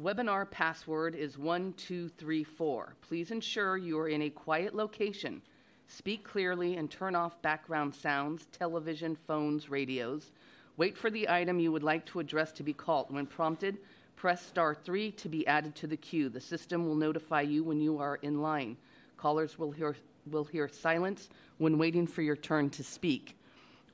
[0.00, 2.94] webinar password is 1234.
[3.02, 5.42] Please ensure you are in a quiet location.
[5.88, 10.32] Speak clearly and turn off background sounds, television, phones, radios.
[10.78, 13.10] Wait for the item you would like to address to be called.
[13.10, 13.78] When prompted,
[14.16, 16.30] press star 3 to be added to the queue.
[16.30, 18.78] The system will notify you when you are in line.
[19.18, 19.94] Callers will hear,
[20.30, 23.36] will hear silence when waiting for your turn to speak.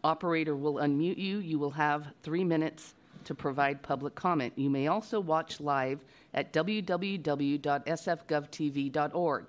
[0.04, 1.38] Operator will unmute you.
[1.38, 2.94] You will have three minutes
[3.24, 4.52] to provide public comment.
[4.56, 6.00] You may also watch live
[6.34, 9.44] at www.sfgovtv.org.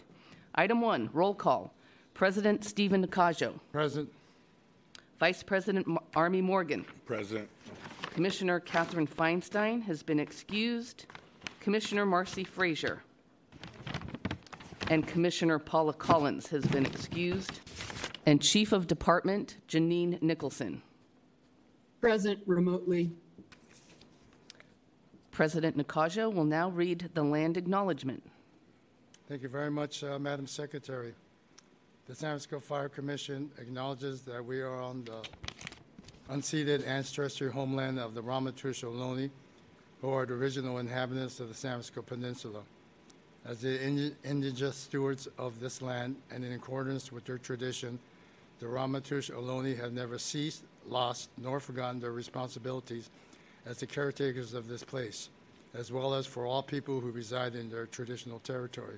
[0.55, 1.73] Item one, roll call.
[2.13, 3.59] President Stephen Nakajo.
[3.71, 4.09] Present.
[5.19, 6.85] Vice President M- Armie Morgan.
[7.05, 7.47] Present.
[8.13, 11.05] Commissioner Katherine Feinstein has been excused.
[11.59, 13.03] Commissioner Marcy Frazier.
[14.89, 17.59] And Commissioner Paula Collins has been excused.
[18.25, 20.81] And Chief of Department Janine Nicholson.
[22.01, 23.11] Present remotely.
[25.39, 28.21] President Nakajo will now read the land acknowledgement.
[29.29, 31.13] Thank you very much, uh, Madam Secretary.
[32.07, 35.21] The San Francisco Fire Commission acknowledges that we are on the
[36.29, 39.29] unceded ancestral homeland of the Ramaytush Ohlone,
[40.01, 42.59] who are the original inhabitants of the San Francisco Peninsula.
[43.45, 47.97] As the indi- indigenous stewards of this land and in accordance with their tradition,
[48.59, 53.09] the Ramaytush Ohlone have never ceased, lost, nor forgotten their responsibilities
[53.69, 55.29] as the caretakers of this place,
[55.75, 58.97] as well as for all people who reside in their traditional territory.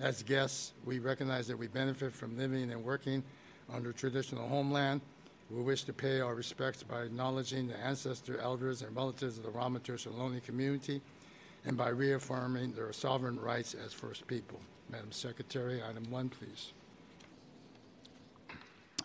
[0.00, 3.22] As guests, we recognize that we benefit from living and working
[3.68, 5.02] on traditional homeland.
[5.50, 9.50] We wish to pay our respects by acknowledging the ancestor, elders, and relatives of the
[9.50, 11.02] Ramaytush Ohlone community
[11.66, 14.60] and by reaffirming their sovereign rights as First People.
[14.90, 16.72] Madam Secretary, item one, please.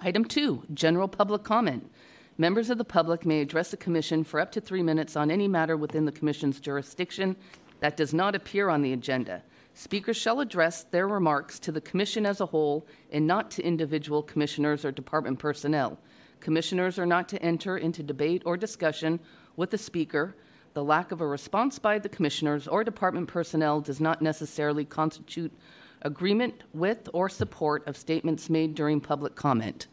[0.01, 1.89] Item two, general public comment.
[2.37, 5.47] Members of the public may address the commission for up to three minutes on any
[5.47, 7.35] matter within the commission's jurisdiction
[7.79, 9.43] that does not appear on the agenda.
[9.75, 14.23] Speakers shall address their remarks to the commission as a whole and not to individual
[14.23, 15.99] commissioners or department personnel.
[16.39, 19.19] Commissioners are not to enter into debate or discussion
[19.55, 20.35] with the speaker.
[20.73, 25.53] The lack of a response by the commissioners or department personnel does not necessarily constitute
[26.01, 29.85] agreement with or support of statements made during public comment.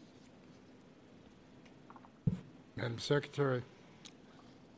[2.75, 3.61] Madam Secretary,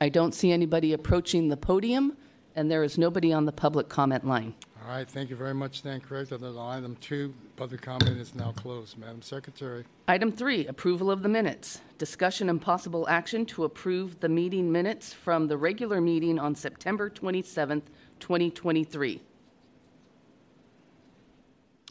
[0.02, 2.18] I don't see anybody approaching the podium,
[2.56, 4.54] and there is nobody on the public comment line.
[4.84, 5.84] all right, thank you very much.
[5.84, 6.44] Corrected.
[6.44, 8.98] On item two, public comment is now closed.
[8.98, 11.80] Madam Secretary, Item three, approval of the minutes.
[11.98, 17.10] Discussion and possible action to approve the meeting minutes from the regular meeting on September
[17.10, 17.84] 27th,
[18.20, 19.22] 2023.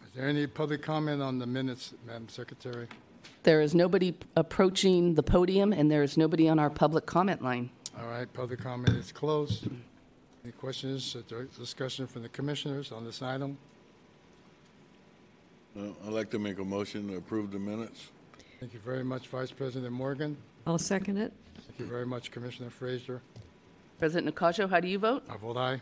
[0.04, 2.86] is there any public comment on the minutes, Madam Secretary?
[3.42, 7.70] There is nobody approaching the podium, and there is nobody on our public comment line.
[7.98, 9.66] All right, public comment is closed.
[10.44, 13.58] Any questions or discussion from the commissioners on this item?
[15.76, 18.10] Uh, I'd like to make a motion to approve the minutes.
[18.60, 20.36] Thank you very much, Vice President Morgan.
[20.66, 21.32] I'll second it.
[21.66, 23.22] Thank you very much, Commissioner Frazier.
[23.98, 25.24] President Nakajo, how do you vote?
[25.28, 25.80] I vote aye.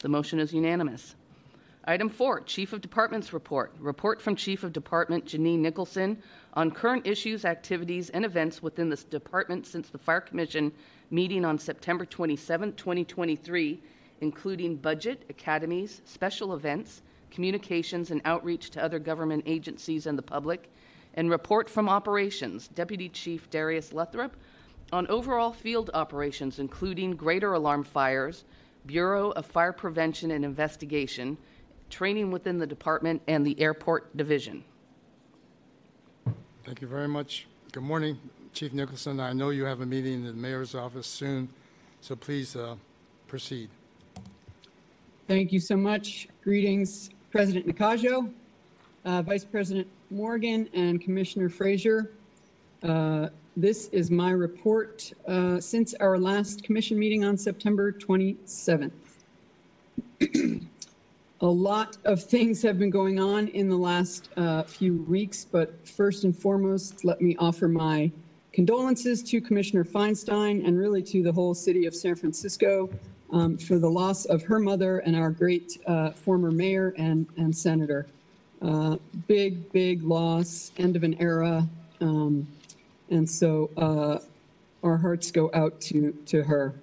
[0.00, 1.14] The motion is unanimous.
[1.84, 3.74] Item four, Chief of Department's report.
[3.80, 6.22] Report from Chief of Department Janine Nicholson
[6.54, 10.70] on current issues, activities, and events within this department since the Fire Commission
[11.10, 13.82] meeting on September 27, 2023,
[14.20, 20.70] including budget, academies, special events, communications, and outreach to other government agencies and the public,
[21.14, 24.34] and report from operations, Deputy Chief Darius Luttropp,
[24.92, 28.44] on overall field operations, including greater alarm fires,
[28.86, 31.36] Bureau of Fire Prevention and Investigation,
[31.92, 34.64] training within the department, and the airport division.
[36.64, 37.46] Thank you very much.
[37.70, 38.18] Good morning,
[38.54, 39.20] Chief Nicholson.
[39.20, 41.50] I know you have a meeting in the mayor's office soon,
[42.00, 42.76] so please uh,
[43.28, 43.68] proceed.
[45.28, 46.28] Thank you so much.
[46.42, 48.32] Greetings, President Nakajo,
[49.04, 52.10] uh, Vice President Morgan, and Commissioner Frazier.
[52.82, 58.92] Uh, This is my report uh, since our last commission meeting on September 27th.
[61.42, 65.88] A lot of things have been going on in the last uh, few weeks, but
[65.88, 68.12] first and foremost, let me offer my
[68.52, 72.88] condolences to Commissioner Feinstein and really to the whole city of San Francisco
[73.32, 77.56] um, for the loss of her mother and our great uh, former mayor and, and
[77.56, 78.06] senator.
[78.60, 78.96] Uh,
[79.26, 81.68] big, big loss, end of an era.
[82.00, 82.46] Um,
[83.10, 84.18] and so uh,
[84.84, 86.76] our hearts go out to, to her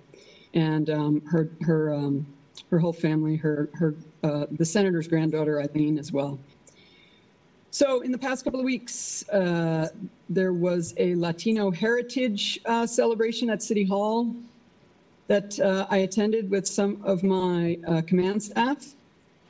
[0.53, 2.27] and um, her, her, um,
[2.69, 6.39] her whole family, her, her, uh, the senator's granddaughter, Eileen, as well.
[7.71, 9.89] So in the past couple of weeks, uh,
[10.27, 14.35] there was a Latino heritage uh, celebration at City Hall
[15.27, 18.95] that uh, I attended with some of my uh, command staff.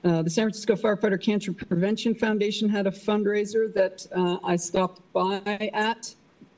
[0.03, 4.05] Uh, the San Francisco Firefighter Cancer Prevention Foundation had a fundraiser that
[4.43, 6.13] I stopped by at.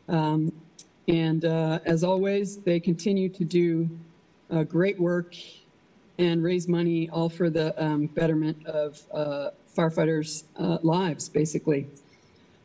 [0.10, 0.52] Um,
[1.08, 3.90] and as always, they continue to do
[4.68, 5.36] great work
[6.22, 11.88] and raise money all for the um, betterment of uh, firefighters' uh, lives, basically.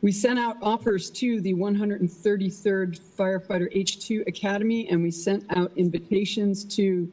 [0.03, 6.65] We sent out offers to the 133rd Firefighter H2 Academy, and we sent out invitations
[6.77, 7.11] to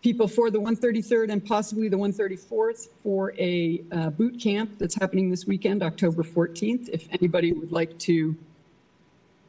[0.00, 5.28] people for the 133rd and possibly the 134th for a uh, boot camp that's happening
[5.28, 6.88] this weekend, October 14th.
[6.88, 8.34] If anybody would like to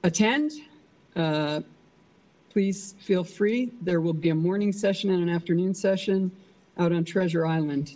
[0.04, 0.52] attend,
[1.16, 1.62] uh,
[2.50, 3.72] please feel free.
[3.82, 6.32] There will be a morning session and an afternoon session
[6.78, 7.96] out on Treasure Island.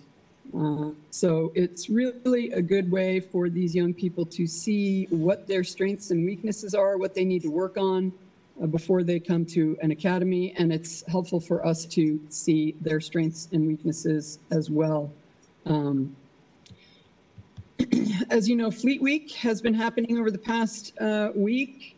[0.55, 5.63] Uh, So it's really a good way for these young people to see what their
[5.63, 8.11] strengths and weaknesses are, what they need to work on
[8.61, 12.99] uh, before they come to an academy, and it's helpful for us to see their
[12.99, 15.11] strengths and weaknesses as well.
[15.65, 16.15] Um,
[18.29, 21.95] As you know, Fleet Week has been happening over the past uh, week.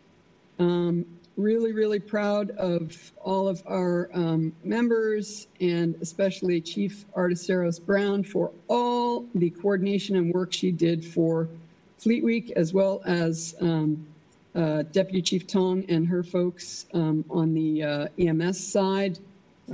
[0.59, 1.05] Um,
[1.37, 8.51] Really, really proud of all of our um, members and especially Chief Artisteros Brown for
[8.69, 11.49] all the coordination and work she did for
[11.97, 14.07] Fleet Week, as well as um,
[14.55, 19.19] uh, Deputy Chief Tong and her folks um, on the uh, EMS side.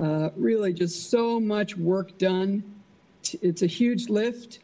[0.01, 2.63] Uh, Really just so much work done.
[3.41, 4.59] It's a huge lift.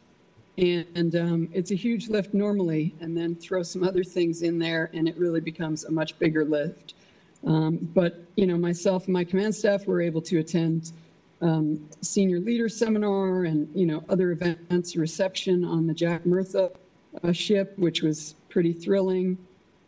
[0.58, 4.90] And um, it's a huge lift normally, and then throw some other things in there,
[4.92, 6.94] and it really becomes a much bigger lift.
[7.46, 10.90] Um, but, you know, myself and my command staff were able to attend
[11.40, 16.72] um, senior leader seminar and, you know, other events, reception on the Jack Murtha
[17.22, 19.38] uh, ship, which was pretty thrilling.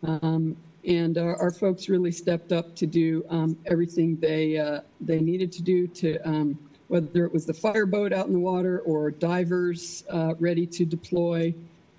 [0.05, 0.57] Um,
[0.87, 5.51] and our, our folks really stepped up to do um, everything they uh, they needed
[5.53, 6.59] to do to um,
[6.91, 11.55] whether it was the fireboat out in the water or divers uh, ready to deploy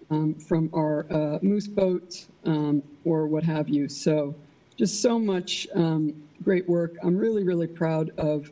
[0.09, 3.87] um, from our uh, moose boat um, or what have you.
[3.87, 4.35] So
[4.75, 6.97] just so much um, great work.
[7.03, 8.51] I'm really, really proud of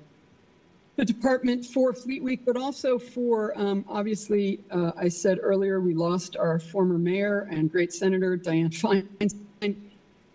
[0.95, 5.94] the department for Fleet Week, but also for, um, obviously, uh, I said earlier, we
[5.94, 9.45] lost our former mayor and great senator, Dianne Feinstein.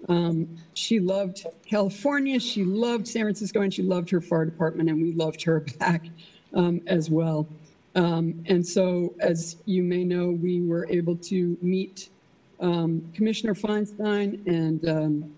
[0.09, 5.01] Um, she loved California, she loved San Francisco, and she loved her fire department, and
[5.01, 6.05] we loved her back
[6.55, 7.47] um, as well.
[7.95, 12.09] Um, and so, as you may know, we were able to meet
[12.61, 15.35] um, Commissioner Feinstein and um,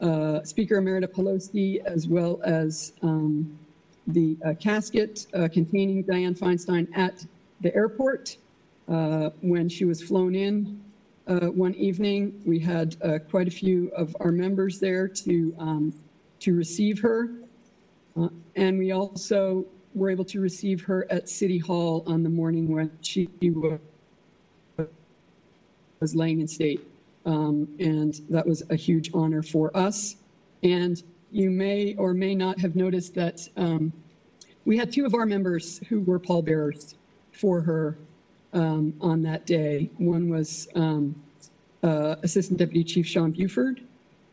[0.00, 3.58] uh, Speaker Emerita Pelosi, as well as um,
[4.06, 7.24] the uh, casket uh, containing Dianne Feinstein at
[7.60, 8.36] the airport
[8.88, 10.80] uh, when she was flown in
[11.30, 12.42] uh, one evening.
[12.44, 15.94] We had uh, quite a few of our members there to um,
[16.40, 17.30] to receive her,
[18.16, 22.68] Uh, and we also were able to receive her at City Hall on the morning
[22.68, 23.28] when she
[26.00, 26.80] was laying in state,
[27.26, 30.16] um, and that was a huge honor for us.
[30.62, 33.92] And you may or may not have noticed that um,
[34.64, 36.96] we had two of our members who were pallbearers
[37.32, 37.96] for her
[38.52, 39.90] um, on that day.
[39.98, 41.14] One was um,
[41.82, 43.82] uh, Assistant Deputy Chief Sean Buford,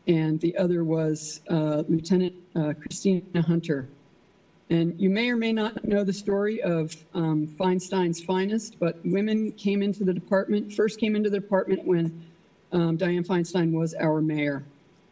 [0.06, 3.88] and the other was uh, Lieutenant uh, Christina Hunter.
[4.70, 9.52] And you may or may not know the story of um, Feinstein's finest, but women
[9.52, 12.22] came into the department, first came into the department when
[12.72, 14.62] um, Dianne Feinstein was our mayor.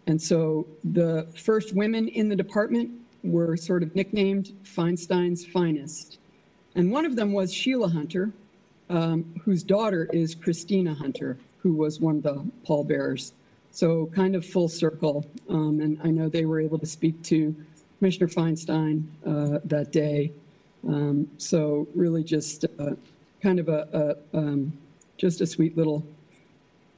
[0.07, 2.91] And so the first women in the department
[3.25, 6.19] were sort of nicknamed Feinstein's finest.
[6.75, 8.31] And one of them was Sheila Hunter,
[8.91, 13.33] um, whose daughter is Christina Hunter, who was one of the pallbearers.
[13.71, 15.27] So kind of full circle.
[15.49, 17.55] Um, and I know they were able to speak to
[17.99, 20.33] Commissioner Feinstein uh, that day.
[20.87, 22.93] Um, so really just uh,
[23.43, 24.73] kind of a, a um,
[25.17, 26.07] just a sweet little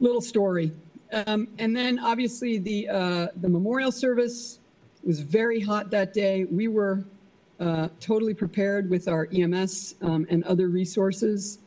[0.00, 0.73] little story.
[1.12, 4.59] Um, and then obviously the uh, the memorial service
[5.04, 6.45] was very hot that day.
[6.45, 7.04] We were
[7.61, 11.59] uh, totally prepared with our EMS um, and other resources,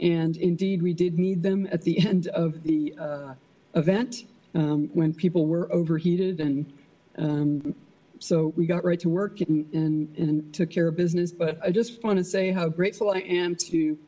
[0.00, 3.34] and indeed we did need them at the end of the uh,
[3.74, 4.24] event
[4.54, 6.72] um, when people were overheated and
[7.18, 7.74] um,
[8.18, 11.32] so we got right to work and, and, and took care of business.
[11.32, 13.98] But I just want to say how grateful I am to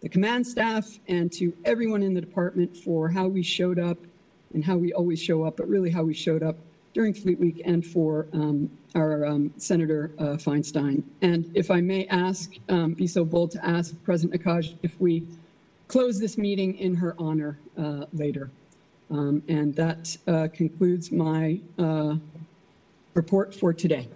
[0.00, 3.98] the command staff and to everyone in the department for how we showed up
[4.52, 6.56] and how we always show up, but really how we showed up
[6.94, 11.02] during Fleet Week and for um, our um, Senator uh, Feinstein.
[11.22, 15.26] And if I may ask, um, be so bold to ask President Nakaj if we
[15.88, 18.50] close this meeting in her honor uh, later.
[19.10, 22.16] Um, and that uh, concludes my uh,
[23.14, 24.08] report for today.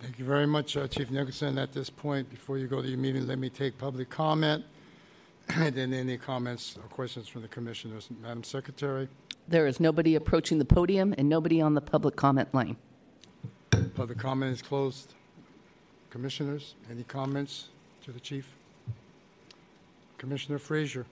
[0.00, 1.58] Thank you very much, uh, Chief Nicholson.
[1.58, 4.64] At this point, before you go to your meeting, let me take public comment,
[5.48, 8.08] and then any comments or questions from the commissioners.
[8.22, 9.08] Madam Secretary,
[9.48, 12.76] There is nobody approaching the podium and nobody on the public comment line.
[13.94, 15.14] public comment is closed.
[16.10, 17.68] Commissioners, any comments
[18.04, 18.52] to the chief?
[20.18, 21.06] Commissioner Frazier.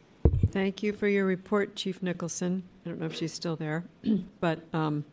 [0.51, 2.65] Thank you for your report, Chief Nicholson.
[2.85, 3.85] I don't know if she's still there,
[4.41, 5.05] but um,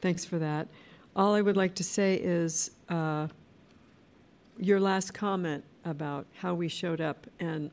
[0.00, 0.68] thanks for that.
[1.14, 3.26] All I would like to say is uh,
[4.58, 7.26] your last comment about how we showed up.
[7.38, 7.70] And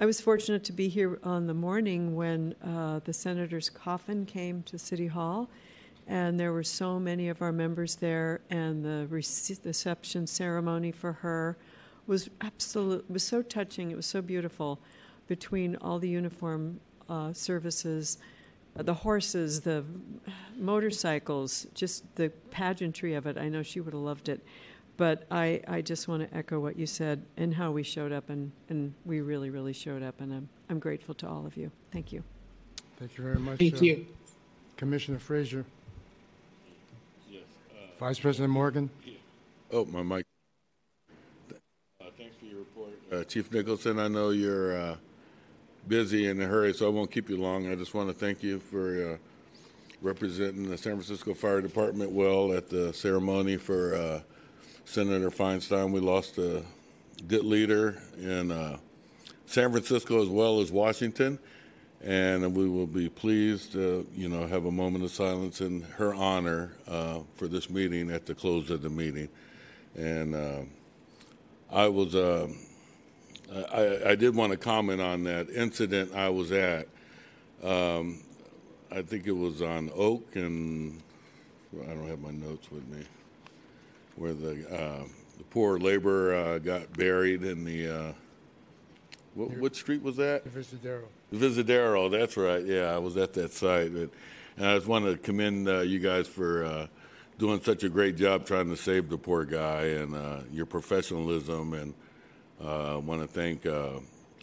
[0.00, 4.64] I was fortunate to be here on the morning when uh, the senator's coffin came
[4.64, 5.48] to City Hall.
[6.08, 11.56] And there were so many of our members there, and the reception ceremony for her
[12.08, 13.92] was absolute was so touching.
[13.92, 14.80] It was so beautiful
[15.28, 18.18] between all the uniform uh, services,
[18.74, 19.84] the horses, the
[20.58, 23.38] motorcycles, just the pageantry of it.
[23.38, 24.44] I know she would have loved it.
[24.96, 28.30] But I, I just want to echo what you said and how we showed up,
[28.30, 31.70] and, and we really, really showed up, and I'm, I'm grateful to all of you.
[31.92, 32.22] Thank you.
[32.98, 33.58] Thank you very much.
[33.58, 34.06] Thank uh, you.
[34.76, 35.64] Commissioner Frazier.
[37.98, 38.90] Vice President Morgan.
[39.72, 40.26] Oh, my mic.
[41.50, 41.54] Uh,
[42.18, 42.90] Thanks for your report.
[43.12, 44.96] Uh, Chief Nicholson, I know you're uh,
[45.86, 47.70] busy and in a hurry, so I won't keep you long.
[47.70, 49.16] I just want to thank you for uh,
[50.02, 54.20] representing the San Francisco Fire Department well at the ceremony for uh,
[54.84, 55.92] Senator Feinstein.
[55.92, 56.62] We lost a
[57.26, 58.78] good leader in uh,
[59.46, 61.38] San Francisco as well as Washington,
[62.02, 66.14] and we will be pleased to, you know, have a moment of silence in her
[66.14, 69.28] honor uh, for this meeting at the close of the meeting.
[69.96, 70.60] And uh,
[71.72, 72.48] I was, uh,
[73.72, 76.88] I, I did want to comment on that incident I was at.
[77.62, 78.20] Um,
[78.92, 81.00] I think it was on Oak, and
[81.82, 83.02] I don't have my notes with me,
[84.16, 85.04] where the, uh,
[85.38, 88.12] the poor laborer uh, got buried in the, uh,
[89.34, 90.44] what, what street was that?
[90.46, 91.04] Visidero.
[91.32, 92.64] Visadero, that's right.
[92.64, 93.90] Yeah, I was at that site.
[93.90, 94.10] And
[94.56, 96.86] and I just want to commend uh, you guys for uh,
[97.38, 101.72] doing such a great job trying to save the poor guy and uh, your professionalism.
[101.72, 101.94] And
[102.62, 103.98] uh, I want to thank uh,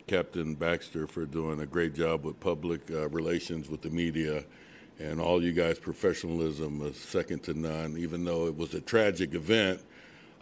[0.08, 4.44] Captain Baxter for doing a great job with public uh, relations with the media.
[5.02, 9.34] And all you guys' professionalism is second to none, even though it was a tragic
[9.34, 9.82] event.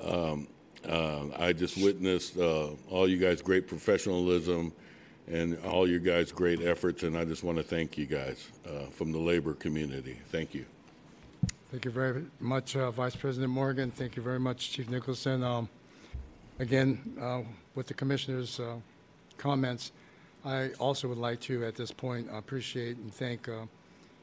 [0.04, 0.48] Um,
[0.88, 4.74] uh, I just witnessed uh, all you guys' great professionalism
[5.28, 8.86] and all you guys' great efforts, and I just want to thank you guys uh,
[8.92, 10.18] from the labor community.
[10.30, 10.66] Thank you.
[11.72, 13.92] Thank you very much, uh, Vice President Morgan.
[13.92, 15.44] Thank you very much, Chief Nicholson.
[15.44, 15.70] Um,
[16.60, 17.42] Again, uh,
[17.74, 18.76] with the commissioner's uh,
[19.38, 19.94] comments,
[20.44, 23.48] I also would like to, at this point, appreciate and thank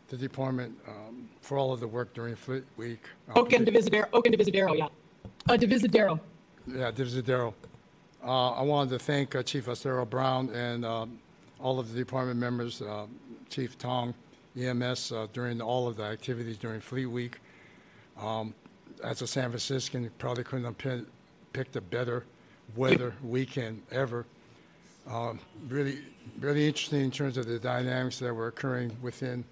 [0.09, 3.03] the department um, for all of the work during Fleet Week.
[3.29, 4.89] Uh, Oak and Divisadero, Oak and Divisadero, yeah.
[5.49, 6.21] Uh, Divisadero.
[6.67, 7.55] Yeah, Divisadero.
[8.25, 11.19] Uh, I wanted to thank uh, Chief Acero Brown and um,
[11.61, 13.07] all of the department members, uh,
[13.51, 14.15] Chief Tong,
[14.59, 17.39] EMS, uh, during all of the activities during Fleet Week.
[18.21, 18.55] Um,
[19.05, 21.05] as a San Franciscan, probably couldn't have pi-
[21.53, 22.25] picked a better
[22.75, 24.27] weather weekend ever.
[25.09, 25.99] Um, really,
[26.41, 29.45] really interesting in terms of the dynamics that were occurring within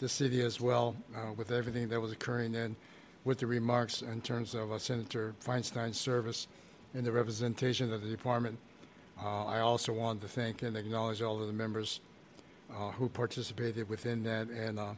[0.00, 2.74] the city as well, uh, with everything that was occurring and
[3.24, 6.48] with the remarks in terms of uh, Senator Feinstein's service
[6.94, 8.58] and the representation of the department.
[9.22, 12.00] Uh, I also wanted to thank and acknowledge all of the members
[12.74, 14.94] uh, who participated within that and uh,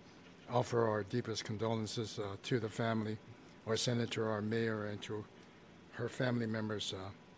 [0.49, 3.19] offer our deepest condolences uh, to the family,
[3.67, 5.25] our senator, our mayor, and to
[5.93, 6.95] her family members,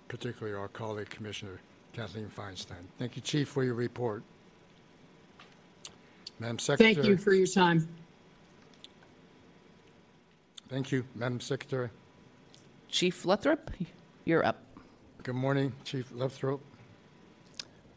[0.09, 1.61] particularly our colleague Commissioner
[1.95, 2.85] Kathleen Feinstein.
[2.99, 4.23] Thank you, Chief, for your report.
[6.39, 6.95] Madam Secretary.
[6.95, 7.89] Thank you for your time.
[10.69, 11.91] Thank you, Madam Secretary.
[12.89, 13.59] Chief Luttropp,
[14.25, 14.59] you're up.
[15.23, 16.61] Good morning, Chief Lefthrope.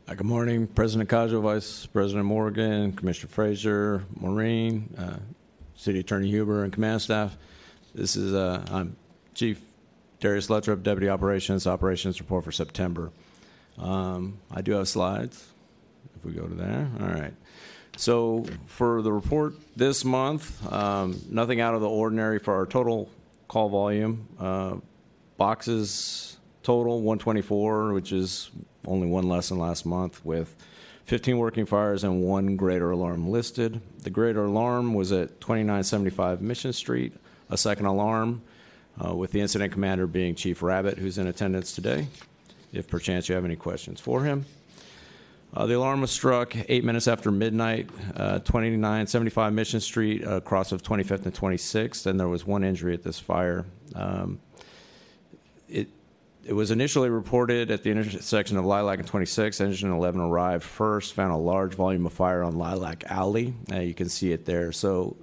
[0.08, 5.18] Uh, Good morning, President Kajo, Vice President Morgan, Commissioner Frazier, Maureen, uh,
[5.76, 7.38] City Attorney Huber, and command staff.
[7.94, 8.96] This is, uh, I'm
[9.34, 9.60] Chief
[10.20, 13.12] Darius Luttropp, Deputy Operations, Operations Report for September.
[13.78, 15.48] Um, I do have slides,
[16.16, 16.90] if we go to there.
[17.00, 17.34] All right.
[17.98, 23.10] So for the report this month, um, nothing out of the ordinary for our total
[23.48, 24.28] call volume.
[24.40, 24.76] Uh,
[25.38, 28.52] boxes total 124, which is
[28.86, 30.56] only one less than last month, with
[31.06, 33.82] 15 working fires and one greater alarm listed.
[34.04, 37.14] The greater alarm was at 2975 Mission Street,
[37.50, 38.44] a second alarm,
[39.04, 42.08] uh, with the incident commander being Chief Rabbit, who's in attendance today,
[42.74, 44.46] if perchance you have any questions for him.
[45.58, 50.72] Uh, the alarm was struck eight minutes after midnight, uh, 2975 Mission Street, uh, across
[50.72, 53.66] of 25th and 26th, and there was one injury at this fire.
[53.96, 54.40] Um,
[55.68, 55.88] it
[56.46, 59.60] it was initially reported at the intersection of Lilac and 26.
[59.60, 63.56] Engine 11 arrived first, found a large volume of fire on Lilac Alley.
[63.74, 64.72] Uh, you can see it there.
[64.72, 65.18] So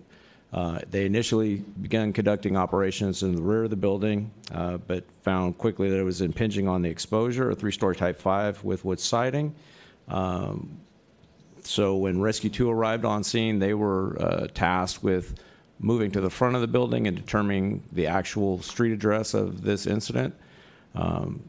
[0.53, 5.59] uh, they initially began conducting operations in the rear of the building, uh, but found
[5.59, 8.99] quickly that it was impinging on the exposure, a three story Type 5 with wood
[8.99, 9.55] siding.
[10.09, 10.79] Um,
[11.63, 15.35] so when Rescue 2 arrived on scene, they were uh, tasked with
[15.79, 19.87] moving to the front of the building and determining the actual street address of this
[19.87, 20.35] incident.
[20.95, 21.43] Um,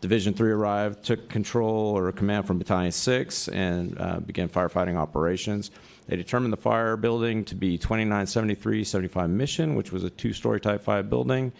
[0.00, 5.70] Division 3 arrived, took control or command from Battalion 6, and uh, began firefighting operations.
[6.08, 10.60] They determined the fire building to be 2973 75 Mission, which was a two story
[10.60, 11.52] Type 5 building,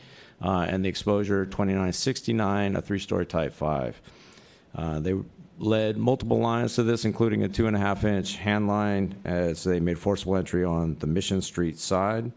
[0.42, 4.00] uh, and the exposure 2969, a three story Type 5.
[4.74, 5.14] Uh, they
[5.62, 9.64] led multiple lines to this, including a two and a half inch hand line as
[9.64, 12.32] they made forcible entry on the Mission Street side,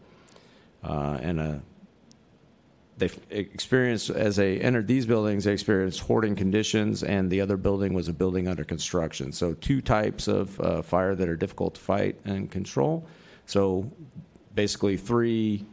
[0.84, 1.60] uh, and a
[2.98, 7.92] they experienced as they entered these buildings they experienced hoarding conditions and the other building
[7.92, 9.32] was a building under construction.
[9.32, 13.06] So two types of uh, fire that are difficult to fight and control.
[13.44, 13.90] So
[14.54, 15.66] basically three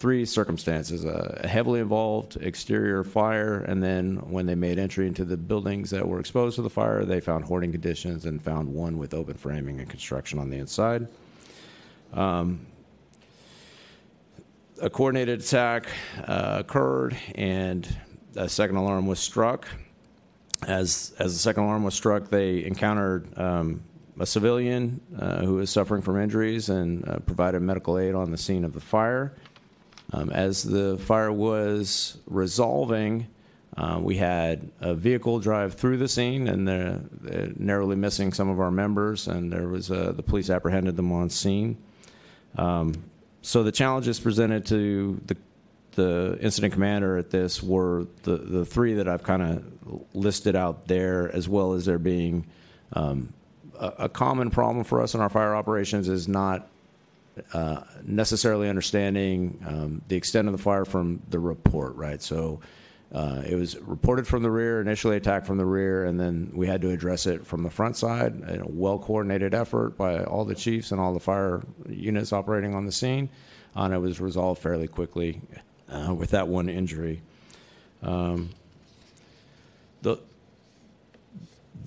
[0.00, 5.36] three circumstances a heavily involved exterior fire and then when they made entry into the
[5.36, 9.14] buildings that were exposed to the fire they found hoarding conditions and found one with
[9.14, 11.06] open framing and construction on the inside
[12.14, 12.66] um,
[14.80, 15.86] a coordinated attack
[16.24, 17.86] uh, occurred and
[18.36, 19.68] a second alarm was struck.
[20.66, 23.82] As, as the second alarm was struck, they encountered um,
[24.18, 28.36] a civilian uh, who was suffering from injuries and uh, provided medical aid on the
[28.36, 29.34] scene of the fire.
[30.12, 33.28] Um, as the fire was resolving,
[33.76, 38.48] uh, we had a vehicle drive through the scene and they're, they're narrowly missing some
[38.48, 41.76] of our members, and there was uh, the police apprehended them on scene.
[42.58, 42.94] Um,
[43.42, 45.36] so the challenges presented to the
[45.92, 50.86] the incident commander at this were the the three that I've kind of listed out
[50.86, 52.46] there, as well as there being
[52.92, 53.32] um,
[53.78, 56.68] a, a, common problem for us in our fire operations is not
[57.52, 62.20] uh, necessarily understanding um, the extent of the fire from the report, right?
[62.20, 62.60] So
[63.12, 66.66] uh, it was reported from the rear, initially attacked from the rear, and then we
[66.66, 68.34] had to address it from the front side.
[68.48, 72.86] A well coordinated effort by all the chiefs and all the fire units operating on
[72.86, 73.28] the scene,
[73.74, 75.40] and it was resolved fairly quickly
[75.88, 77.20] uh, with that one injury.
[78.02, 78.50] Um,
[80.02, 80.18] the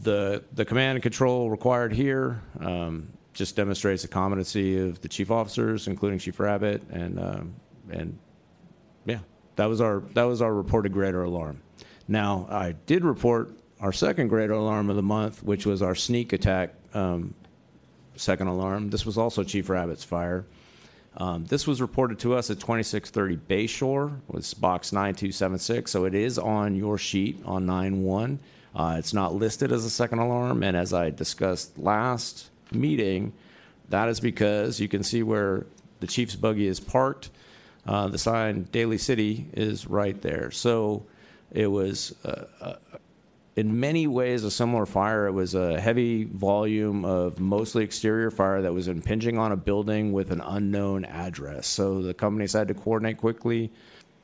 [0.04, 5.32] the the command and control required here um, just demonstrates the competency of the chief
[5.32, 7.56] officers, including Chief Rabbit, and um,
[7.90, 8.18] and
[9.06, 9.20] yeah,
[9.56, 11.62] that was our that was our reported greater alarm.
[12.08, 16.32] Now I did report our second greater alarm of the month, which was our sneak
[16.34, 17.34] attack um,
[18.16, 18.90] second alarm.
[18.90, 20.46] This was also Chief Rabbit's fire.
[21.18, 26.40] Um, this was reported to us at 2630 Bayshore, was box 9276, so it is
[26.40, 28.40] on your sheet on 91.
[28.76, 33.34] Uh, it's not listed as a second alarm, and as I discussed last meeting,
[33.90, 35.66] that is because you can see where
[36.00, 37.30] the chief's buggy is parked.
[37.86, 40.52] Uh, the sign Daly City is right there.
[40.52, 41.06] So
[41.52, 42.76] it was, uh, uh,
[43.56, 45.28] in many ways, a similar fire.
[45.28, 50.12] It was a heavy volume of mostly exterior fire that was impinging on a building
[50.12, 51.68] with an unknown address.
[51.68, 53.72] So the companies had to coordinate quickly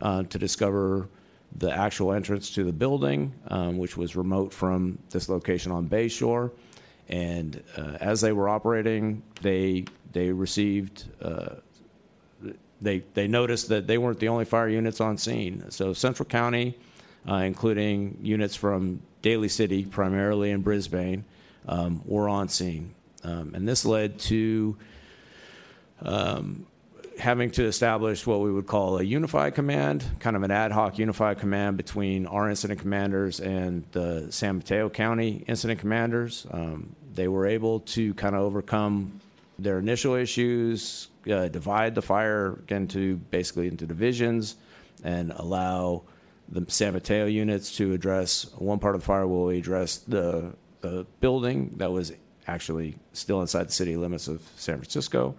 [0.02, 1.10] uh, to discover
[1.58, 6.52] the actual entrance to the building, um, which was remote from this location on Bayshore.
[7.10, 11.56] And uh, as they were operating, they they received uh,
[12.82, 15.66] they they noticed that they weren't the only fire units on scene.
[15.70, 16.78] So Central County,
[17.28, 21.26] uh, including units from Daly City, primarily in Brisbane,
[21.68, 22.94] um, were on scene,
[23.24, 24.78] um, and this led to
[26.02, 26.66] um,
[27.20, 30.98] having to establish what we would call a unified command, kind of an ad hoc
[30.98, 36.48] unified command between our incident commanders and the San Mateo County incident commanders.
[36.50, 39.20] Um, they were able to kind of overcome
[39.58, 44.56] their initial issues, uh, divide the fire into basically into divisions,
[45.04, 46.04] and allow
[46.48, 49.28] the San Mateo units to address one part of the fire.
[49.28, 52.14] Will address the the building that was
[52.48, 55.36] actually still inside the city limits of San Francisco,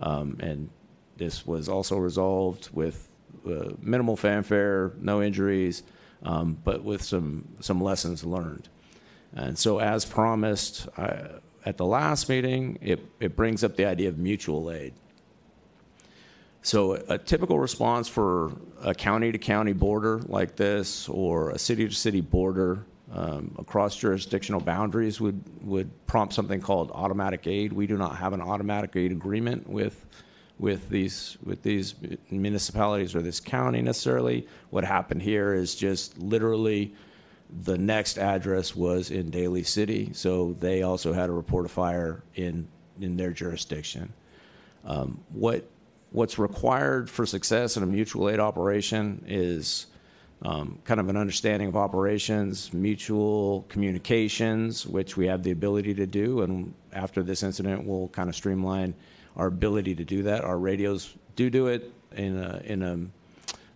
[0.00, 0.70] um, and
[1.18, 3.08] this was also resolved with
[3.46, 5.82] uh, minimal fanfare, no injuries,
[6.22, 8.68] um, but with some, some lessons learned.
[9.34, 11.28] And so, as promised I,
[11.66, 14.94] at the last meeting, it, it brings up the idea of mutual aid.
[16.62, 21.88] So, a typical response for a county to county border like this, or a city
[21.88, 27.72] to city border um, across jurisdictional boundaries, would, would prompt something called automatic aid.
[27.72, 30.06] We do not have an automatic aid agreement with,
[30.58, 31.94] with, these, with these
[32.30, 34.46] municipalities or this county necessarily.
[34.70, 36.94] What happened here is just literally
[37.64, 42.22] the next address was in Daly City, so they also had a report of fire
[42.34, 42.68] in,
[43.00, 44.12] in their jurisdiction.
[44.84, 45.64] Um, what
[46.10, 49.86] what's required for success in a mutual aid operation is
[50.42, 56.06] um, kind of an understanding of operations, mutual communications, which we have the ability to
[56.06, 56.42] do.
[56.42, 58.94] And after this incident, we'll kind of streamline
[59.36, 60.44] our ability to do that.
[60.44, 62.94] Our radios do do it in a, in a,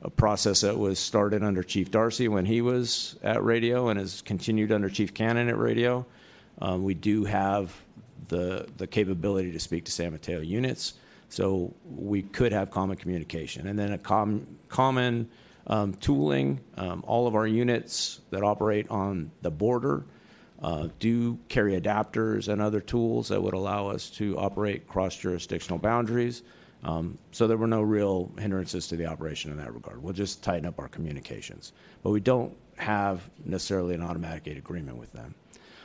[0.02, 4.20] a process that was started under Chief Darcy when he was at radio and has
[4.22, 6.04] continued under Chief Cannon at radio.
[6.60, 7.74] Um, we do have
[8.28, 10.94] the, the capability to speak to San Mateo units.
[11.28, 13.68] So we could have common communication.
[13.68, 15.30] And then a com- common
[15.66, 16.60] um, tooling.
[16.76, 20.04] Um, all of our units that operate on the border
[20.62, 25.78] uh, do carry adapters and other tools that would allow us to operate cross jurisdictional
[25.78, 26.42] boundaries.
[26.84, 30.02] Um, so there were no real hindrances to the operation in that regard.
[30.02, 31.72] We'll just tighten up our communications.
[32.02, 35.34] But we don't have necessarily an automatic aid agreement with them.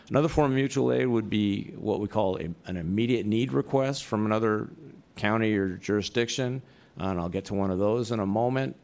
[0.10, 4.06] Another form of mutual aid would be what we call a, an immediate need request
[4.06, 4.70] from another
[5.16, 6.62] county or jurisdiction,
[6.98, 8.76] and I'll get to one of those in a moment.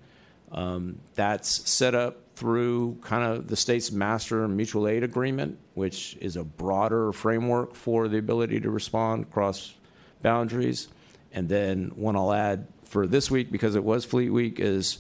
[0.52, 6.36] Um, that's set up through kind of the state's master mutual aid agreement, which is
[6.36, 9.74] a broader framework for the ability to respond across
[10.22, 10.90] boundaries.
[11.34, 15.00] And then one I'll add for this week, because it was Fleet Week, is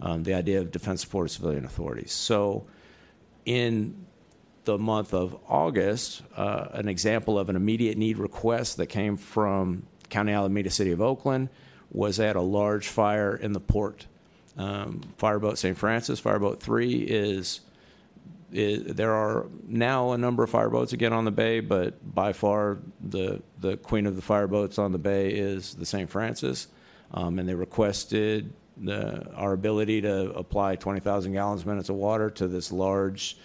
[0.00, 2.12] um, the idea of defense support of civilian authorities.
[2.12, 2.66] So
[3.44, 4.06] in
[4.64, 9.84] the month of August, uh, an example of an immediate need request that came from
[10.08, 11.50] County Alameda, City of Oakland,
[11.90, 14.06] was at a large fire in the port.
[14.56, 15.76] Um, Fireboat St.
[15.76, 17.60] Francis, Fireboat 3 is,
[18.54, 22.78] is, there are now a number of fireboats again on the bay, but by far
[23.00, 26.08] the, the queen of the fireboats on the bay is the St.
[26.08, 26.68] Francis.
[27.12, 32.48] Um, and they requested the, our ability to apply 20,000 gallons minutes of water to
[32.48, 33.36] this large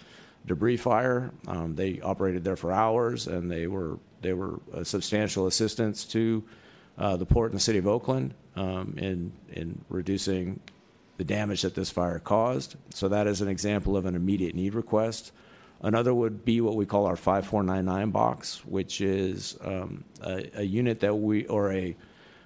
[0.46, 1.32] debris fire.
[1.46, 6.44] Um, they operated there for hours, and they were they were a substantial assistance to
[6.98, 10.60] uh, the port and the city of Oakland um, in in reducing
[11.20, 12.76] the damage that this fire caused.
[12.94, 15.32] So that is an example of an immediate need request.
[15.82, 21.00] Another would be what we call our 5499 box, which is um, a, a, unit
[21.00, 21.94] that we or a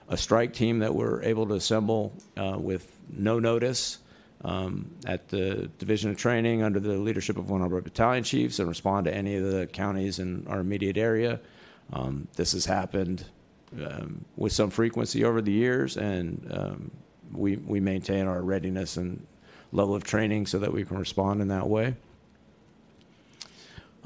[0.09, 3.99] a strike team that we're able to assemble uh, with no notice
[4.43, 8.59] um, at the Division of Training under the leadership of one of our battalion chiefs
[8.59, 11.39] and respond to any of the counties in our immediate area.
[11.93, 13.25] Um, this has happened
[13.81, 16.91] um, with some frequency over the years, and um,
[17.35, 19.27] we, we maintain our readiness and
[19.73, 21.95] level of training so that we can respond in that way.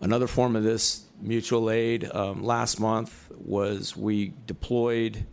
[0.00, 5.26] Another form of this mutual aid um, last month was we deployed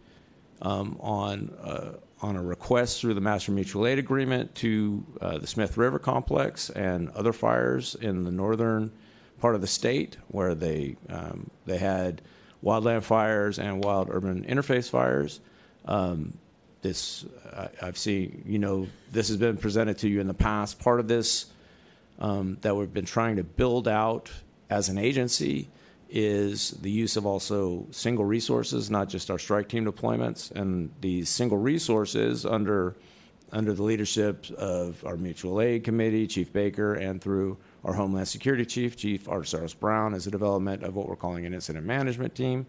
[0.61, 5.45] um, on uh, on a request through the Master Mutual Aid Agreement to uh, the
[5.45, 8.91] Smith River Complex and other fires in the northern
[9.39, 12.21] part of the state where they um, they had
[12.63, 15.39] wildland fires and wild urban interface fires.
[15.85, 16.37] Um,
[16.85, 20.79] this I, have seen, you know, this has been presented to you in the past.
[20.79, 21.47] Part of this
[22.19, 24.31] um, that we've been trying to build out
[24.69, 25.67] as an agency
[26.11, 30.51] is the use of also single resources, not just our strike team deployments.
[30.51, 32.95] And these single resources under
[33.51, 38.65] under the leadership of our mutual aid committee, Chief Baker, and through our Homeland Security
[38.65, 42.65] Chief, Chief Artesaros Brown, is a development of what we're calling an incident management team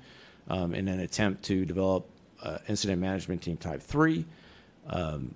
[0.49, 2.09] um, in an attempt to develop
[2.43, 4.25] uh, incident management team type three
[4.89, 5.35] um,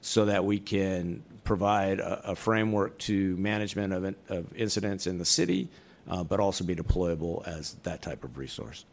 [0.00, 5.24] so that we can provide a, a framework to management of, of incidents in the
[5.24, 5.68] city
[6.08, 8.84] uh, but also be deployable as that type of resource.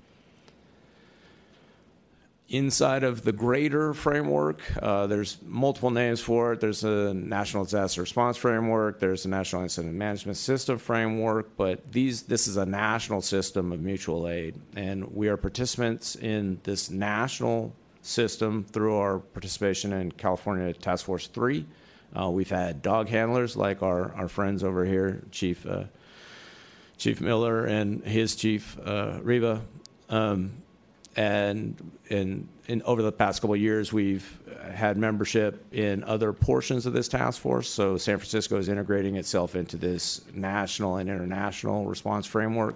[2.50, 6.60] Inside of the greater framework, uh, there's multiple names for it.
[6.60, 12.24] There's a National Disaster Response Framework, there's a National Incident Management System Framework, but these,
[12.24, 14.56] this is a national system of mutual aid.
[14.76, 21.28] And we are participants in this national system through our participation in California Task Force
[21.28, 21.68] 3.
[22.20, 25.84] Uh, we've had dog handlers like our, our friends over here, Chief uh,
[26.98, 29.62] Chief Miller and his chief, uh, Reba.
[30.10, 30.64] Um,
[31.16, 32.48] and in,
[32.86, 34.40] over the past couple of years, we've
[34.72, 37.68] had membership in other portions of this task force.
[37.68, 42.76] So San Francisco is integrating itself into this national and international response framework,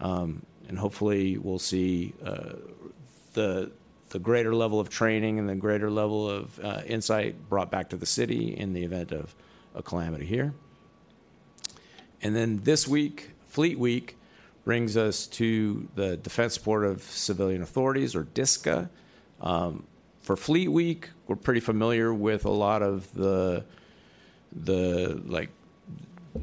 [0.00, 2.54] um, and hopefully we'll see uh,
[3.34, 3.70] the
[4.10, 7.96] the greater level of training and the greater level of uh, insight brought back to
[7.96, 9.34] the city in the event of
[9.74, 10.52] a calamity here.
[12.20, 14.16] And then this week, Fleet Week,
[14.70, 18.88] brings us to the Defense Support of Civilian Authorities, or DISCA.
[19.40, 19.82] Um,
[20.20, 23.64] for Fleet Week, we're pretty familiar with a lot of the
[24.52, 25.50] the like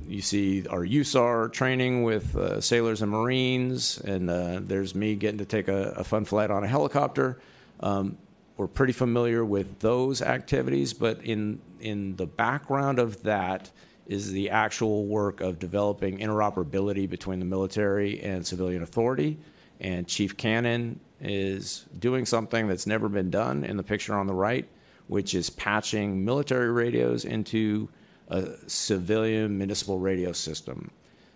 [0.10, 5.38] you see our USAR training with uh, sailors and Marines, and uh, there's me getting
[5.38, 7.40] to take a, a fun flight on a helicopter.
[7.80, 8.18] Um,
[8.58, 13.72] we're pretty familiar with those activities, but in in the background of that
[14.08, 19.38] is the actual work of developing interoperability between the military and civilian authority.
[19.82, 24.34] And Chief Cannon is doing something that's never been done in the picture on the
[24.34, 24.68] right,
[25.08, 27.90] which is patching military radios into
[28.30, 30.90] a civilian municipal radio system.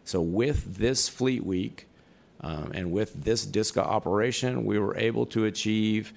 [0.05, 1.87] So, with this Fleet Week
[2.41, 6.13] um, and with this DISCA operation, we were able to achieve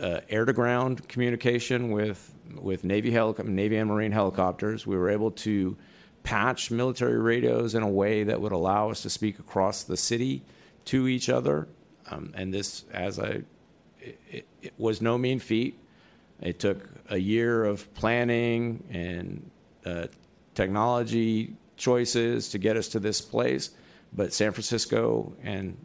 [0.00, 4.86] uh, air to ground communication with with Navy helic- Navy and Marine helicopters.
[4.86, 5.76] We were able to
[6.22, 10.42] patch military radios in a way that would allow us to speak across the city
[10.86, 11.68] to each other.
[12.10, 13.42] Um, and this, as I,
[14.00, 15.78] it, it was no mean feat.
[16.40, 19.50] It took a year of planning and
[19.84, 20.06] uh,
[20.54, 23.70] technology choices to get us to this place.
[24.12, 25.76] But San Francisco and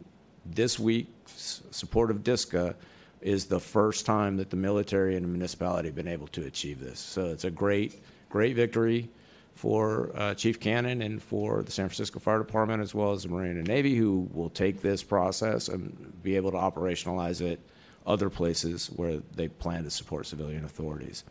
[0.44, 2.74] this week's support of DISCA
[3.22, 6.80] is the first time that the military and the municipality have been able to achieve
[6.80, 6.98] this.
[6.98, 9.08] So it's a great, great victory
[9.54, 13.28] for uh, Chief Cannon and for the San Francisco Fire Department, as well as the
[13.28, 17.60] Marine and Navy, who will take this process and be able to operationalize it
[18.06, 21.24] other places where they plan to support civilian authorities.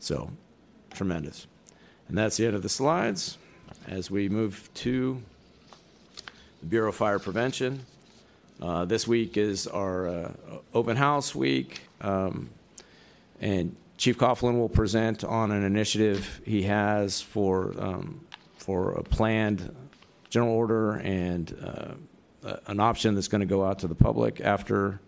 [0.00, 0.30] So,
[0.92, 1.46] tremendous.
[2.08, 3.38] And that's the end of the slides.
[3.86, 5.22] As we move to
[6.60, 7.84] the Bureau of Fire Prevention,
[8.60, 10.32] uh, this week is our uh,
[10.72, 12.50] open house week, um,
[13.40, 18.20] and Chief Coughlin will present on an initiative he has for um,
[18.56, 19.74] for a planned
[20.30, 25.00] general order and uh, an option that's going to go out to the public after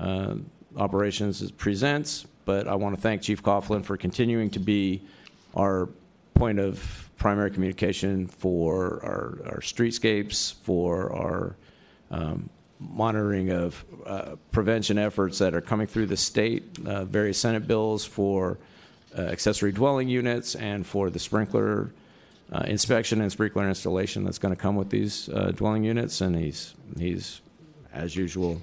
[0.00, 0.34] uh,
[0.76, 2.26] operations presents.
[2.44, 5.02] But I want to thank Chief Coughlin for continuing to be
[5.54, 5.88] our
[6.34, 11.56] point of primary communication for our, our streetscapes, for our
[12.10, 17.66] um, monitoring of uh, prevention efforts that are coming through the state, uh, various Senate
[17.66, 18.58] bills for
[19.16, 21.92] uh, accessory dwelling units and for the sprinkler
[22.52, 26.20] uh, inspection and sprinkler installation that's going to come with these uh, dwelling units.
[26.20, 27.40] And he's, he's,
[27.92, 28.60] as usual,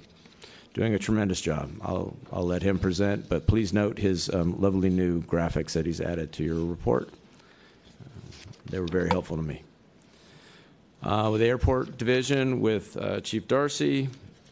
[0.74, 1.70] doing a tremendous job.
[1.82, 6.00] I'll, I'll let him present, but please note his um, lovely new graphics that he's
[6.00, 7.10] added to your report.
[8.66, 9.64] They were very helpful to me.
[11.02, 14.08] Uh, with the airport division with uh, Chief Darcy,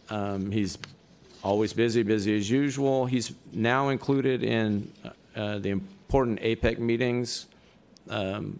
[0.08, 0.78] um, he's
[1.44, 3.06] always busy, busy as usual.
[3.06, 4.90] He's now included in
[5.36, 7.46] uh, the important APEC meetings
[8.08, 8.58] um,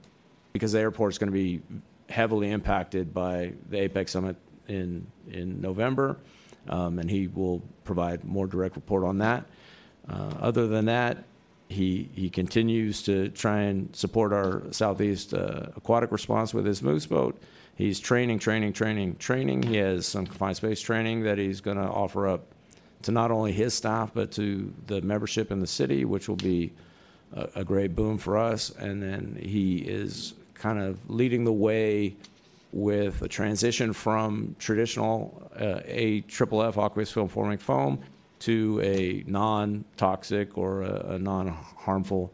[0.52, 1.60] because the airport is going to be
[2.08, 4.36] heavily impacted by the APEC summit
[4.68, 6.16] in in November,
[6.68, 9.44] um, and he will provide more direct report on that.
[10.08, 11.24] Uh, other than that,
[11.70, 17.06] he he continues to try and support our southeast uh, aquatic response with his moose
[17.06, 17.40] boat.
[17.76, 19.62] He's training, training, training, training.
[19.62, 22.42] He has some confined space training that he's going to offer up
[23.02, 26.72] to not only his staff but to the membership in the city, which will be
[27.34, 28.70] a, a great boom for us.
[28.70, 32.16] And then he is kind of leading the way
[32.72, 38.00] with a transition from traditional uh, AFFF aqueous film forming foam
[38.40, 42.32] to a non-toxic or a, a non-harmful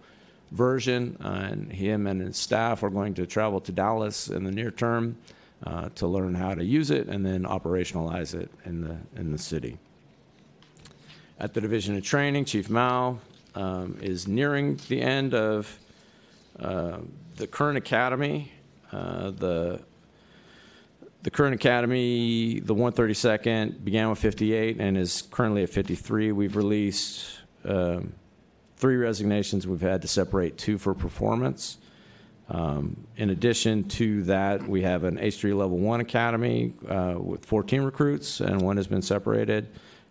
[0.52, 1.16] version.
[1.22, 4.70] Uh, and him and his staff are going to travel to Dallas in the near
[4.70, 5.16] term
[5.64, 9.38] uh, to learn how to use it and then operationalize it in the in the
[9.38, 9.78] city.
[11.38, 13.18] At the Division of Training, Chief Mao
[13.54, 15.78] um, is nearing the end of
[16.58, 16.98] uh,
[17.36, 18.52] the current academy.
[18.92, 19.80] Uh, the
[21.26, 26.30] the current academy, the 132nd, began with 58 and is currently at 53.
[26.30, 28.12] We've released um,
[28.76, 29.66] three resignations.
[29.66, 31.78] We've had to separate two for performance.
[32.48, 37.82] Um, in addition to that, we have an H3 Level 1 Academy uh, with 14
[37.82, 39.66] recruits, and one has been separated.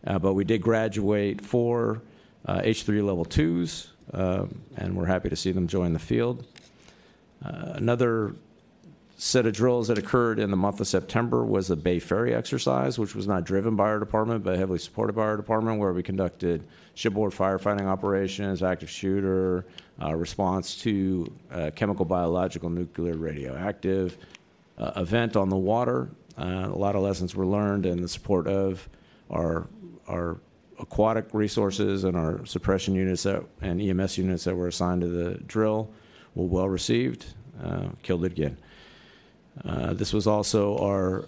[0.06, 2.02] Uh, but we did graduate four
[2.46, 6.46] uh, H3 Level 2s, um, and we're happy to see them join the field.
[7.42, 8.36] Uh, another
[9.18, 13.00] set of drills that occurred in the month of September was the Bay Ferry exercise,
[13.00, 16.04] which was not driven by our department, but heavily supported by our department, where we
[16.04, 19.66] conducted shipboard firefighting operations, active shooter,
[20.02, 24.18] uh, response to uh, chemical, biological, nuclear, radioactive
[24.78, 26.10] uh, event on the water.
[26.38, 28.88] Uh, a lot of lessons were learned in the support of
[29.32, 29.68] our
[30.08, 30.38] our
[30.78, 35.36] aquatic resources and our suppression units that, and EMS units that were assigned to the
[35.48, 35.90] drill
[36.36, 37.26] were well received.
[37.64, 38.58] Uh, killed it again.
[39.64, 41.26] Uh, this was also our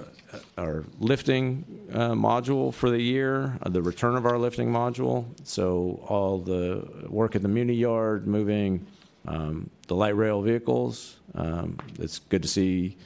[0.58, 1.64] our lifting
[1.94, 5.26] uh, module for the year, uh, the return of our lifting module.
[5.44, 8.86] So all the work at the Muni Yard, moving
[9.26, 11.16] um, the light rail vehicles.
[11.36, 12.98] Um, it's good to see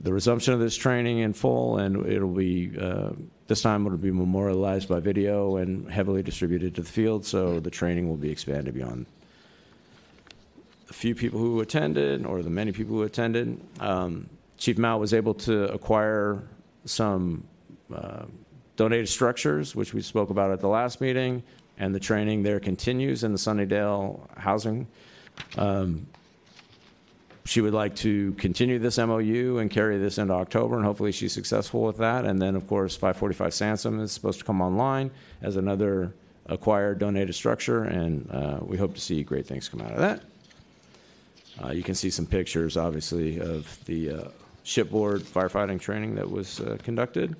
[0.00, 3.10] the resumption of this training in full, and it'll be uh,
[3.46, 7.24] this time it'll be memorialized by video and heavily distributed to the field.
[7.24, 9.06] So the training will be expanded beyond
[10.88, 13.60] the few people who attended or the many people who attended.
[13.80, 16.42] Um, Chief Mao was able to acquire
[16.84, 17.44] some
[17.94, 18.24] uh,
[18.76, 21.42] donated structures, which we spoke about at the last meeting,
[21.78, 24.86] and the training there continues in the Sunnydale housing.
[25.56, 26.06] Um,
[27.44, 31.32] she would like to continue this MOU and carry this into October, and hopefully she's
[31.32, 32.24] successful with that.
[32.24, 35.10] And then, of course, 545 Sansome is supposed to come online
[35.42, 36.12] as another
[36.46, 40.22] acquired donated structure, and uh, we hope to see great things come out of that.
[41.62, 44.28] Uh, you can see some pictures, obviously, of the uh,
[44.66, 47.36] shipboard firefighting training that was uh, conducted.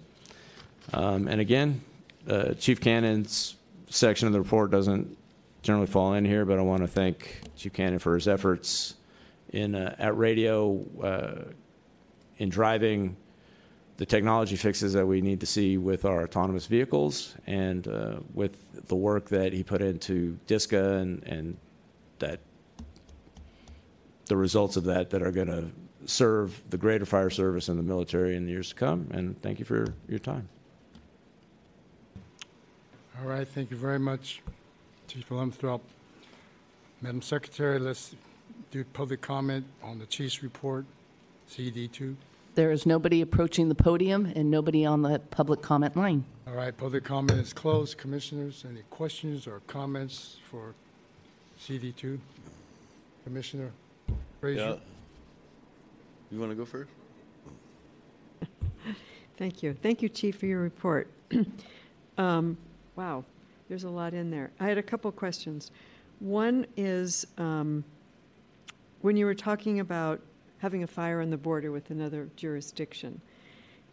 [0.93, 1.81] Um, and again,
[2.29, 3.57] uh, Chief Cannon's
[3.89, 5.19] section of the report doesn't
[5.63, 8.95] generally fall in here, but I want to thank Chief Cannon for his efforts
[9.53, 11.51] in uh, at radio uh,
[12.39, 13.17] in driving
[13.97, 18.87] the technology fixes that we need to see with our autonomous vehicles and uh, with
[18.87, 21.57] the work that he put into DISCA and, and
[22.21, 22.39] that
[24.27, 25.71] the results of that that are going to
[26.07, 29.09] serve the greater fire service and the military in the years to come.
[29.13, 30.49] And thank you for your time.
[33.21, 34.43] All right, thank you very much,
[35.09, 35.81] Chief Luttropp.
[37.01, 38.15] Madam Secretary, let's
[38.71, 40.85] do public comment on the chief's report,
[41.51, 42.17] CD2.
[42.55, 46.25] There is nobody approaching the podium and nobody on the public comment line.
[46.47, 47.99] All right, public comment is closed.
[47.99, 50.75] Commissioners, any questions or comments for
[51.61, 52.19] CD2?
[53.25, 53.71] Commissioner
[54.41, 54.79] Frazier?
[56.31, 56.91] You want to go first?
[59.37, 59.75] Thank you.
[59.83, 61.09] Thank you, Chief, for your report.
[62.19, 62.57] um,
[62.97, 63.25] wow,
[63.69, 64.51] there's a lot in there.
[64.59, 65.71] I had a couple questions.
[66.19, 67.85] One is um,
[69.03, 70.21] when you were talking about
[70.59, 73.21] having a fire on the border with another jurisdiction.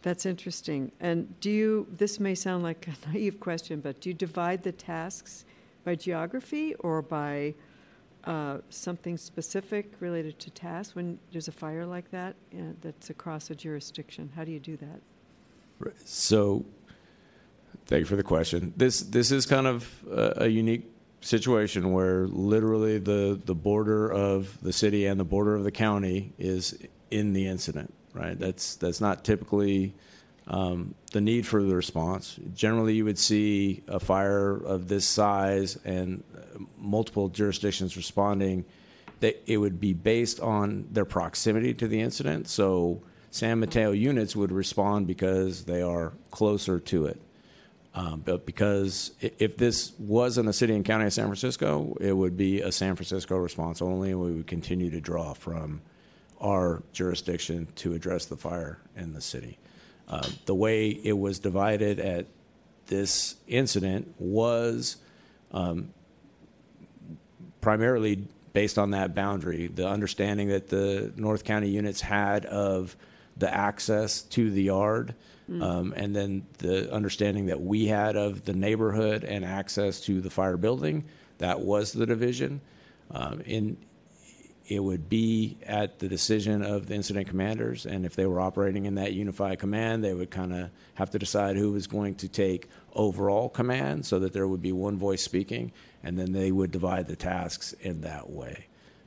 [0.02, 0.90] That's interesting.
[1.00, 4.72] And do you, this may sound like a naive question, but do you divide the
[4.72, 5.44] tasks
[5.84, 7.54] by geography or by
[8.26, 13.50] uh, something specific related to tasks when there's a fire like that uh, that's across
[13.50, 14.30] a jurisdiction?
[14.34, 15.00] How do you do that?
[16.04, 16.64] So,
[17.86, 18.72] thank you for the question.
[18.76, 24.58] This this is kind of a, a unique situation where literally the the border of
[24.62, 26.78] the city and the border of the county is
[27.10, 27.92] in the incident.
[28.12, 28.38] Right.
[28.38, 29.94] That's that's not typically
[30.46, 32.38] um, the need for the response.
[32.54, 38.64] Generally, you would see a fire of this size and uh, multiple jurisdictions responding.
[39.20, 42.48] That it would be based on their proximity to the incident.
[42.48, 47.20] So San Mateo units would respond because they are closer to it.
[47.94, 52.36] Um, but because if this wasn't a city and county of San Francisco, it would
[52.36, 55.80] be a San Francisco response only, and we would continue to draw from
[56.40, 59.58] our jurisdiction to address the fire in the city.
[60.08, 62.26] Uh, the way it was divided at
[62.86, 64.96] this incident was
[65.52, 65.92] um,
[67.60, 72.96] primarily based on that boundary, the understanding that the North County units had of
[73.36, 75.14] the access to the yard,
[75.50, 75.62] mm.
[75.62, 80.30] um, and then the understanding that we had of the neighborhood and access to the
[80.30, 81.04] fire building.
[81.38, 82.60] That was the division.
[83.10, 83.76] Um, in
[84.66, 88.86] it would be at the decision of the incident commanders, and if they were operating
[88.86, 92.28] in that unified command, they would kind of have to decide who was going to
[92.28, 95.72] take overall command, so that there would be one voice speaking,
[96.02, 98.66] and then they would divide the tasks in that way.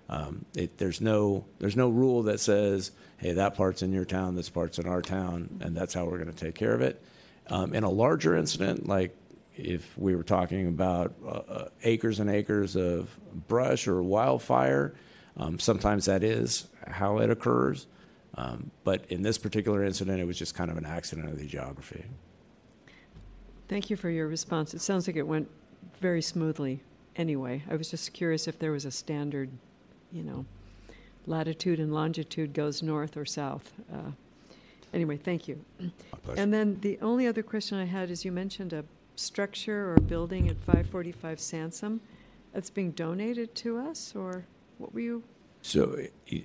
[0.10, 4.36] Um, it, there's no there's no rule that says, hey, that part's in your town,
[4.36, 7.02] this part's in our town, and that's how we're going to take care of it.
[7.48, 9.16] Um, in a larger incident, like
[9.56, 13.18] if we were talking about uh, uh, acres and acres of
[13.48, 14.94] brush or wildfire,
[15.38, 17.88] um, sometimes that is how it occurs.
[18.36, 21.46] Um, but in this particular incident, it was just kind of an accident of the
[21.46, 22.06] geography.
[23.68, 24.74] Thank you for your response.
[24.74, 25.50] It sounds like it went
[26.00, 26.82] very smoothly
[27.16, 27.64] anyway.
[27.70, 29.50] I was just curious if there was a standard,
[30.12, 30.46] you know,
[31.26, 33.74] latitude and longitude goes north or south.
[33.92, 34.12] Uh,
[34.94, 35.64] Anyway, thank you.
[35.80, 35.90] My
[36.24, 36.42] pleasure.
[36.42, 38.86] And then the only other question I had is you mentioned a
[39.16, 42.00] structure or building at 545 Sansome
[42.54, 44.46] that's being donated to us, or
[44.78, 45.24] what were you?
[45.62, 45.98] So,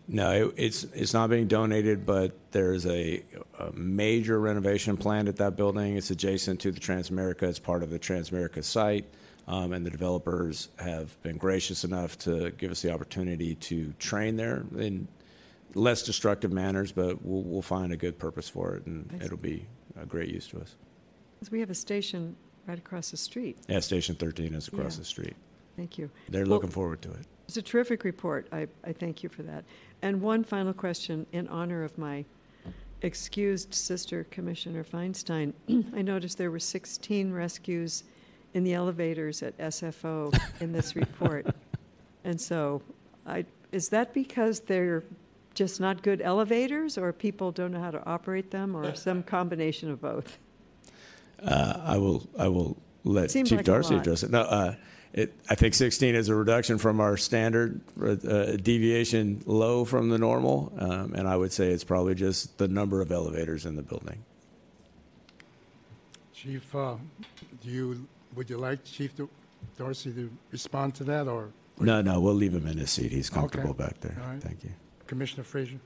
[0.09, 3.22] no, it- it's, it's not being donated, but there's a,
[3.59, 5.97] a major renovation planned at that building.
[5.97, 7.43] It's adjacent to the Transamerica.
[7.45, 9.05] It's part of the Transamerica site.
[9.49, 14.37] Um, and the developers have been gracious enough to give us the opportunity to train
[14.37, 15.09] there in
[15.74, 19.66] less destructive manners, but we'll, we'll find a good purpose for it and it'll be
[20.01, 20.76] a great use to us.
[21.39, 22.37] Because we have a station
[22.68, 23.59] right across the street.
[23.68, 25.01] Yeah, Station 13 is across Yeah.
[25.01, 25.35] the street.
[25.76, 26.09] Thank you.
[26.28, 27.26] They're Well- looking forward to it.
[27.53, 28.46] It's a terrific report.
[28.50, 29.64] I, I thank you for that.
[30.00, 32.24] And one final question in honor of my
[33.03, 35.53] excused sister, Commissioner Feinstein.
[35.94, 38.05] I noticed there were 16 rescues
[38.55, 41.55] in the elevators at SFO in this report.
[42.24, 42.80] And so,
[43.26, 45.05] I, is that because they're
[45.53, 49.90] just not good elevators, or people don't know how to operate them, or some combination
[49.90, 50.38] of both?
[51.44, 54.30] Uh, I will, I will let Chief like Darcy address it.
[54.30, 54.74] No, uh,
[55.13, 60.19] it, I think 16 is a reduction from our standard uh, deviation low from the
[60.19, 63.83] normal, um, and I would say it's probably just the number of elevators in the
[63.83, 64.25] building.
[66.33, 66.97] Chief, uh,
[67.63, 69.13] do you, would you like Chief
[69.77, 73.13] Dorsey to respond to that, or No, no, we'll leave him in his seat.
[73.13, 74.17] He's comfortable back there.
[74.23, 74.43] All right.
[74.43, 74.71] Thank you.
[75.07, 75.79] Commissioner Frazier?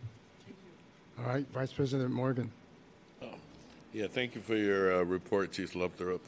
[1.18, 2.51] All right, Vice President Morgan?
[3.93, 6.20] Yeah, thank you for your uh, report, Chief Luttropp.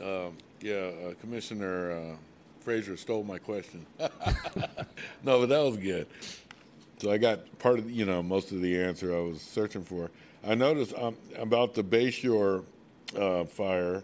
[0.00, 2.16] Um, yeah, uh, Commissioner
[2.64, 3.84] Frazier stole my question.
[3.98, 6.06] no, but that was good.
[6.98, 10.10] So I got part of, you know, most of the answer I was searching for.
[10.46, 12.64] I noticed um, about the Bayshore
[13.18, 14.02] uh, fire.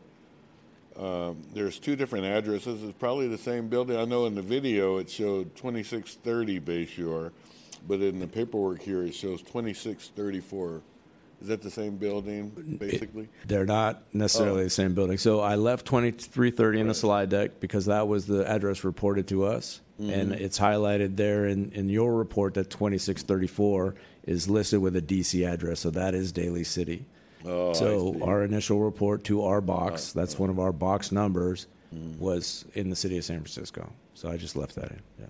[0.99, 2.83] Um, there's two different addresses.
[2.83, 3.97] It's probably the same building.
[3.97, 7.33] I know in the video it showed 2630 Bayshore,
[7.89, 10.83] but in the paperwork here it shows 2634.
[11.41, 13.29] Is that the same building, basically?
[13.47, 14.65] They're not necessarily oh.
[14.65, 15.17] the same building.
[15.17, 19.47] So I left 2330 in the slide deck because that was the address reported to
[19.47, 19.81] us.
[19.99, 20.11] Mm-hmm.
[20.11, 25.47] And it's highlighted there in, in your report that 2634 is listed with a DC
[25.51, 25.81] address.
[25.81, 27.07] So that is Daly City.
[27.45, 28.21] Oh, I so see.
[28.21, 32.19] our initial report to our box, that's one of our box numbers, mm-hmm.
[32.19, 33.91] was in the city of San Francisco.
[34.13, 35.01] So I just left that in.
[35.19, 35.27] Yeah.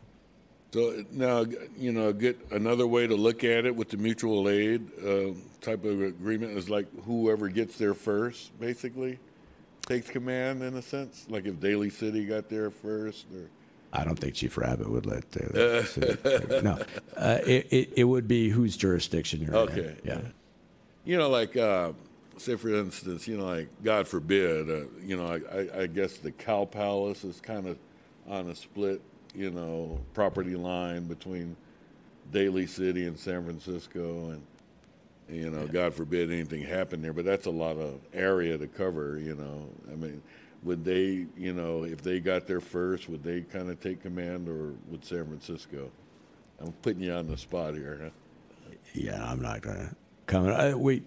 [0.72, 1.44] So now,
[1.76, 5.84] you know, get another way to look at it with the mutual aid uh, type
[5.84, 9.18] of agreement is like whoever gets there first, basically,
[9.88, 11.26] takes command in a sense.
[11.28, 13.50] Like if Daly City got there first, or
[13.92, 16.16] I don't think Chief Rabbit would let Daly City.
[16.62, 16.78] No.
[17.16, 19.56] Uh, it, it, it would be whose jurisdiction you're in.
[19.56, 19.96] Okay.
[20.04, 20.20] Yeah.
[21.04, 21.92] you know, like uh,
[22.36, 26.18] say for instance, you know, like God forbid, uh, you know, I, I, I guess
[26.18, 27.76] the Cow Palace is kind of
[28.28, 29.02] on a split,
[29.34, 31.56] you know, property line between
[32.32, 34.42] Daly City and San Francisco, and
[35.28, 39.18] you know, God forbid anything happened there, but that's a lot of area to cover,
[39.18, 39.68] you know.
[39.92, 40.22] I mean,
[40.62, 44.48] would they, you know, if they got there first, would they kind of take command,
[44.48, 45.90] or would San Francisco?
[46.60, 48.00] I'm putting you on the spot here.
[48.02, 48.74] Huh?
[48.92, 49.94] Yeah, I'm not gonna
[50.26, 50.56] comment.
[50.56, 51.02] I, we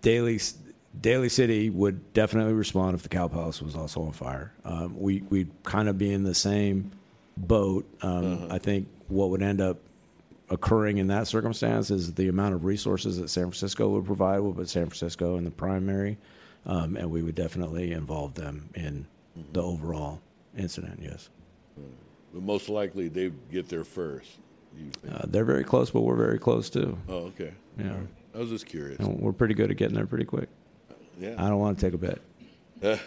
[0.00, 0.38] Daly
[1.00, 4.52] Daly City would definitely respond if the Cow Palace was also on fire.
[4.64, 6.92] Um, we we'd kind of be in the same
[7.36, 7.86] boat.
[8.02, 9.78] Um, I think what would end up
[10.48, 14.56] occurring in that circumstance is the amount of resources that San Francisco would provide would
[14.56, 16.16] put San Francisco in the primary,
[16.64, 19.06] um, and we would definitely involve them in
[19.52, 20.20] the overall
[20.56, 21.00] incident.
[21.02, 21.28] Yes,
[22.32, 24.30] But most likely they'd get there first.
[25.10, 26.98] Uh, they're very close, but we're very close too.
[27.08, 27.52] oh, okay.
[27.78, 27.88] Yeah.
[27.90, 28.06] Right.
[28.34, 28.98] I was just curious.
[29.00, 30.48] And we're pretty good at getting there pretty quick.
[31.18, 31.34] Yeah.
[31.38, 32.18] I don't want to take a bet.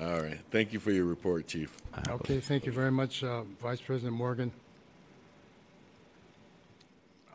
[0.00, 0.38] All right.
[0.50, 1.74] Thank you for your report, Chief.
[2.08, 4.52] Okay, thank you very much, uh, Vice President Morgan.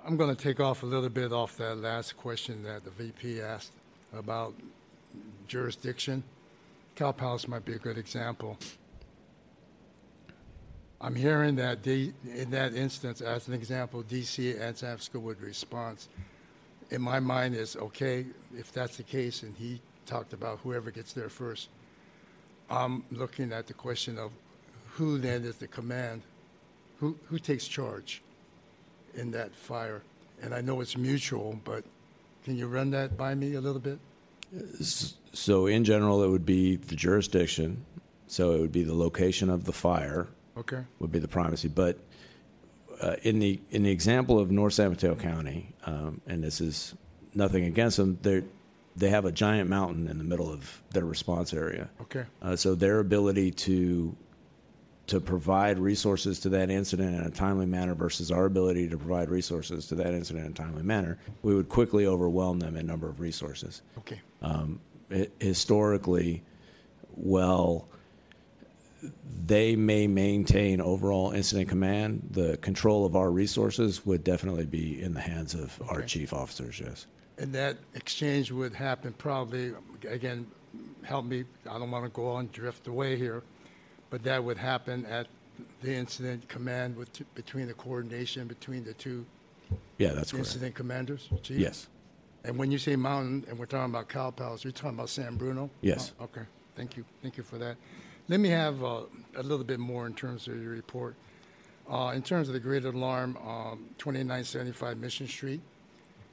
[0.06, 3.42] I'm going to take off a little bit off that last question that the VP
[3.42, 3.72] asked
[4.14, 4.54] about
[5.48, 6.24] jurisdiction.
[6.96, 8.58] Cow Palace might be a good example.
[11.00, 15.42] I'm hearing that D, in that instance, as an example, DC and San Francisco would
[15.42, 15.98] respond.
[16.92, 18.26] In my mind is, okay,
[18.58, 21.70] if that's the case, and he talked about whoever gets there first,
[22.70, 24.32] I'm looking at the question of
[24.94, 26.22] who then is the command,
[27.00, 28.22] who, who takes charge
[29.16, 30.02] in that fire?
[30.42, 31.86] And I know it's mutual, but
[32.44, 34.00] can you run that by me a little bit?
[35.34, 37.86] So in general, it would be the jurisdiction.
[38.28, 40.28] So it would be the location of the fire
[40.58, 41.70] Okay, would be the primacy.
[41.70, 41.98] But
[43.02, 46.94] uh, in the in the example of North San Mateo County, um, and this is
[47.34, 48.44] nothing against them, they
[48.96, 51.90] they have a giant mountain in the middle of their response area.
[52.02, 54.16] okay, Uh, so their ability to
[55.08, 59.30] to provide resources to that incident in a timely manner versus our ability to provide
[59.30, 63.10] resources to that incident in a timely manner, we would quickly overwhelm them in number
[63.10, 63.82] of resources.
[63.98, 64.22] Okay.
[64.44, 66.44] Hi- Historically,
[67.16, 67.88] well,
[69.46, 72.28] they may maintain overall incident command.
[72.32, 76.80] The control of our resources would definitely be in the hands of our chief officers,
[76.80, 77.08] yes.
[77.38, 79.74] And that exchange would happen probably,
[80.08, 80.46] again,
[81.04, 83.42] help me, I don't want to go on, drift away here,
[84.10, 85.28] but that would happen at
[85.82, 89.26] the incident command with, between the coordination between the two
[89.98, 90.48] Yeah, that's correct.
[90.48, 91.58] incident commanders, chief?
[91.58, 91.88] Yes.
[92.44, 95.36] And when you say mountain, and we're talking about Cow Palace, you're talking about San
[95.36, 95.70] Bruno?
[95.82, 96.14] Yes.
[96.20, 96.42] Oh, Okay,
[96.76, 97.76] thank you, thank you for that.
[98.28, 99.02] Let me have uh,
[99.36, 101.16] a little bit more in terms of your report.
[101.90, 105.60] Uh, In terms of the grid alarm, um, 2975 Mission Street,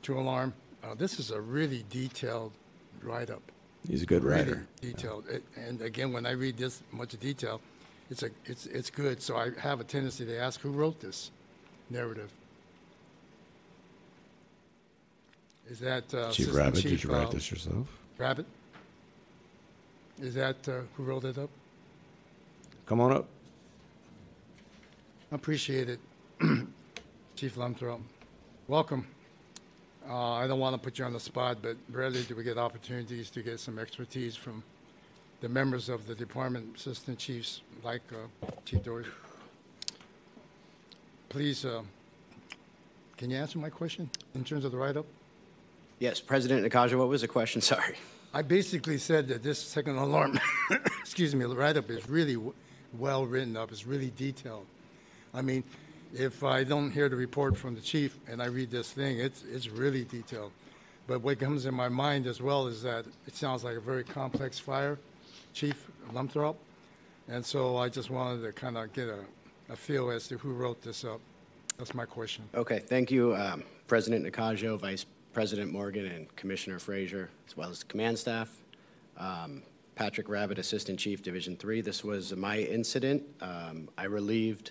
[0.02, 2.52] two alarm, uh, this is a really detailed
[3.02, 3.42] write-up.
[3.88, 4.66] He's a good Really writer.
[4.80, 7.60] Detailed, It- and again, when I read this much detail,
[8.10, 11.30] it's a, it's, it's good, so I have a tendency to ask, who wrote this
[11.90, 12.30] narrative?
[15.68, 17.88] Is that uh, Chief Rabbit, Chief, did you write uh, this yourself?
[18.16, 18.46] Rabbit?
[20.20, 21.50] Is that uh, who wrote it up?
[22.88, 23.28] Come on up.
[25.30, 26.00] Appreciate it,
[27.36, 28.00] Chief Luttropp.
[28.66, 29.06] Welcome.
[30.08, 32.56] Uh, I don't want to put you on the spot, but rarely do we get
[32.56, 34.62] opportunities to get some expertise from
[35.42, 39.10] the members of the department, assistant chiefs like uh, Chief Dorsey.
[41.28, 41.82] Please, uh,
[43.18, 45.04] can you answer my question in terms of the write-up?
[45.98, 47.60] Yes, President Nakajo, what was the question?
[47.74, 47.96] Sorry.
[48.32, 50.40] I basically said that this second alarm,
[51.00, 52.54] excuse me, the write-up is really w-
[52.96, 53.72] well written up.
[53.72, 54.66] It's really detailed.
[55.34, 55.64] I mean,
[56.14, 59.44] if I don't hear the report from the chief and I read this thing, it's
[59.50, 60.52] it's really detailed.
[61.06, 64.04] But what comes in my mind as well is that it sounds like a very
[64.04, 64.98] complex fire,
[65.54, 66.56] Chief Luttropp,
[67.28, 69.20] and so I just wanted to kind of get a,
[69.70, 71.20] a feel as to who wrote this up.
[71.78, 72.44] That's my question.
[72.54, 77.84] Okay, thank you, um, President Nakajo, Vice President Morgan, and Commissioner Frazier, as well as
[77.84, 78.50] command staff.
[79.16, 79.62] Um,
[79.98, 81.80] Patrick Rabbit, Assistant Chief, Division Three.
[81.80, 83.20] This was my incident.
[83.40, 84.70] Um, I relieved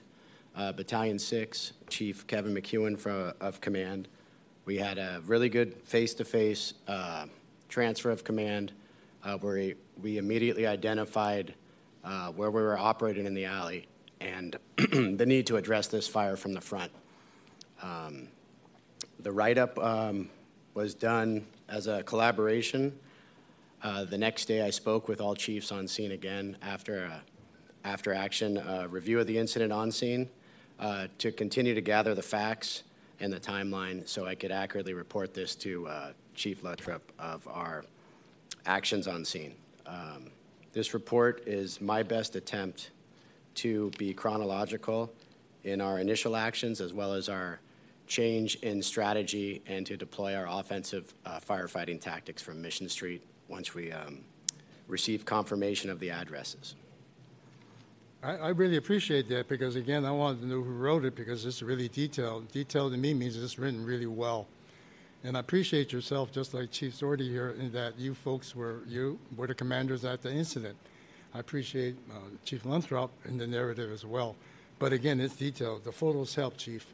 [0.56, 4.08] uh, Battalion Six Chief Kevin McEwen for, of command.
[4.64, 7.26] We had a really good face-to-face uh,
[7.68, 8.72] transfer of command,
[9.22, 11.56] uh, where we- we immediately identified
[12.06, 13.86] uh, where we were operating in the alley
[14.22, 16.92] and the need to address this fire from the front.
[17.84, 18.30] Um,
[19.20, 20.30] The write-up um,
[20.74, 22.98] was done as a collaboration.
[23.82, 27.22] Uh, The next day, I spoke with all chiefs on scene again after, a-
[27.84, 30.30] after action, uh, review of the incident on scene,
[30.80, 32.84] uh, to continue to gather the facts
[33.20, 37.86] and the timeline so I could accurately report this to uh, Chief Luttropp of our
[38.66, 39.56] actions on scene.
[39.86, 40.32] Um,
[40.74, 42.92] This report is my best attempt
[43.56, 45.12] to be chronological
[45.64, 47.60] in our initial actions as well as our
[48.06, 53.74] change in strategy and to deploy our offensive uh, firefighting tactics from Mission Street once
[53.74, 54.20] we um,
[54.88, 56.76] receive confirmation of the addresses.
[58.24, 61.46] I, I really appreciate that because, again, I wanted to know who wrote it because
[61.46, 62.52] it's really detailed.
[62.52, 64.48] Detailed to me means it's written really well.
[65.24, 69.20] And I appreciate yourself, just like Chief Doherty here, in that you folks were, you
[69.36, 70.78] were the commanders at the incident.
[71.34, 74.36] I appreciate uh, Chief Luttropp in the narrative as well.
[74.80, 75.84] But again, it's detailed.
[75.84, 76.86] The photos help, Chief,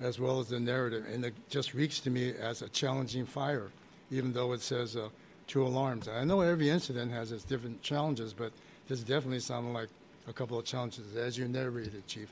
[0.00, 1.04] as well as the narrative.
[1.12, 3.68] And it just reeks to me as a challenging fire,
[4.10, 5.08] even though it says uh,
[5.48, 6.06] two alarms.
[6.06, 8.52] I know every incident has its different challenges, but
[8.86, 9.88] this definitely sounded like
[10.28, 12.30] a couple of challenges as you narrated, Chief.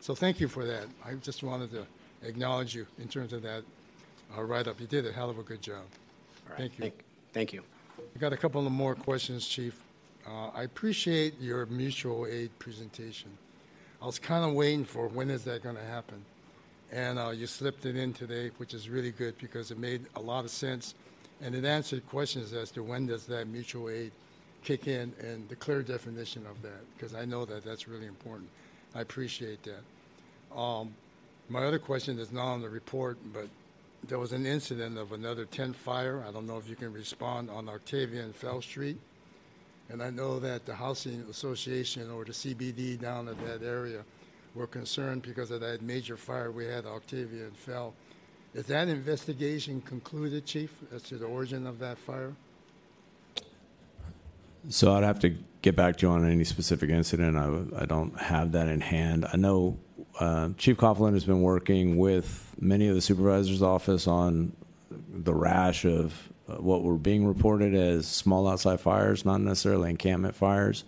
[0.00, 0.86] So thank you for that.
[1.04, 1.86] I just wanted to
[2.22, 3.62] acknowledge you in terms of that
[4.36, 4.80] uh, write-up.
[4.80, 5.82] You did a hell of a good job.
[6.48, 6.82] Right, Thank you.
[6.82, 7.62] Thank, thank you.
[7.98, 9.80] I got a couple of more questions, Chief.
[10.28, 13.30] Uh, I appreciate your mutual aid presentation.
[14.02, 16.22] I was kind of waiting for when is that going to happen,
[16.92, 20.20] and uh, you slipped it in today, which is really good because it made a
[20.20, 20.94] lot of sense,
[21.42, 24.12] and it answered questions as to when does that mutual aid
[24.64, 28.48] kick in and the clear definition of that, because I know that that's really important.
[28.94, 30.56] I appreciate that.
[30.58, 30.94] Um,
[31.48, 33.48] my other question is not on the report, but
[34.08, 36.24] there was an incident of another tent fire.
[36.26, 38.98] I don't know if you can respond on Octavia and Fell Street.
[39.88, 44.02] And I know that the Housing Association or the CBD down at that area
[44.54, 47.94] were concerned because of that major fire we had Octavia and Fell.
[48.56, 52.32] Is that investigation concluded, Chief, as to the origin of that fire?
[54.70, 57.36] So I'd have to get back to you on any specific incident.
[57.36, 59.26] I, I don't have that in hand.
[59.30, 59.76] I know
[60.18, 64.56] uh, Chief Coughlin has been working with many of the supervisor's office on
[64.90, 66.14] the rash of
[66.48, 70.84] uh, what were being reported as small outside fires, not necessarily encampment fires.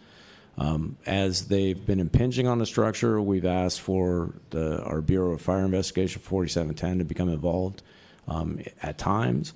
[0.59, 5.65] Um, as they've been impinging on the structure, we've asked for our Bureau of Fire
[5.65, 7.83] Investigation 4710 to become involved
[8.27, 9.53] um, at times.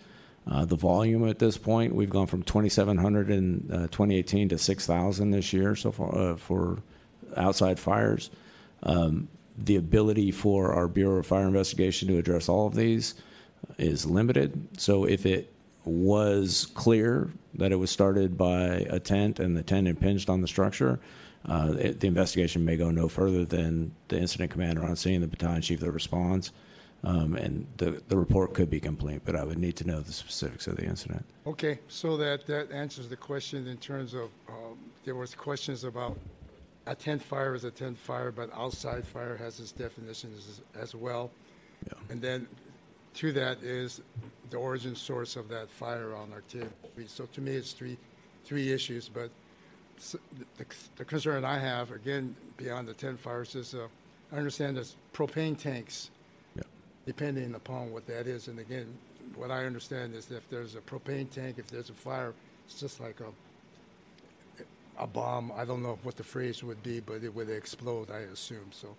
[0.46, 5.30] Uh, the volume at this point, we've gone from 2,700 in uh, 2018 to 6,000
[5.30, 6.78] this year so far uh, for
[7.36, 8.30] outside fires.
[8.82, 13.14] Um, the ability for our Bureau of Fire Investigation to address all of these
[13.78, 14.68] is limited.
[14.78, 15.51] So if it
[15.84, 20.48] was clear that it was started by a tent and the tent impinged on the
[20.48, 21.00] structure,
[21.46, 25.26] uh, it, the investigation may go no further than the incident commander on scene, the
[25.26, 26.52] battalion chief that responds,
[27.04, 30.12] um, and the, the report could be complete, but I would need to know the
[30.12, 31.24] specifics of the incident.
[31.46, 36.16] Okay, so that, that answers the question in terms of, um, there was questions about
[36.86, 40.94] a tent fire is a tent fire, but outside fire has its definitions as, as
[40.94, 41.30] well.
[41.86, 41.94] Yeah.
[42.10, 42.46] And then
[43.14, 44.00] to that is
[44.50, 46.70] the origin source of that fire on our tent.
[47.06, 47.96] So to me, it's three,
[48.44, 49.30] three issues, but
[50.56, 50.64] the,
[50.96, 53.86] the concern I have, again, beyond the tent fires is, uh,
[54.32, 56.10] I understand there's propane tanks
[56.56, 56.62] Yeah.
[57.06, 58.48] depending upon what that is.
[58.48, 58.86] And again,
[59.36, 62.32] what I understand is if there's a propane tank, if there's a fire,
[62.66, 63.26] it's just like a
[64.98, 65.50] a bomb.
[65.56, 68.66] I don't know what the phrase would be, but it would explode, I assume.
[68.72, 68.94] So,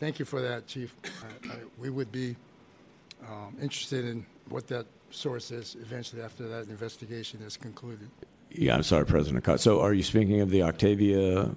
[0.00, 0.94] thank you for that, Chief.
[1.22, 2.34] I, I, we would be
[3.28, 8.08] um, interested in what that source is eventually after that investigation is concluded.
[8.50, 9.60] Yeah, I'm sorry, President Cott.
[9.60, 11.50] So are you speaking of the Octavia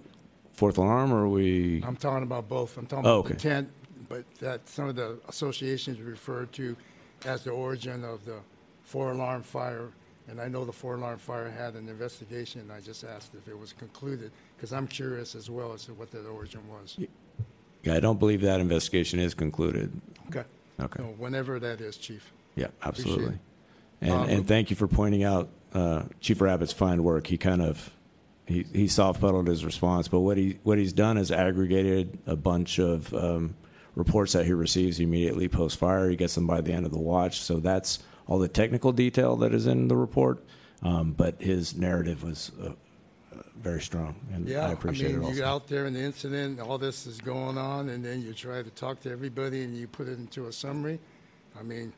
[0.54, 1.84] fourth alarm, or are we?
[1.86, 2.78] I'm talking about both.
[2.78, 3.50] I'm talking Oh, about the okay.
[3.50, 3.70] tent,
[4.10, 6.76] but that some of the associations refer to
[7.26, 8.38] as the origin of the
[8.84, 9.90] four-alarm fire.
[10.30, 13.58] And I know the four-alarm fire had an investigation, and I just asked if it
[13.58, 16.98] was concluded, because I'm curious as well as to what that origin was.
[17.84, 19.90] Yeah, I don't believe that investigation is concluded.
[20.28, 20.44] Okay.
[20.80, 21.02] Okay.
[21.02, 22.32] So whenever that is, Chief.
[22.56, 23.40] Yeah, absolutely.
[24.02, 27.28] And, Um, and thank you for pointing out uh, Chief Rabbit's fine work.
[27.28, 27.92] He kind of
[28.46, 32.36] he, he soft pedaled his response, but what he what he's done is aggregated a
[32.36, 33.56] bunch of um,
[33.96, 36.10] reports that he receives immediately post fire.
[36.10, 39.36] He gets them by the end of the watch, so that's all the technical detail
[39.38, 40.44] that is in the report.
[40.84, 42.70] Um, but his narrative was uh,
[43.62, 45.36] very strong, and Yeah, I appreciate I mean, it you also.
[45.36, 48.62] get out there in the incident, all this is going on, and then you try
[48.62, 51.00] to talk to everybody and you put it into a summary.
[51.60, 51.92] I mean,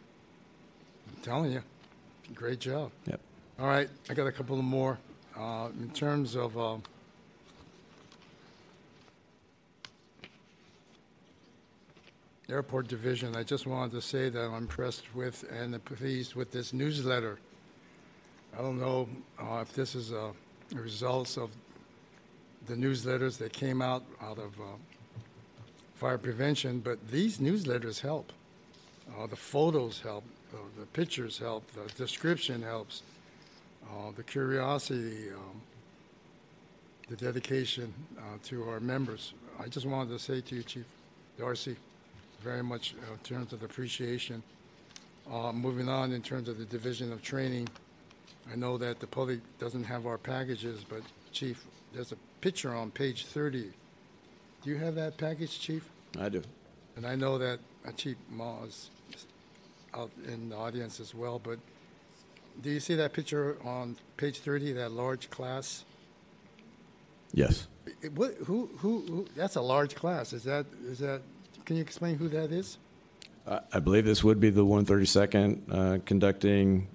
[1.07, 1.61] I'm telling you,
[2.33, 2.91] great job.
[3.07, 3.19] Yep.
[3.59, 4.97] All right, I got a couple of more.
[5.37, 6.81] Uh, in terms of, um,
[12.49, 16.73] Airport Division, I just wanted to say that I'm impressed with and pleased with this
[16.73, 17.37] newsletter.
[18.57, 19.07] I don't know
[19.39, 20.31] uh, if this is a
[20.75, 21.49] a results of
[22.67, 24.63] the newsletters that came out out of uh,
[25.95, 28.31] fire prevention, but these newsletters help.
[29.17, 33.01] Uh, the photos help, uh, the pictures help, the description helps,
[33.83, 35.61] uh, the curiosity, um,
[37.09, 39.33] the dedication uh, to our members.
[39.59, 40.85] I just wanted to say to you, Chief
[41.37, 41.75] Darcy,
[42.41, 44.43] very much uh, in terms of appreciation.
[45.53, 47.67] Moving on in terms of the division of training,
[48.51, 52.91] I know that the public doesn't have our packages, but Chief, there's a picture on
[52.91, 53.71] page 30.
[54.63, 55.87] Do you have that package, Chief?
[56.19, 56.41] I do.
[56.95, 58.89] And I know that uh, Chief Ma is
[59.93, 61.59] out in the audience as well, but
[62.61, 65.85] do you see that picture on page 30, that large class?
[67.33, 67.67] Yes.
[68.01, 70.33] It- What, who, who, who, that's a large class.
[70.33, 71.21] Is that, is that,
[71.65, 72.77] can you explain who that is?
[73.47, 76.87] I I believe this would be the 132nd uh, conducting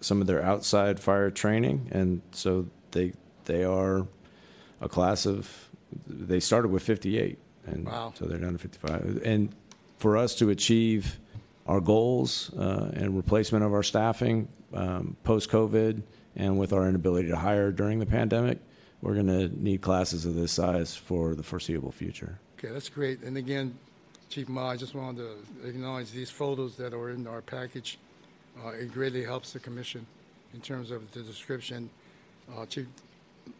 [0.00, 3.12] some of their outside fire training, and so they
[3.44, 4.06] they are
[4.80, 5.68] a class of.
[6.06, 7.36] They started with 58,
[7.66, 8.12] and Wow.
[8.16, 9.22] so they're down to 55.
[9.24, 9.52] And
[9.98, 11.18] for us to achieve
[11.66, 16.02] our goals uh, and replacement of our staffing um, post COVID,
[16.36, 18.58] and with our inability to hire during the pandemic,
[19.02, 22.38] we're going to need classes of this size for the foreseeable future.
[22.58, 23.20] Okay, that's great.
[23.22, 23.76] And again,
[24.28, 25.26] Chief Ma, I just wanted
[25.62, 27.98] to acknowledge these photos that are in our package.
[28.58, 30.06] Uh, It greatly helps the commission
[30.54, 31.90] in terms of the description.
[32.52, 32.86] Uh, Chief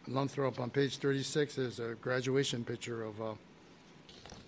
[0.08, 3.34] Luttropp, on page 36, is a graduation picture of, uh,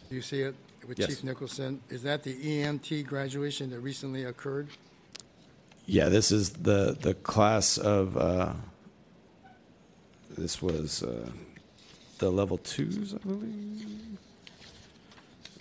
[0.09, 0.55] do you see it
[0.87, 1.09] with Yes.
[1.09, 1.81] Chief Nicholson?
[1.89, 4.69] Is that the EMT graduation that recently occurred?
[5.87, 8.17] Yeah, this is the the class of.
[8.17, 8.53] Uh,
[10.39, 11.29] this was uh,
[12.19, 13.85] the level twos, I believe.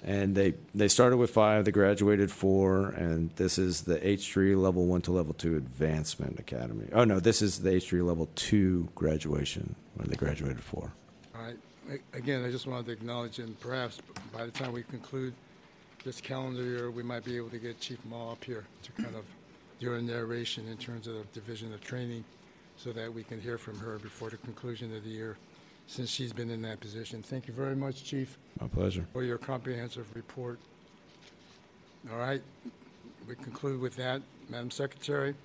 [0.03, 4.85] And they they started with five, they graduated four, and this is the H3 level
[4.87, 6.87] one to level two advancement academy.
[6.91, 10.91] Oh no, this is the H3 level two graduation where they graduated four.
[11.35, 11.57] All right.
[12.13, 13.99] Again, I just wanted to acknowledge, and perhaps
[14.33, 15.33] by the time we conclude
[16.03, 19.15] this calendar year, we might be able to get Chief Ma up here to kind
[19.15, 19.25] of
[19.79, 22.23] do a narration in terms of the division of training
[22.77, 25.37] so that we can hear from her before the conclusion of the year.
[25.91, 27.21] Since she's been in that position.
[27.21, 29.05] Thank you very much, Chief, My pleasure.
[29.11, 30.57] for your comprehensive report.
[32.09, 32.41] All right,
[33.27, 34.21] we conclude with that.
[34.49, 35.35] Madam Secretary?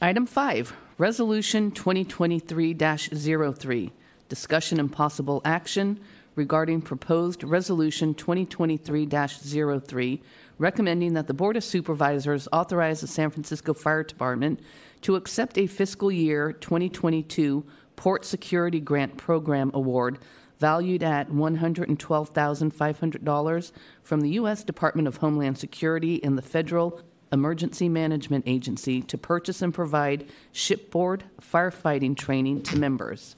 [0.00, 3.90] Item five, Resolution 2023-03,
[4.28, 5.98] discussion and possible action
[6.36, 10.20] regarding proposed Resolution 2023-03,
[10.58, 14.60] recommending that the Board of Supervisors authorize the San Francisco Fire Department
[15.02, 17.64] to accept a fiscal year 2022
[17.96, 20.18] Port Security Grant Program Award
[20.58, 24.64] valued at $112,500 from the U.S.
[24.64, 27.02] Department of Homeland Security and the Federal
[27.32, 33.36] Emergency Management Agency to purchase and provide shipboard firefighting training to members.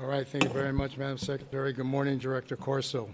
[0.00, 1.72] All right, thank you very much, Madam Secretary.
[1.72, 3.10] Good morning, Director Corso.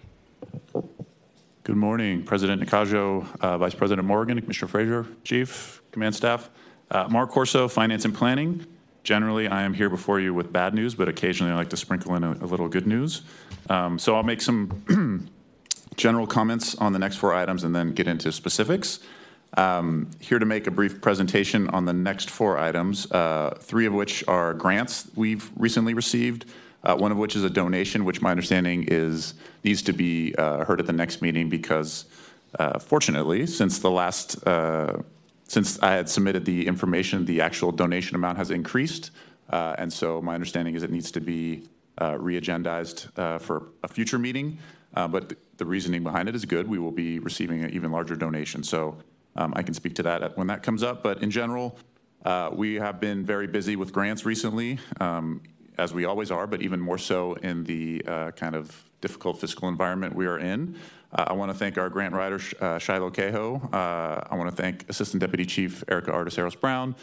[1.69, 6.49] Good morning, President Nakajo, uh, Vice President Morgan, Commissioner Frazier, Chief, Command Staff.
[6.91, 8.65] Uh, Mark Corso, Finance and Planning.
[9.05, 12.15] Generally, I am here before you with bad news, but occasionally I like to sprinkle
[12.15, 13.21] in a, a little good news.
[13.69, 15.29] Um, so I'll make some
[15.97, 19.01] general comments on the next four items and then get into specifics.
[19.59, 23.93] Um, here to make a brief presentation on the next four items, uh, three of
[23.93, 26.47] which are grants we've recently received,
[26.85, 30.65] uh, one of which is a donation, which my understanding is needs to be uh,
[30.65, 32.05] heard at the next meeting because,
[32.59, 34.99] uh, fortunately, since the last uh,
[35.49, 39.11] since I had submitted the information, the actual donation amount has increased,
[39.51, 41.69] uh, and so my understanding is it needs to be
[42.01, 44.59] uh, re-agendized for a future meeting.
[44.95, 46.69] But th- the reasoning behind it is good.
[46.69, 48.97] We will be receiving an even larger donation, so
[49.37, 51.03] um, I can speak to that when that comes up.
[51.03, 51.77] But in general,
[52.53, 55.41] we have been very busy with grants recently, um,
[55.79, 59.69] as we always are, but even more so in the uh, kind of difficult fiscal
[59.69, 60.77] environment we are in.
[61.13, 63.57] Uh, I want to thank our grant writer, uh, Shiloh Cahoe.
[63.73, 66.95] Uh, I want to thank Assistant Deputy Chief Erica Arteseros Brown.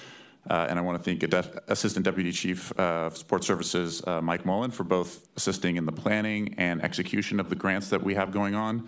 [0.47, 4.45] Uh, and I want to thank Def- Assistant Deputy Chief of Support Services uh, Mike
[4.45, 8.31] Mullen for both assisting in the planning and execution of the grants that we have
[8.31, 8.87] going on.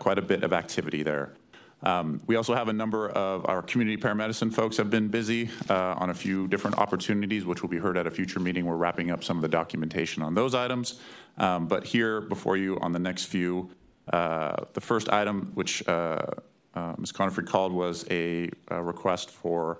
[0.00, 1.34] Quite a bit of activity there.
[1.82, 5.94] Um, we also have a number of our community paramedicine folks have been busy uh,
[5.98, 8.64] on a few different opportunities, which will be heard at a future meeting.
[8.64, 11.00] We're wrapping up some of the documentation on those items.
[11.38, 13.70] Um, but here before you on the next few,
[14.12, 16.22] uh, the first item, which uh,
[16.74, 17.12] uh, Ms.
[17.12, 19.78] Conefrey called, was a, a request for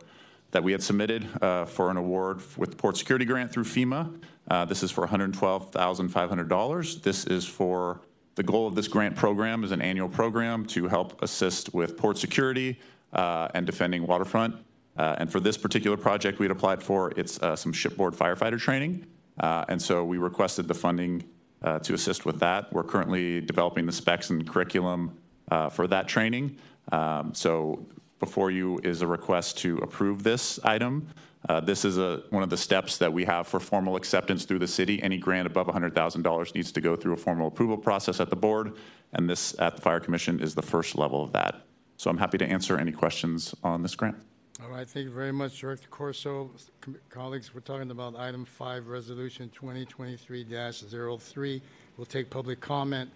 [0.51, 4.21] that we had submitted uh, for an award with the Port Security Grant through FEMA.
[4.49, 7.03] Uh, this is for $112,500.
[7.03, 8.01] This is for
[8.37, 12.19] the goal of this grant program is an annual program to help assist with port
[12.19, 12.79] security
[13.13, 14.55] uh, and defending waterfront.
[14.97, 18.59] Uh, and for this particular project we had applied for, it's uh, some shipboard firefighter
[18.59, 19.07] training.
[19.41, 21.25] Uh, and so we requested the funding
[21.63, 22.71] uh, to assist with that.
[22.73, 25.17] We're currently developing the specs and curriculum
[25.51, 26.59] uh, for that training.
[26.93, 27.87] Um, so
[28.19, 31.09] before you is a request to approve this item.
[31.49, 34.59] Uh, this is a, one of the steps that we have for formal acceptance through
[34.59, 35.01] the city.
[35.03, 38.73] Any grant above $100,000 needs to go through a formal approval process at the board,
[39.13, 41.63] and this at the Fire Commission is the first level of that.
[41.99, 44.17] So I'm happy to answer any questions on this grant.
[44.63, 46.51] All right, thank you very much, Director Corso.
[46.81, 51.61] Com- Colleagues, we're talking about item five, Resolution 2023-03.
[51.97, 53.11] We'll take public comment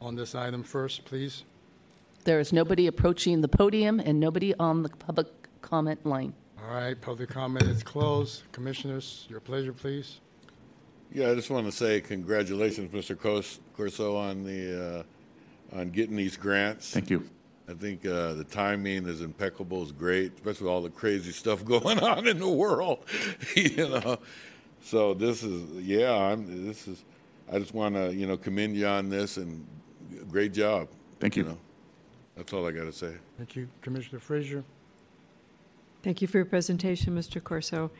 [0.00, 1.44] on this item first, please.
[2.26, 5.28] There is nobody approaching the podium and nobody on the public
[5.62, 6.34] comment line.
[6.60, 8.42] All right, public comment is closed.
[8.50, 10.18] Commissioners, your pleasure, please.
[11.12, 13.16] Yeah, I just want to say congratulations, Mr.
[13.16, 15.04] Cos- Corso, on the,
[15.72, 16.90] uh, on getting these grants.
[16.90, 17.30] Thank you.
[17.68, 21.64] I think uh, the timing is impeccable, is great, especially with all the crazy stuff
[21.64, 23.04] going on in the world,
[23.54, 24.18] you know.
[24.82, 27.04] So this is, yeah, I'm, this is,
[27.52, 29.64] I just want to, you know, commend you on this and
[30.28, 30.88] great job.
[31.20, 31.44] Thank you.
[31.44, 31.58] know.
[32.36, 33.14] That's all I got to say.
[33.38, 33.68] Thank you.
[33.80, 34.62] Commissioner Frazier?
[36.02, 37.42] Thank you for your presentation, Mr.
[37.42, 37.90] Corso.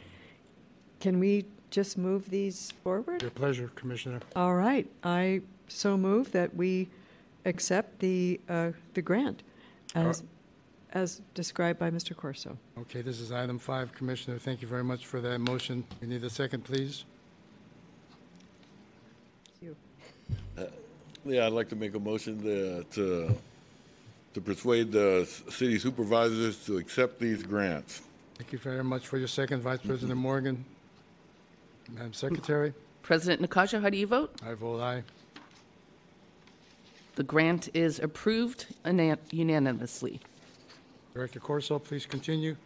[1.01, 3.23] Can we just move these forward?
[3.23, 4.21] Your pleasure, Commissioner.
[4.37, 6.89] All right, I so move that we
[7.45, 9.43] accept the, uh, the grant
[9.95, 10.23] as,
[10.93, 12.15] as described by Mr.
[12.15, 12.57] Corso.
[12.79, 14.39] Okay, this is item five, Commissioner.
[14.39, 15.85] Thank you very much for that motion.
[16.01, 17.05] We need a second, please.
[19.61, 19.77] You.
[21.25, 23.37] Yeah, I'd like to make a motion to, to,
[24.37, 28.03] to persuade the city supervisors to accept these grants.
[28.35, 30.63] Thank you very much for your second, Vice President Morgan.
[31.89, 34.35] Madam Secretary, President Nakajo, how do you vote?
[34.47, 35.05] I vote aye.
[37.15, 40.21] The grant is approved una- unanimously.
[41.15, 42.57] Director Corso, please continue.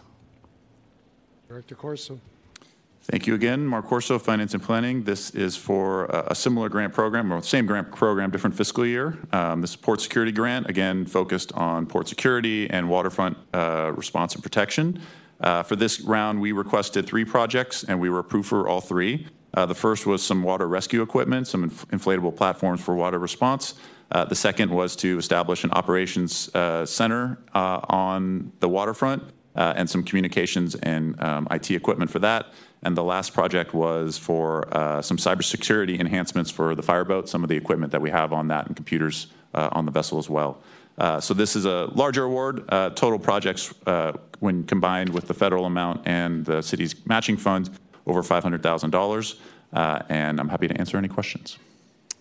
[1.48, 2.20] Director Corso.
[3.06, 3.66] Thank you again.
[3.66, 5.04] Mark Corso, Finance and Planning.
[5.04, 9.18] This is for a a similar grant program, or same grant program, different fiscal year.
[9.34, 14.36] Um, This is Port Security Grant, again, focused on port security and waterfront uh, response
[14.36, 15.02] and protection.
[15.44, 19.28] Uh, For this round, we requested three projects, and we were approved for all three.
[19.54, 23.76] Uh, The first was some water rescue equipment, some inf- inflatable platforms for water response.
[24.10, 26.50] Uh, The second was to establish an operations
[26.86, 29.24] center on the waterfront
[29.56, 32.54] and some communications and um, IT equipment for that.
[32.82, 34.68] And the last project was for
[35.02, 38.68] some cybersecurity enhancements for the fireboat, some of the equipment that we have on that
[38.68, 40.62] and computers on the vessel as well.
[40.98, 42.64] Uh, so this is a larger award.
[42.70, 47.70] Uh, total projects, uh, when combined with the federal amount and the city's matching funds,
[48.06, 49.39] over $500,000.
[49.72, 51.58] Uh, and I'm happy to answer any questions.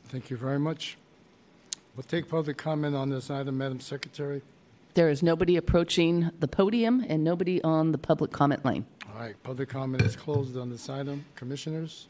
[0.09, 0.97] Thank you very much.
[1.97, 4.41] We'll take public comment on this item, Madam Secretary.
[4.95, 8.87] There is nobody approaching the podium and nobody on the public comment line.
[9.12, 11.25] All right, public comment is closed on this item.
[11.35, 12.07] Commissioners?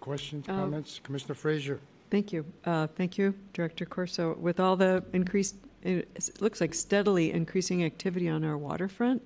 [0.00, 1.00] Questions, Um, comments?
[1.02, 1.80] Commissioner Frazier?
[2.10, 2.44] Thank you.
[2.64, 4.34] Uh, Thank you, Director Corso.
[4.36, 6.08] With all the increased, it
[6.40, 9.22] looks like steadily increasing activity on our waterfront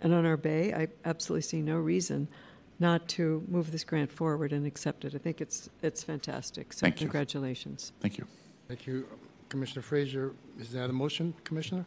[0.00, 2.28] and on our bay, I absolutely see no reason
[2.78, 5.14] not to move this grant forward and accept it.
[5.14, 6.72] I think it's, it's fantastic.
[6.72, 7.06] So Thank you.
[7.06, 7.92] congratulations.
[8.00, 8.26] Thank you.
[8.68, 9.06] Thank you.
[9.50, 11.84] Commissioner Frazier, is that a motion, Commissioner?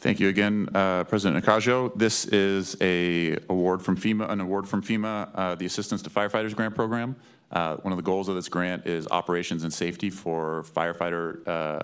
[0.00, 1.96] Thank you again, uh, President Nakajo.
[1.96, 6.54] This is a award from FEMA, an award from FEMA, uh, the Assistance to Firefighters
[6.54, 7.16] Grant Program.
[7.54, 11.78] Uh, One of the goals of this grant is operations and safety for firefighter, uh,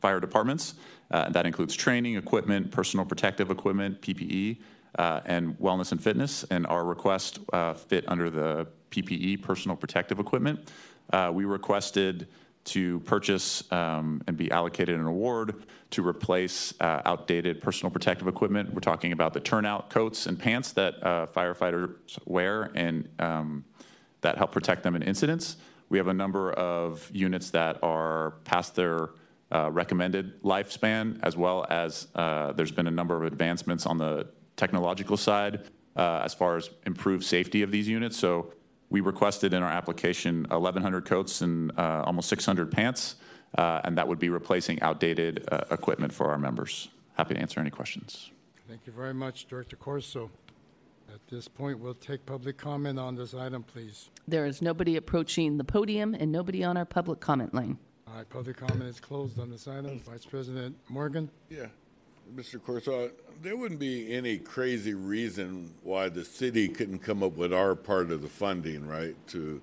[0.00, 0.74] fire departments.
[1.10, 4.58] Uh, That includes training, equipment, personal protective equipment, PPE,
[4.98, 6.44] uh, and wellness and fitness.
[6.44, 10.70] And our request uh, fit under the PPE, personal protective equipment.
[11.12, 12.28] Uh, We requested
[12.62, 18.72] to purchase um, and be allocated an award to replace uh, outdated personal protective equipment.
[18.72, 21.96] We're talking about the turnout coats and pants that uh, firefighters
[22.26, 23.64] wear and um,
[24.20, 25.56] that help protect them in incidents.
[25.88, 29.10] We have a number of units that are past their
[29.52, 34.28] uh, recommended lifespan, as well as uh, there's been a number of advancements on the
[34.56, 35.64] technological side
[35.96, 38.16] uh, as far as improved safety of these units.
[38.16, 38.52] So
[38.90, 43.16] we requested in our application 1,100 coats and uh, almost 600 pants,
[43.56, 46.88] uh, and that would be replacing outdated uh, equipment for our members.
[47.14, 48.30] Happy to answer any questions.
[48.68, 50.30] Thank you very much, Director Corso.
[51.12, 54.10] At this point, we'll take public comment on this item, please.
[54.28, 57.78] There is nobody approaching the podium and nobody on our public comment line.
[58.06, 60.00] All right, public comment is closed on this item.
[60.00, 61.28] Vice President Morgan?
[61.48, 61.66] Yeah,
[62.36, 62.62] Mr.
[62.62, 63.10] Corso,
[63.42, 68.12] there wouldn't be any crazy reason why the city couldn't come up with our part
[68.12, 69.60] of the funding, right, to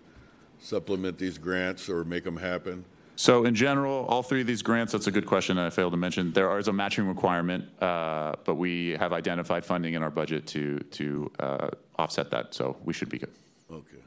[0.60, 2.84] supplement these grants or make them happen?
[3.18, 5.98] So in general, all three of these grants, that's a good question I failed to
[5.98, 6.32] mention.
[6.34, 10.78] There is a matching requirement, uh, but we have identified funding in our budget to,
[10.92, 13.32] to uh, offset that, so we should be good.
[13.72, 13.98] Okay.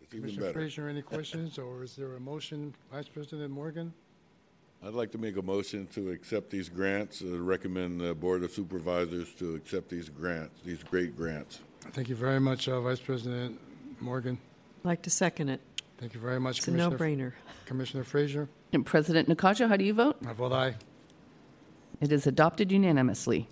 [0.00, 0.52] That's even Commissioner better.
[0.54, 2.74] Frazier, any questions, or is there a motion?
[2.90, 3.92] Vice President Morgan?
[4.82, 8.50] I'd like to make a motion to accept these grants, uh, recommend the Board of
[8.50, 11.60] Supervisors to accept these grants, these great grants.
[11.92, 13.60] Thank you very much, uh, Vice President
[14.00, 14.38] Morgan.
[14.86, 15.60] I'd like to second it.
[15.98, 16.96] Thank you very much, It's a Commissioner.
[16.96, 17.32] no-brainer.
[17.64, 18.48] Commissioner Frazier?
[18.72, 20.16] And President Nakajo, how do you vote?
[20.24, 20.76] I vote aye.
[22.00, 23.48] It is adopted unanimously.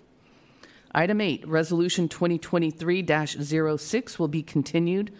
[0.93, 5.11] Item eight, Resolution 2023-06 will be continued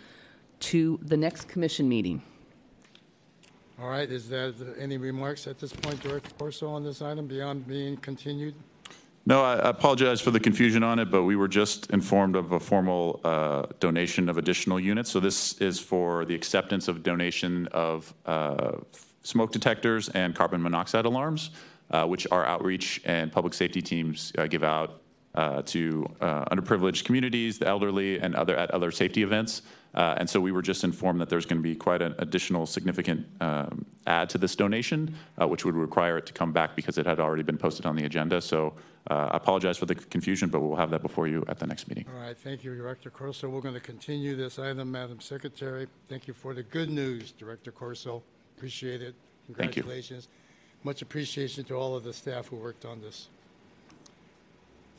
[0.61, 2.21] to the next commission meeting.
[3.77, 7.67] All right, is there any remarks at this point, Director Corso, on this item beyond
[7.67, 8.55] being continued?
[9.27, 12.59] No, I apologize for the confusion on it, but we were just informed of a
[12.59, 15.09] formal uh, donation of additional units.
[15.09, 18.77] So this is for the acceptance of donation of uh,
[19.23, 21.49] smoke detectors and carbon monoxide alarms,
[21.89, 25.01] uh, which our outreach and public safety teams uh, give out
[25.35, 29.61] uh, to uh, underprivileged communities, the elderly, and other at other safety events.
[29.93, 32.65] Uh, and so we were just informed that there's going to be quite an additional
[32.65, 36.97] significant um, add to this donation, uh, which would require it to come back because
[36.97, 38.41] it had already been posted on the agenda.
[38.41, 38.73] So
[39.09, 41.87] uh, I apologize for the confusion, but we'll have that before you at the next
[41.87, 42.05] meeting.
[42.13, 43.47] All right, thank you, Director Corso.
[43.47, 45.87] We're going to continue this item, Madam Secretary.
[46.09, 48.21] Thank you for the good news, Director Corso.
[48.57, 49.15] Appreciate it.
[49.53, 49.83] Thank you.
[49.83, 50.27] Congratulations.
[50.83, 53.29] Much appreciation to all of the staff who worked on this.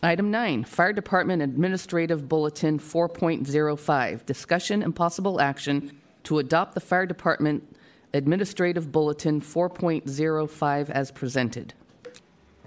[0.03, 7.07] Item nine, Fire Department Administrative Bulletin 4.05, discussion and possible action to adopt the Fire
[7.07, 7.77] Department
[8.13, 11.73] Administrative Bulletin 4.05 as presented.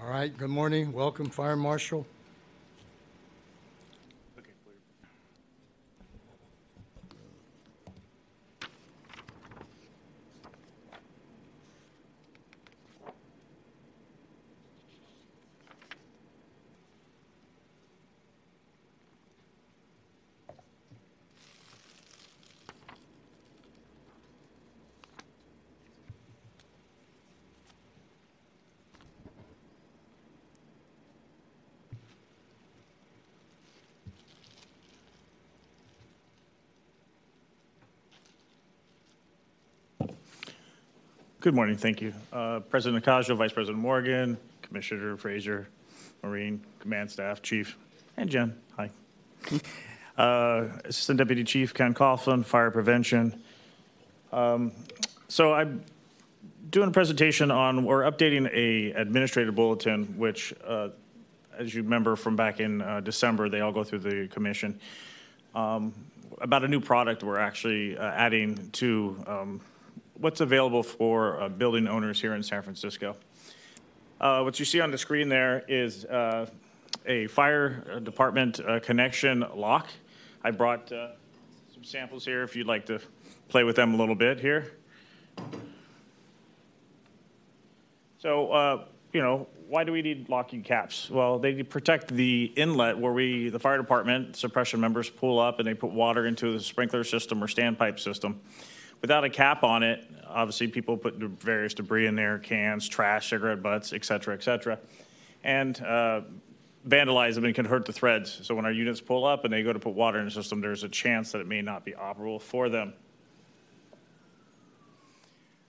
[0.01, 0.91] All right, good morning.
[0.91, 2.07] Welcome, Fire Marshal.
[41.49, 42.13] Good morning, thank you.
[42.31, 45.67] Uh, President Nakajo, Vice President Morgan, Commissioner Frazier,
[46.21, 47.75] Marine, Command Staff, Chief,
[48.17, 48.91] and Jen, hi.
[50.15, 53.41] Uh, Assistant Deputy Chief Ken Cofflin, Fire Prevention.
[54.31, 54.73] Um,
[55.27, 55.83] So I'm
[56.69, 60.89] doing a presentation on, we're updating a administrative bulletin, which, uh,
[61.57, 64.79] as you remember from back in uh, December, they all go through the commission
[65.55, 65.95] Um,
[66.41, 69.61] about a new product we're actually uh, adding to um,
[70.19, 73.15] what's available for uh, building owners here in San Francisco.
[74.19, 76.49] Uh, What you see on the screen there is uh,
[77.05, 79.87] a fire department uh, connection lock.
[80.43, 81.11] I brought uh,
[81.73, 82.99] some samples here if you'd like to
[83.47, 84.73] play with them a little bit here.
[88.17, 91.09] So, uh, you know, why do we need locking caps?
[91.09, 95.67] Well, they protect the inlet where we, the fire department, suppression members pull up and
[95.67, 98.41] they put water into the sprinkler system or standpipe system.
[99.01, 103.61] Without a cap on it, obviously people put various debris in there, cans, trash, cigarette
[103.61, 104.77] butts, et cetera, et cetera.
[105.43, 106.21] And uh,
[106.87, 108.39] vandalize them and can hurt the threads.
[108.43, 110.59] So when our units pull up and they go to put water in the system,
[110.59, 112.93] there's a chance that it may not be operable for them.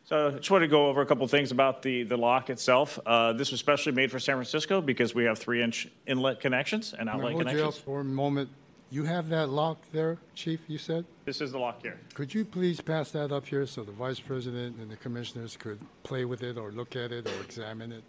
[0.05, 2.99] So I just want to go over a couple things about the, the lock itself.
[3.07, 6.95] Uh, this was specially made for San Francisco because we have three inch inlet connections
[6.99, 7.79] and outlet hold you up connections.
[7.79, 8.49] for a moment?
[8.93, 11.05] You have that lock there, Chief, you said?
[11.25, 11.97] This is the lock here.
[12.15, 15.79] Could you please pass that up here so the Vice President and the Commissioners could
[16.03, 18.03] play with it or look at it or examine it?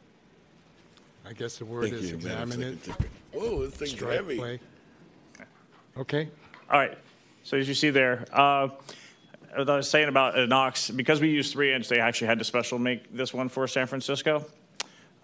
[1.24, 2.84] I guess the word Thank is you, Madam examine it.
[2.84, 3.10] Secretary.
[3.32, 4.38] Whoa, this thing's strike heavy.
[4.38, 4.60] play.
[5.98, 6.30] Okay,
[6.70, 6.98] All right.
[7.44, 8.70] So as you see there, uh,
[9.56, 12.46] as I was saying about Knox, because we use three inch, they actually had to
[12.46, 14.46] special make this one for San Francisco.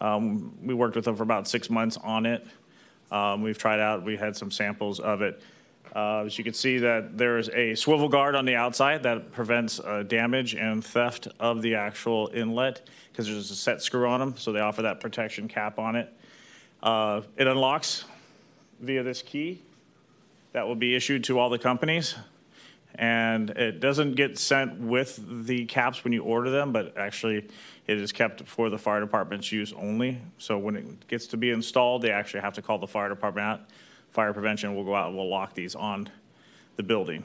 [0.02, 2.46] Um, we worked with them for about six months on it.
[3.12, 5.42] Um, we've tried out, we had some samples of it.
[5.96, 9.80] Uh, as you can see that there's a swivel guard on the outside that prevents
[9.80, 14.36] uh, damage and theft of the actual inlet because there's a set screw on them,
[14.38, 16.14] so they offer that protection cap on it.
[16.84, 18.06] Uh, it unlocks
[18.80, 19.62] via this key
[20.52, 22.16] that will be issued to all the companies.
[22.98, 27.48] And it doesn't get sent with the caps when you order them, but actually
[27.86, 30.20] it is kept for the fire department's use only.
[30.40, 33.46] So when it gets to be installed, they actually have to call the fire department
[33.46, 33.62] out.
[34.10, 36.10] Fire prevention will go out and will lock these on
[36.76, 37.24] the building.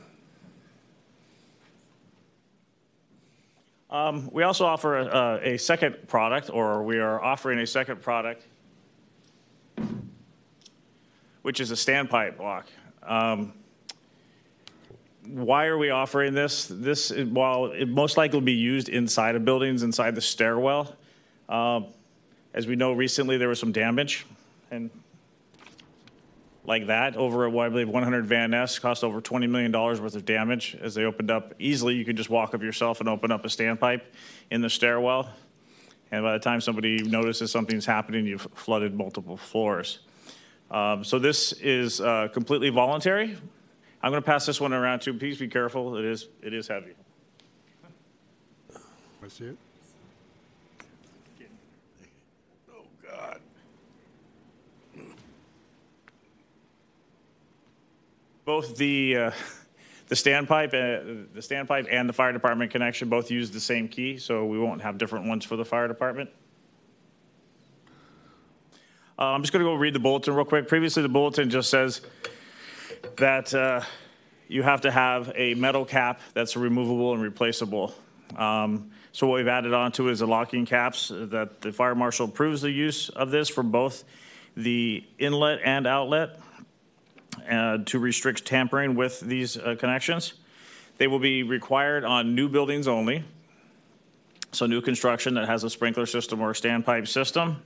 [3.88, 8.46] Um, we also offer a, a second product, or we are offering a second product,
[11.42, 12.66] which is a standpipe lock.
[13.02, 13.52] Um,
[15.26, 16.66] why are we offering this?
[16.70, 20.96] This, while it most likely will be used inside of buildings, inside the stairwell,
[21.48, 21.86] um,
[22.54, 24.26] as we know, recently there was some damage,
[24.70, 24.90] and
[26.64, 30.00] like that over at what I believe 100 Van Ness cost over 20 million dollars
[30.00, 31.54] worth of damage as they opened up.
[31.58, 34.02] Easily, you could just walk up yourself and open up a standpipe
[34.50, 35.28] in the stairwell,
[36.10, 40.00] and by the time somebody notices something's happening, you've flooded multiple floors.
[40.70, 43.36] Um, so this is uh, completely voluntary.
[44.02, 45.14] I'm going to pass this one around too.
[45.14, 45.96] Please be careful.
[45.96, 46.92] It is it is heavy.
[49.24, 49.56] I see it.
[52.74, 53.40] Oh God.
[58.44, 59.30] Both the uh,
[60.08, 64.18] the standpipe, uh, the standpipe, and the fire department connection both use the same key,
[64.18, 66.28] so we won't have different ones for the fire department.
[69.16, 70.66] Uh, I'm just going to go read the bulletin real quick.
[70.66, 72.00] Previously, the bulletin just says
[73.16, 73.82] that uh,
[74.48, 77.94] you have to have a metal cap that's removable and replaceable.
[78.36, 82.26] Um, So what we've added on to is the locking caps that the fire marshal
[82.26, 84.04] approves the use of this for both
[84.56, 86.40] the inlet and outlet
[87.50, 90.32] uh, to restrict tampering with these uh, connections.
[90.96, 93.24] They will be required on new buildings only.
[94.52, 97.62] So new construction that has a sprinkler system or a standpipe system.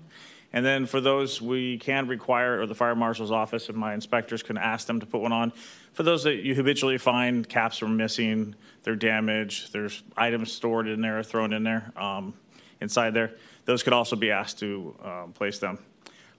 [0.53, 4.42] And then for those, we can require, or the fire marshal's office and my inspectors
[4.42, 5.53] can ask them to put one on.
[5.92, 11.01] For those that you habitually find caps are missing, they're damaged, there's items stored in
[11.01, 12.34] there, or thrown in there, um,
[12.80, 13.32] inside there,
[13.64, 15.78] those could also be asked to, um, place them.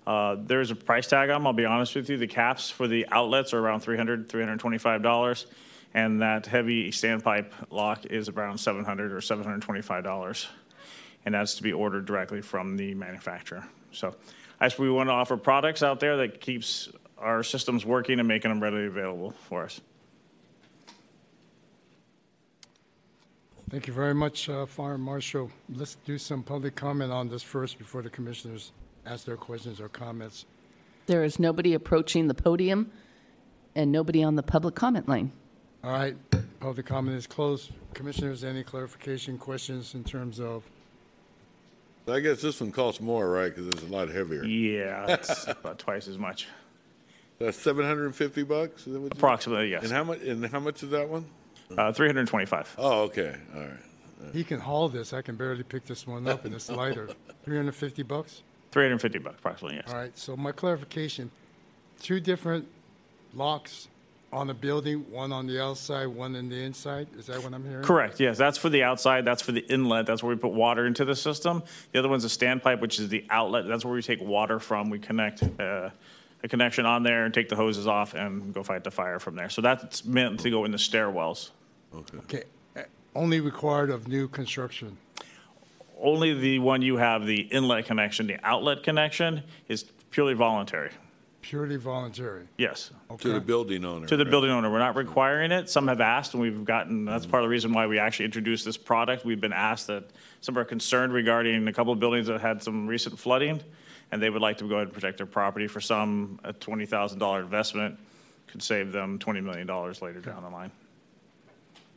[0.06, 2.18] Uh, there's a price tag on them, I'll be honest with you.
[2.18, 5.46] The caps for the outlets are around $300, $325.
[5.94, 10.48] And that heavy standpipe lock is around 700 or $725
[11.28, 13.68] and that's to be ordered directly from the manufacturer.
[13.98, 14.16] So,
[14.60, 18.50] as we want to offer products out there that keeps our systems working and making
[18.50, 19.82] them readily available for us.
[23.70, 25.52] Thank you very much, uh, Fire Marshal.
[25.74, 28.72] Let's do some public comment on this first before the commissioners
[29.06, 30.46] ask their questions or comments.
[31.08, 32.92] There is nobody approaching the podium
[33.76, 35.32] and nobody on the public comment line.
[35.84, 36.16] All right,
[36.60, 37.72] public comment is closed.
[37.94, 40.64] Commissioners, any clarification, questions in terms of,
[42.10, 43.54] I guess this one costs more, right?
[43.54, 44.44] Because it's a lot heavier.
[44.46, 46.48] Yeah, it's about twice as much,
[47.40, 48.88] That's seven hundred and fifty bucks.
[48.88, 49.74] Is that what you- approximately.
[49.74, 50.22] And Yes, how much?
[50.22, 51.26] And how much is that one?
[51.78, 52.76] uh, 325.
[52.78, 53.36] Oh, okay.
[53.54, 54.34] All right.
[54.34, 57.10] he can haul this, I can barely pick this one up and it's lighter.
[57.44, 58.42] 350 bucks?
[58.72, 59.78] 350 bucks, approximately.
[59.78, 59.90] Yes.
[59.92, 61.30] All right, so my clarification,
[62.02, 62.68] two different
[63.34, 63.90] locks
[64.32, 67.08] on the building, one on the outside, one in the inside?
[67.18, 67.84] Is that what I'm hearing?
[67.84, 68.20] Correct.
[68.20, 69.26] Yes, that's for the outside.
[69.26, 70.06] That's for the inlet.
[70.06, 71.64] That's where we put water into the system.
[71.92, 73.68] The other one's a standpipe, which is the outlet.
[73.68, 74.90] That's where we take water from.
[74.90, 75.90] We connect uh,
[76.44, 79.36] a connection on there and take the hoses off and go fight the fire from
[79.36, 79.50] there.
[79.50, 81.52] So that's meant to go in the stairwells.
[81.96, 82.44] Okay,
[82.76, 82.84] eh,
[83.16, 84.98] only required of new construction.
[86.00, 90.92] Only the one you have, the inlet connection, the outlet connection, is purely voluntary.
[91.48, 92.46] Purely voluntary.
[92.58, 92.92] Yes.
[93.20, 93.46] To the Okay.
[93.46, 94.06] building owner.
[94.06, 94.30] To the right?
[94.32, 94.70] building owner.
[94.70, 95.70] We're not requiring it.
[95.70, 98.66] Some have asked, and we've gotten, that's part of the reason why we actually introduced
[98.66, 99.24] this product.
[99.24, 100.04] We've been asked that
[100.42, 103.62] some are concerned regarding a couple of buildings that had some recent flooding,
[104.12, 105.68] and they would like to go ahead and protect their property.
[105.68, 107.98] For some, a $20,000 investment
[108.48, 109.66] could save them $20 million
[110.02, 110.72] later down the line.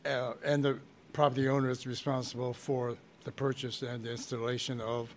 [0.06, 0.78] Uh, And the
[1.12, 5.12] property owner is responsible for the purchase and the installation of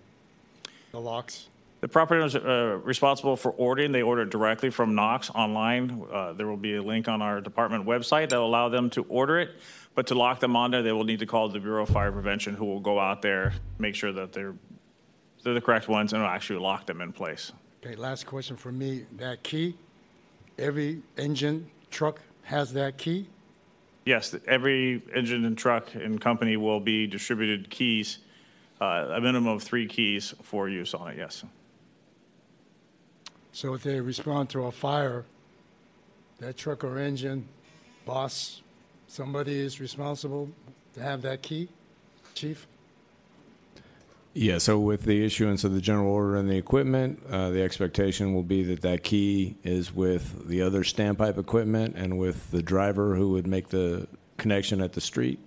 [0.91, 1.49] the locks?
[1.83, 3.91] The property owner is uh, responsible for ordering.
[3.91, 6.05] They order it directly from Knox online.
[6.09, 9.03] Uh, There will be a link on our department website that will allow them to
[9.09, 9.49] order it.
[9.93, 12.09] But to lock them on there, they will need to call the Bureau of Fire
[12.09, 14.55] Prevention, who will go out there, make sure that they're,
[15.43, 17.51] they're the correct ones, and will actually lock them in place.
[17.85, 19.75] Okay, last question for me, that key,
[20.57, 23.27] every engine, truck has that key?
[24.05, 28.19] Yes, every engine and truck and company will be distributed keys,
[28.79, 31.43] uh, a minimum of three keys for use on it, yes.
[33.53, 35.25] So if they respond to a fire,
[36.39, 37.47] that truck or engine,
[38.03, 38.61] boss,
[39.07, 40.49] somebody is responsible
[40.95, 41.69] to have that key?
[42.33, 42.67] Chief?
[44.33, 48.33] Yeah, so with the issuance of the general order and the equipment, uh, the expectation
[48.33, 53.15] will be that that key is with the other standpipe equipment and with the driver
[53.15, 54.07] who would make the
[54.37, 55.39] connection at the street.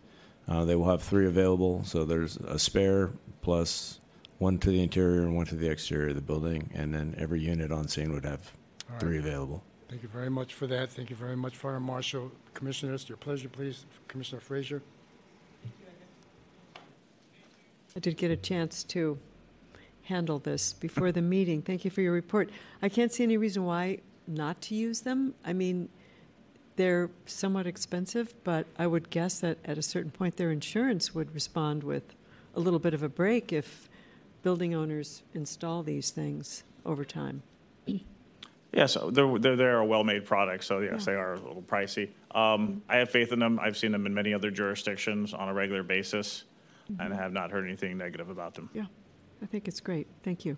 [0.46, 3.10] Uh, they will have three available, so there's a spare
[3.42, 3.98] plus
[4.38, 7.40] one to the interior and one to the exterior of the building, and then every
[7.40, 8.52] unit on scene would have
[8.98, 9.62] three available.
[9.88, 10.90] Thank you very much for that.
[10.90, 12.32] Thank you very much, Fire Marshal.
[12.54, 13.86] Commissioners, your pleasure, please.
[14.08, 14.82] Commissioner Frazier?
[17.94, 19.18] I did get a chance to
[20.02, 21.62] handle this before the meeting.
[21.62, 22.50] Thank you for your report.
[22.82, 25.34] I can't see any reason why not to use them.
[25.44, 25.88] I mean,
[26.76, 31.34] they're somewhat expensive, but I would guess that at a certain point, their insurance would
[31.34, 32.14] respond with
[32.54, 33.88] a little bit of a break if
[34.46, 37.42] building owners install these things over time.
[38.72, 42.10] Yes, they're, they're, they're a well-made product, so yes, they are a little pricey.
[42.30, 43.58] Um, I have faith in them.
[43.60, 46.44] I've seen them in many other jurisdictions on a regular basis
[47.00, 48.70] and have not heard anything negative about them.
[48.72, 48.84] Yeah,
[49.42, 50.06] I think it's great.
[50.22, 50.56] Thank you.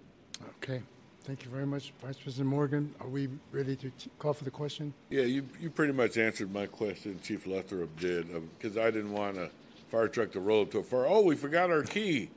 [0.63, 0.83] Okay.
[1.25, 2.95] Thank you very much, Vice President Morgan.
[3.01, 4.93] Are we ready to t- call for the question?
[5.09, 8.29] Yeah, you, you pretty much answered my question, Chief Luttropp did,
[8.59, 9.49] because I didn't want a
[9.89, 12.29] fire truck to roll up to a fire, oh, we forgot our key,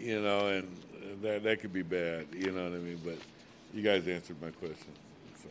[0.00, 0.76] you know, and
[1.22, 3.00] that, that could be bad, you know what I mean?
[3.04, 3.18] But
[3.74, 4.92] you guys answered my question,
[5.42, 5.48] so.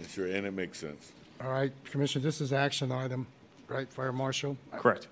[0.00, 1.12] and Sure, and it makes sense.
[1.40, 3.26] All right, Commissioner, this is action item,
[3.68, 4.56] right, Fire Marshal?
[4.72, 5.06] Correct.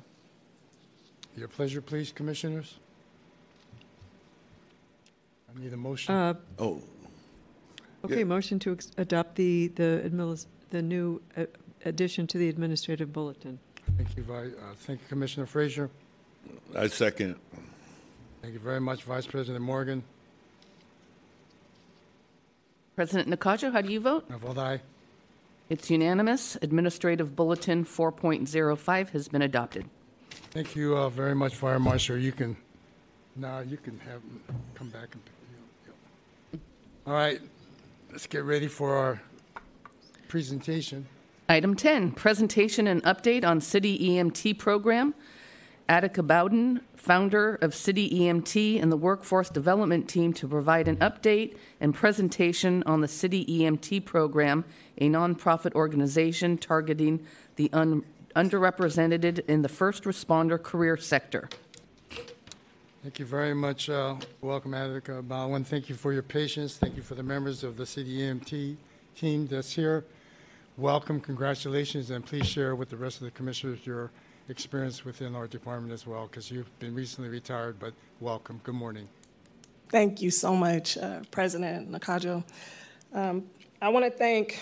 [1.36, 2.76] Your pleasure, please, Commissioners.
[5.54, 6.14] I need a motion.
[6.14, 6.80] Uh, Oh,
[8.04, 11.44] Okay, motion to ex- adopt the, the adminis, the new uh,
[11.86, 13.58] addition to the administrative bulletin.
[13.96, 15.90] Thank you, Vi- uh, thank you, Commissioner Frazier.
[16.76, 17.34] I second.
[18.46, 20.04] Thank you very much, Vice President Morgan.
[22.94, 24.24] President Nakajo, how do you vote?
[24.32, 24.80] I vote aye.
[25.68, 26.56] It's unanimous.
[26.62, 29.86] Administrative Bulletin 4.05 has been adopted.
[30.52, 32.18] Thank you uh, very much, Fire Marshal.
[32.18, 32.56] You can,
[33.34, 34.22] now you can have,
[34.76, 35.34] come back and pick
[36.54, 36.60] you up.
[37.08, 37.40] All right,
[38.12, 39.20] let's get ready for our
[40.28, 41.04] presentation.
[41.48, 45.16] Item 10, presentation and update on City EMT program.
[45.88, 51.56] Attica Bowden, founder of City EMT and the Workforce Development Team, to provide an update
[51.80, 54.64] and presentation on the City EMT program,
[54.98, 58.04] a nonprofit organization targeting the un-
[58.34, 61.48] underrepresented in the first responder career sector.
[63.04, 63.88] Thank you very much.
[63.88, 65.62] uh, Welcome, Attica Bowden.
[65.62, 66.76] Thank you for your patience.
[66.76, 68.76] Thank you for the members of the city EMT
[69.14, 70.04] team that's here.
[70.76, 74.10] Welcome, congratulations, and please share with the rest of the commissioners your
[74.48, 78.60] experience within our department as well, because you've been recently retired, but welcome.
[78.62, 79.08] Good morning.
[79.88, 82.44] Thank you so much, uh, President Nakajo.
[83.12, 83.44] Um,
[83.80, 84.58] I want to thank,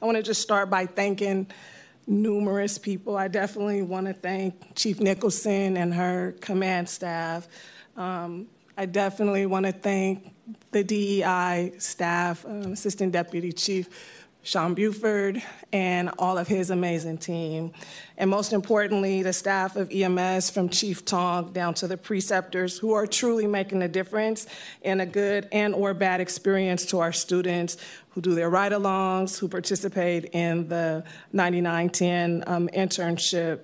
[0.00, 1.48] I want to just start by thanking
[2.06, 3.16] numerous people.
[3.16, 7.48] I definitely want to thank Chief Nicholson and her command staff.
[7.96, 8.46] Um,
[8.76, 10.34] I definitely want to thank
[10.72, 13.88] the DEI staff, um, Assistant Deputy Chief
[14.44, 15.42] Sean Buford,
[15.72, 17.72] and all of his amazing team.
[18.18, 22.92] And most importantly, the staff of EMS from Chief Tong down to the preceptors who
[22.92, 24.46] are truly making a difference
[24.82, 27.78] in a good and or bad experience to our students
[28.10, 31.02] who do their ride-alongs, who participate in the
[31.32, 33.60] 9910 um, internship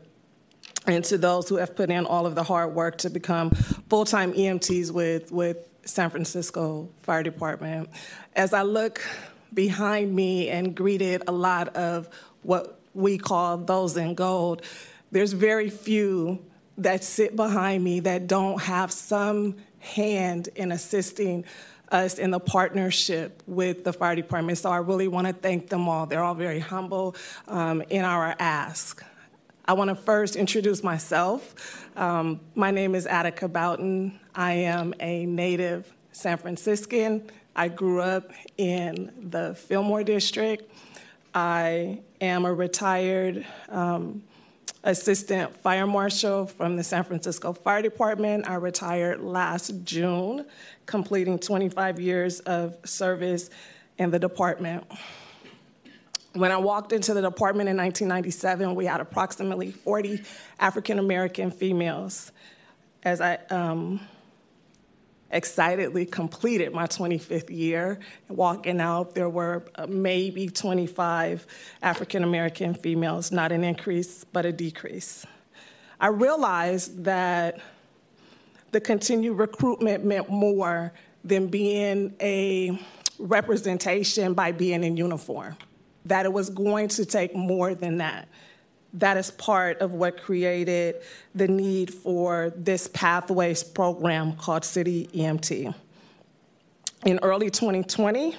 [0.86, 3.50] and to those who have put in all of the hard work to become
[3.90, 7.90] full-time EMTs with, with San Francisco Fire Department.
[8.34, 9.02] As I look
[9.52, 12.08] behind me and greeted a lot of
[12.42, 14.62] what we call those in gold,
[15.10, 16.44] there's very few
[16.78, 21.44] that sit behind me that don't have some hand in assisting
[21.90, 24.58] us in the partnership with the fire department.
[24.58, 26.06] So I really want to thank them all.
[26.06, 27.16] They're all very humble
[27.48, 29.04] um, in our ask.
[29.64, 31.86] I want to first introduce myself.
[31.96, 34.18] Um, my name is Attica Bowden.
[34.34, 37.30] I am a native San Franciscan.
[37.60, 40.74] I grew up in the Fillmore district.
[41.34, 44.22] I am a retired um,
[44.82, 48.48] assistant fire marshal from the San Francisco Fire Department.
[48.48, 50.46] I retired last June,
[50.86, 53.50] completing 25 years of service
[53.98, 54.86] in the department.
[56.32, 60.22] When I walked into the department in 1997, we had approximately 40
[60.60, 62.32] African American females.
[63.02, 64.00] As I um,
[65.30, 67.98] excitedly completed my 25th year,
[68.28, 71.46] walking out, there were uh, maybe 25
[71.82, 75.24] African American females, not an increase, but a decrease.
[76.00, 77.60] I realized that
[78.72, 80.92] the continued recruitment meant more
[81.24, 82.78] than being a
[83.18, 85.56] representation by being in uniform
[86.06, 88.28] that it was going to take more than that.
[88.94, 90.96] That is part of what created
[91.34, 95.74] the need for this Pathways program called City EMT.
[97.06, 98.36] In early 2020,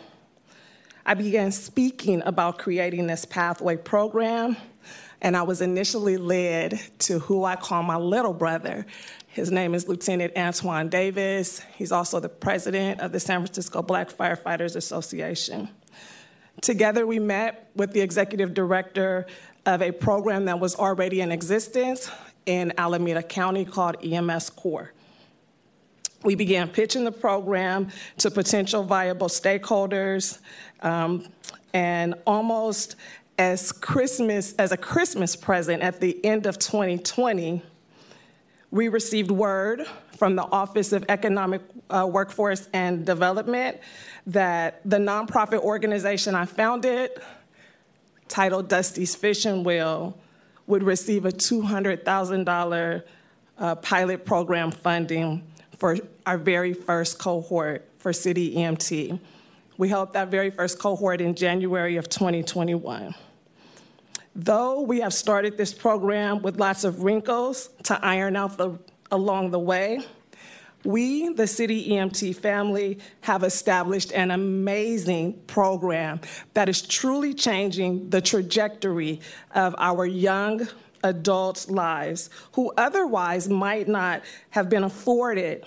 [1.05, 4.55] I began speaking about creating this pathway program,
[5.21, 8.85] and I was initially led to who I call my little brother.
[9.27, 11.61] His name is Lieutenant Antoine Davis.
[11.75, 15.69] He's also the president of the San Francisco Black Firefighters Association.
[16.61, 19.25] Together, we met with the executive director
[19.65, 22.09] of a program that was already in existence
[22.45, 24.91] in Alameda County called EMS Corps.
[26.23, 27.89] We began pitching the program
[28.19, 30.39] to potential viable stakeholders,
[30.81, 31.27] um,
[31.73, 32.95] and almost
[33.37, 37.63] as Christmas as a Christmas present at the end of 2020,
[38.69, 39.85] we received word
[40.15, 43.77] from the Office of Economic uh, Workforce and Development
[44.27, 47.11] that the nonprofit organization I founded,
[48.31, 50.17] titled Dusty's Fishing Wheel,
[50.65, 53.03] would receive a $200,000
[53.57, 55.45] uh, pilot program funding
[55.77, 59.19] for our very first cohort for City EMT.
[59.77, 63.13] We held that very first cohort in January of 2021.
[64.33, 68.79] Though we have started this program with lots of wrinkles to iron out the,
[69.11, 69.99] along the way,
[70.83, 76.21] We, the City EMT family, have established an amazing program
[76.53, 79.21] that is truly changing the trajectory
[79.53, 80.67] of our young
[81.03, 84.21] adult lives who otherwise might not
[84.51, 85.65] have been afforded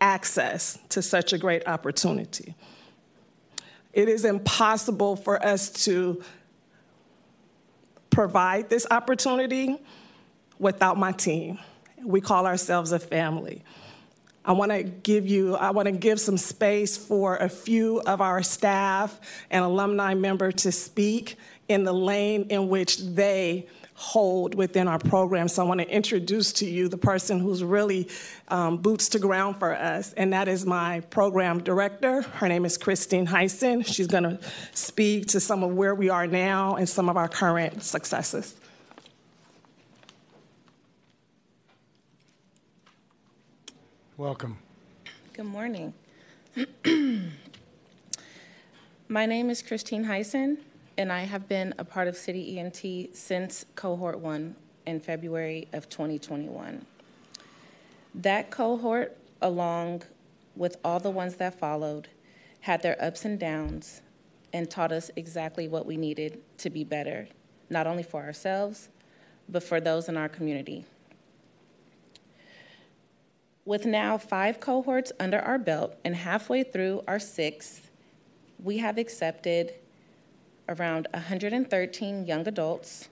[0.00, 2.54] access to such a great opportunity.
[3.92, 6.22] It is impossible for us to
[8.10, 9.80] provide this opportunity
[10.58, 11.58] without my team.
[12.02, 13.64] We call ourselves a family.
[14.44, 18.20] I want to give you, I want to give some space for a few of
[18.20, 19.20] our staff
[19.50, 21.36] and alumni member to speak
[21.68, 25.46] in the lane in which they hold within our program.
[25.46, 28.08] So I want to introduce to you the person who's really
[28.48, 32.22] um, boots to ground for us, and that is my program director.
[32.22, 33.86] Her name is Christine Heisen.
[33.86, 34.40] She's going to
[34.74, 38.56] speak to some of where we are now and some of our current successes.
[44.22, 44.58] Welcome.
[45.32, 45.94] Good morning.
[49.08, 50.58] My name is Christine Heisen,
[50.96, 54.54] and I have been a part of City EMT since Cohort 1
[54.86, 56.86] in February of 2021.
[58.14, 60.02] That cohort, along
[60.54, 62.06] with all the ones that followed,
[62.60, 64.02] had their ups and downs
[64.52, 67.26] and taught us exactly what we needed to be better,
[67.68, 68.88] not only for ourselves,
[69.48, 70.84] but for those in our community.
[73.64, 77.90] With now five cohorts under our belt and halfway through our sixth,
[78.62, 79.74] we have accepted
[80.68, 83.08] around 113 young adults,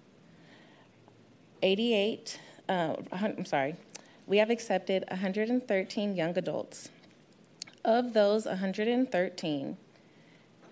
[1.62, 3.76] 88, uh, I'm sorry,
[4.26, 6.88] we have accepted 113 young adults.
[7.84, 9.76] Of those 113,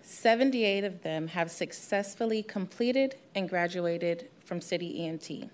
[0.01, 5.49] 78 of them have successfully completed and graduated from City EMT.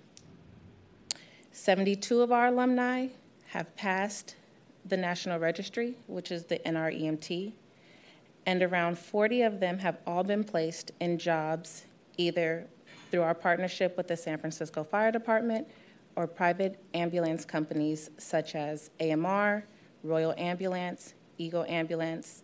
[1.51, 3.07] 72 of our alumni
[3.55, 4.35] have passed
[4.83, 7.53] the National Registry, which is the NREMT,
[8.45, 11.85] and around 40 of them have all been placed in jobs
[12.17, 12.67] either
[13.09, 15.65] through our partnership with the San Francisco Fire Department
[16.17, 19.63] or private ambulance companies such as AMR,
[20.03, 22.43] Royal Ambulance, Eagle Ambulance,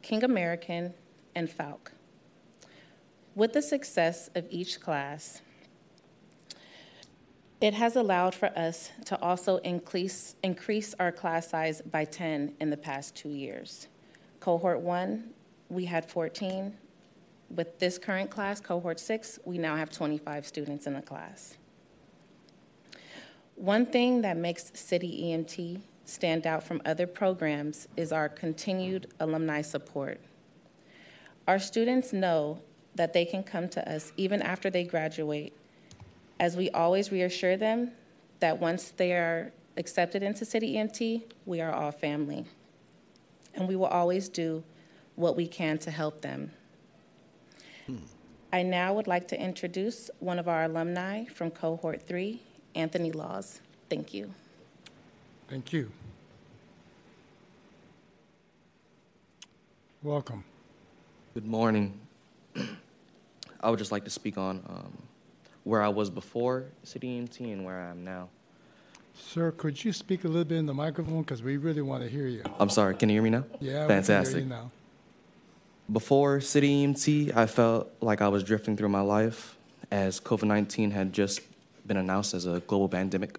[0.00, 0.94] King American,
[1.34, 1.90] and Falk.
[3.34, 5.42] With the success of each class,
[7.62, 12.70] it has allowed for us to also increase, increase our class size by 10 in
[12.70, 13.86] the past two years.
[14.40, 15.30] Cohort 1,
[15.68, 16.76] we had 14.
[17.54, 21.56] With this current class, Cohort 6, we now have 25 students in the class.
[23.54, 29.62] One thing that makes City EMT stand out from other programs is our continued alumni
[29.62, 30.20] support.
[31.46, 32.58] Our students know
[32.96, 35.54] that they can come to us even after they graduate
[36.42, 37.92] as we always reassure them
[38.40, 42.44] that once they are accepted into City EMT, we are all family.
[43.54, 44.64] And we will always do
[45.14, 46.50] what we can to help them.
[47.86, 47.98] Hmm.
[48.52, 52.42] I now would like to introduce one of our alumni from Cohort 3,
[52.74, 53.60] Anthony Laws.
[53.88, 54.34] Thank you.
[55.46, 55.92] Thank you.
[60.02, 60.42] Welcome.
[61.34, 62.00] Good morning.
[63.60, 64.92] I would just like to speak on um,
[65.64, 68.28] where I was before City EMT and where I am now.
[69.14, 72.08] Sir, could you speak a little bit in the microphone because we really want to
[72.08, 72.42] hear you.
[72.58, 72.94] I'm sorry.
[72.94, 73.44] Can you hear me now?
[73.60, 74.46] Yeah, fantastic.
[74.46, 74.70] now.
[75.90, 79.56] Before City EMT, I felt like I was drifting through my life
[79.90, 81.40] as COVID 19 had just
[81.86, 83.38] been announced as a global pandemic.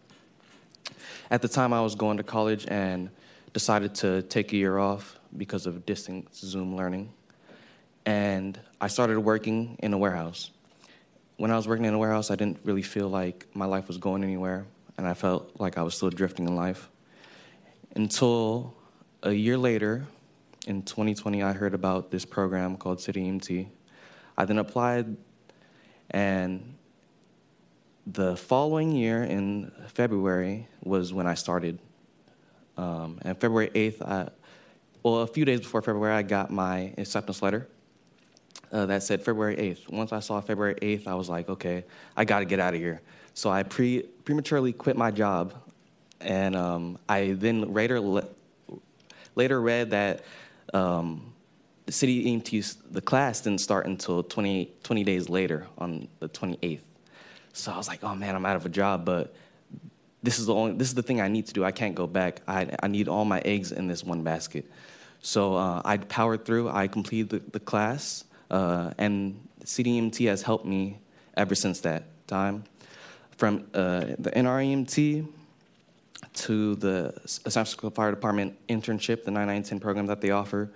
[1.31, 3.09] At the time, I was going to college and
[3.53, 7.11] decided to take a year off because of distance Zoom learning.
[8.05, 10.51] And I started working in a warehouse
[11.37, 13.97] when I was working in a warehouse, I didn't really feel like my life was
[13.97, 14.65] going anywhere,
[14.97, 16.89] and I felt like I was still drifting in life.
[17.95, 18.73] Until
[19.23, 20.05] a year later,
[20.67, 23.67] in 2020, I heard about this program called City EMT.
[24.37, 25.17] I then applied,
[26.11, 26.75] and
[28.05, 31.79] the following year in February was when I started.
[32.77, 34.29] Um, and February 8th, I,
[35.03, 37.67] well, a few days before February, I got my acceptance letter
[38.73, 39.89] uh, that said February 8th.
[39.89, 41.85] Once I saw February 8th, I was like, okay,
[42.17, 43.01] I got to get out of here.
[43.35, 45.53] So I pre- prematurely quit my job,
[46.19, 48.27] and um, I then later le-
[49.35, 50.23] later read that
[50.73, 51.33] um,
[51.85, 56.81] the city EMT's the class didn't start until 20, 20 days later on the 28th.
[57.53, 59.35] So I was like, oh man, I'm out of a job, but
[60.23, 61.63] this is the only this is the thing I need to do.
[61.63, 62.41] I can't go back.
[62.47, 64.71] I I need all my eggs in this one basket.
[65.21, 66.69] So uh, I powered through.
[66.69, 68.23] I completed the, the class.
[68.53, 70.99] Uh, and City EMT has helped me
[71.35, 72.63] ever since that time.
[73.35, 75.27] From uh, the NREMT,
[76.33, 80.71] to the San Francisco Fire Department internship, the 9910 program that they offer.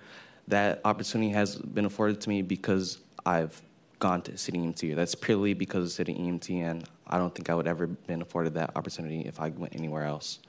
[0.48, 3.62] That opportunity has been afforded to me because I've
[4.00, 4.96] gone to EMT.
[4.96, 8.72] That's purely because of EMT, and I don't think I would ever been afforded that
[8.76, 10.40] opportunity if I went anywhere else.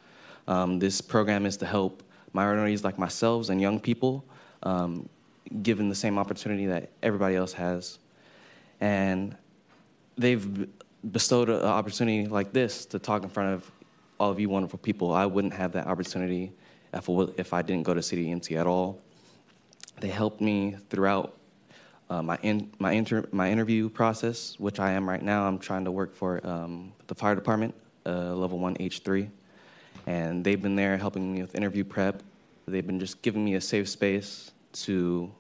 [0.47, 2.03] Um, this program is to help
[2.33, 4.25] minorities like myself and young people
[4.63, 5.09] um,
[5.63, 7.99] given the same opportunity that everybody else has.
[8.81, 9.37] And
[10.17, 10.69] they've
[11.13, 13.71] bestowed an opportunity like this to talk in front of
[14.19, 15.13] all of you wonderful people.
[15.13, 16.53] I wouldn't have that opportunity
[16.93, 19.01] if, if I didn't go to EMT at all.
[20.01, 21.37] They helped me throughout
[22.11, 25.47] uh, my in, my inter, my interview process, which I am right now.
[25.47, 27.75] I'm trying to work for um, the fire department,
[28.07, 29.29] uh, level one H3,
[30.07, 32.23] and they've been there helping me with interview prep.
[32.67, 35.31] They've been just giving me a safe space to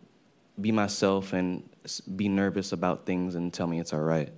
[0.60, 1.68] be myself and
[2.16, 4.32] be nervous about things and tell me it's all right.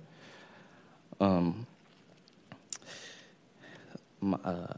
[1.19, 1.67] Um,
[4.21, 4.73] my, uh,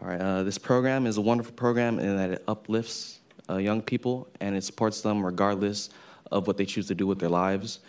[0.00, 3.82] all right, uh, this program is a wonderful program in that it uplifts uh, young
[3.82, 5.90] people and it supports them regardless
[6.30, 7.80] of what they choose to do with their lives.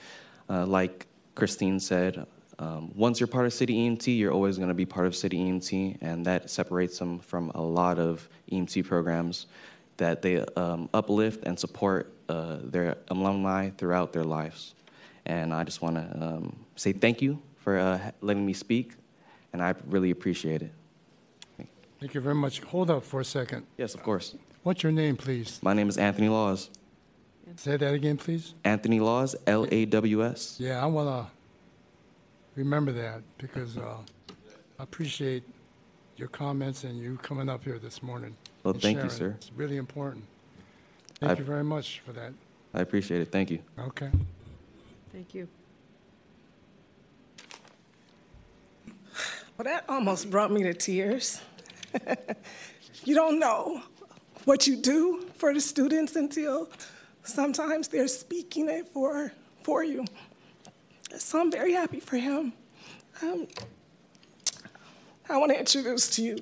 [0.49, 2.27] Uh, like Christine said,
[2.59, 5.37] um, once you're part of City EMT, you're always going to be part of City
[5.37, 9.47] EMT, and that separates them from a lot of EMT programs
[9.97, 14.75] that they um, uplift and support uh, their alumni throughout their lives.
[15.25, 18.93] And I just want to um, say thank you for uh, letting me speak,
[19.53, 20.71] and I really appreciate it.
[21.99, 22.59] Thank you very much.
[22.61, 23.65] Hold up for a second.
[23.77, 24.35] Yes, of course.
[24.63, 25.59] What's your name, please?
[25.61, 26.69] My name is Anthony Laws.
[27.55, 28.55] Say that again, please.
[28.63, 30.57] Anthony Laws, L A W S.
[30.59, 31.31] Yeah, I want to
[32.55, 33.97] remember that because uh,
[34.79, 35.43] I appreciate
[36.17, 38.35] your comments and you coming up here this morning.
[38.63, 39.35] Well, and thank you, sir.
[39.37, 40.23] It's really important.
[41.19, 42.33] Thank I- you very much for that.
[42.73, 43.31] I appreciate it.
[43.31, 43.59] Thank you.
[43.77, 44.09] Okay.
[45.11, 45.47] Thank you.
[49.57, 51.39] Well, that almost brought me to tears.
[53.03, 53.83] you don't know
[54.45, 56.69] what you do for the students until
[57.23, 59.31] sometimes they're speaking it for,
[59.61, 60.05] for you.
[61.17, 62.53] So I'm very happy for him.
[63.21, 63.47] Um,
[65.29, 66.37] I want to introduce to you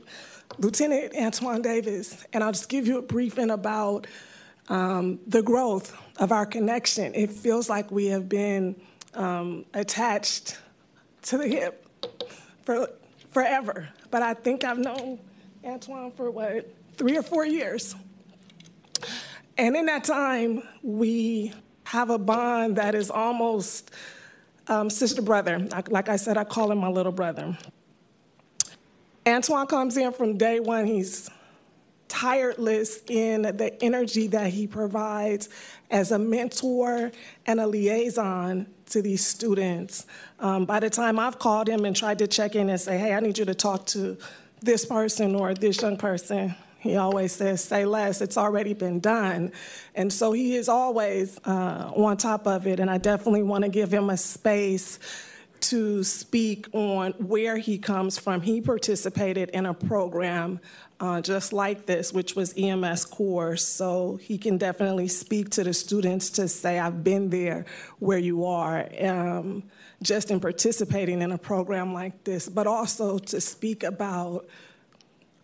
[0.62, 4.06] Lieutenant Antoine Davis, and I'll just give you a briefing about
[4.70, 7.16] um, the growth of our connection.
[7.16, 8.76] It feels like we have been
[9.16, 10.60] um, attached
[11.24, 11.88] to the hip
[12.64, 12.90] for
[13.32, 15.20] forever, but I think I've known
[15.64, 17.96] Antoine for what, three or four years.
[19.58, 21.54] And in that time, we
[21.86, 23.90] have a bond that is almost
[24.68, 25.58] um, sister brother.
[25.58, 27.58] Like, like I said, I call him my little brother.
[29.28, 30.86] Antoine comes in from day one.
[30.86, 31.30] He's
[32.08, 35.48] tireless in the energy that he provides
[35.90, 37.12] as a mentor
[37.46, 40.06] and a liaison to these students.
[40.40, 43.14] Um, by the time I've called him and tried to check in and say, hey,
[43.14, 44.18] I need you to talk to
[44.62, 49.52] this person or this young person, he always says, say less, it's already been done.
[49.96, 53.70] And so he is always uh, on top of it, and I definitely want to
[53.70, 55.00] give him a space
[55.62, 58.42] to speak on where he comes from.
[58.42, 60.60] He participated in a program
[61.00, 63.66] uh, just like this, which was EMS course.
[63.66, 67.66] So he can definitely speak to the students to say, I've been there
[68.00, 69.64] where you are, um,
[70.04, 74.48] just in participating in a program like this, but also to speak about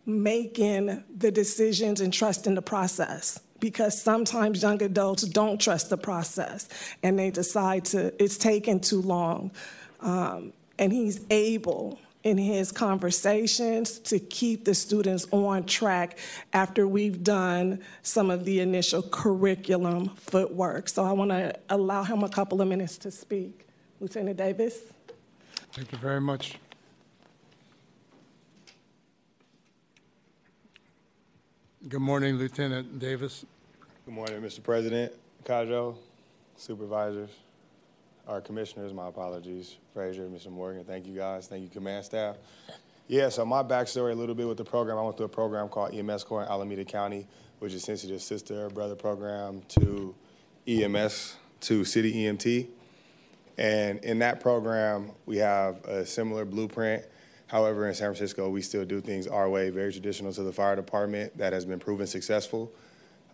[0.06, 6.70] making the decisions and trusting the process because sometimes young adults don't trust the process
[7.04, 9.52] and they decide to it's taken too long
[10.08, 16.18] um, and he's able in his conversations to keep the students on track
[16.52, 22.24] after we've done some of the initial curriculum footwork so i want to allow him
[22.24, 23.68] a couple of minutes to speak
[24.02, 24.80] lieutenant davis
[25.78, 26.58] Thank you very much.
[31.88, 33.46] Good morning, Lieutenant Davis.
[34.06, 34.64] Good morning, Mr.
[34.64, 35.14] President,
[35.44, 35.96] Kajo,
[36.56, 37.30] supervisors,
[38.28, 40.52] our commissioners, my apologies, Frazier, Mr.
[40.52, 42.36] Morgan, thank you guys, thank you command staff.
[43.08, 45.70] Yeah, so my backstory a little bit with the program, I went through a program
[45.70, 47.26] called EMS Corps in Alameda County,
[47.60, 50.14] which is essentially the sister or brother program to
[50.68, 52.68] EMS, to City EMT.
[53.58, 57.06] And in that program, we have a similar blueprint.
[57.48, 60.76] However, in San Francisco, we still do things our way, very traditional to the fire
[60.76, 62.72] department that has been proven successful.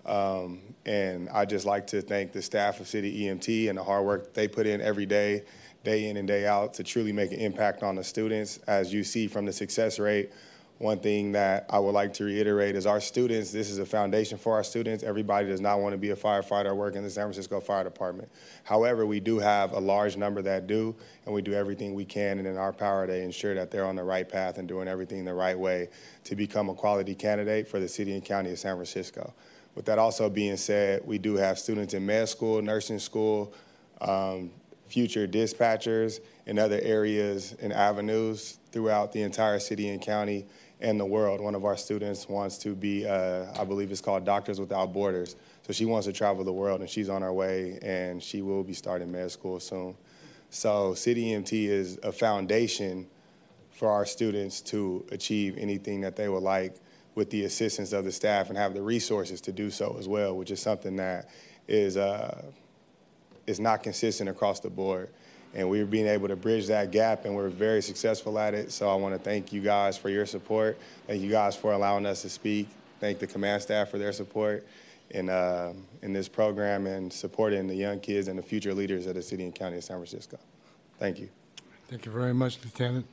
[0.05, 4.05] Um, and I just like to thank the staff of City EMT and the hard
[4.05, 5.43] work they put in every day,
[5.83, 8.59] day in and day out, to truly make an impact on the students.
[8.67, 10.31] As you see from the success rate
[10.79, 14.37] One thing that I would like to reiterate is our students, this is a foundation
[14.37, 15.03] for our students.
[15.03, 17.85] Everybody does not want to be a firefighter or work in the San Francisco Fire
[17.85, 18.29] Department.
[18.63, 22.39] However, we do have a large number that do, and we do everything we can
[22.39, 25.23] and in our power to ensure that they're on the right path and doing everything
[25.23, 25.89] the right way
[26.25, 29.33] to become a quality candidate for the city and county of San Francisco.
[29.75, 33.53] With that also being said, we do have students in med school, nursing school,
[34.01, 34.51] um,
[34.87, 40.45] future dispatchers in other areas and avenues throughout the entire city and county
[40.79, 41.41] and the world.
[41.41, 45.35] One of our students wants to be, uh, I believe it's called Doctors Without Borders.
[45.65, 48.63] So she wants to travel the world and she's on her way and she will
[48.63, 49.95] be starting med school soon.
[50.49, 53.07] So EMT is a foundation
[53.71, 56.75] for our students to achieve anything that they would like
[57.15, 60.35] with the assistance of the staff and have the resources to do so as well,
[60.35, 61.29] which is something that
[61.67, 62.43] is, uh,
[63.47, 65.09] is not consistent across the board.
[65.55, 68.71] And we're being able to bridge that gap, and we're very successful at it.
[68.71, 70.79] So I want to thank you guys for your support.
[71.05, 72.67] Thank you guys for allowing us to speak.
[72.99, 74.65] Thank the command staff for their support
[75.11, 79.13] in, uh, in this program and supporting the young kids and the future leaders of
[79.13, 80.39] the city and county of San Francisco.
[80.97, 81.29] Thank you.
[81.87, 83.05] Thank you very much, Lieutenant.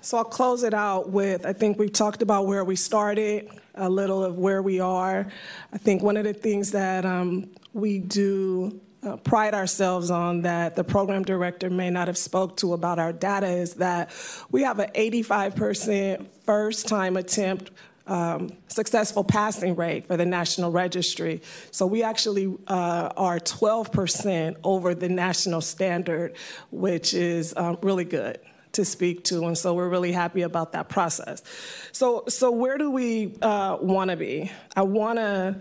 [0.00, 3.88] So I'll close it out with I think we've talked about where we started, a
[3.88, 5.26] little of where we are.
[5.72, 10.76] I think one of the things that um, we do uh, pride ourselves on that
[10.76, 14.10] the program director may not have spoke to about our data is that
[14.50, 17.70] we have an 85% first time attempt
[18.06, 21.42] um, successful passing rate for the national registry.
[21.70, 26.34] So we actually uh, are 12% over the national standard,
[26.70, 28.40] which is um, really good
[28.78, 31.42] to speak to, and so we're really happy about that process.
[31.90, 34.52] So, so where do we uh, want to be?
[34.76, 35.60] I want to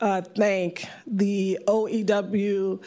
[0.00, 2.82] uh, thank the OEW,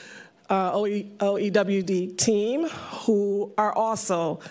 [0.49, 4.41] uh, OE, OEWD team, who are also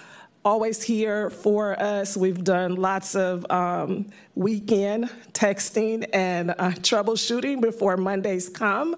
[0.46, 2.16] always here for us.
[2.16, 4.06] We've done lots of um,
[4.36, 8.94] weekend texting and uh, troubleshooting before Mondays come,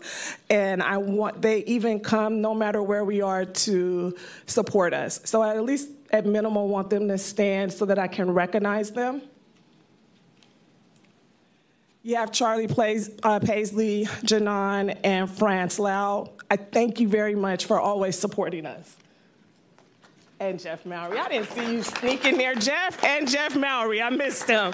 [0.50, 4.14] and I want they even come no matter where we are to
[4.44, 5.22] support us.
[5.24, 8.90] So I at least at minimal want them to stand so that I can recognize
[8.90, 9.22] them.
[12.02, 16.30] You have Charlie Plays, uh, Paisley, Janan, and France Lau.
[16.50, 18.96] I thank you very much for always supporting us
[20.40, 21.18] and Jeff Mowry.
[21.18, 24.00] I didn't see you sneaking there, Jeff and Jeff Mowry.
[24.00, 24.72] I missed them.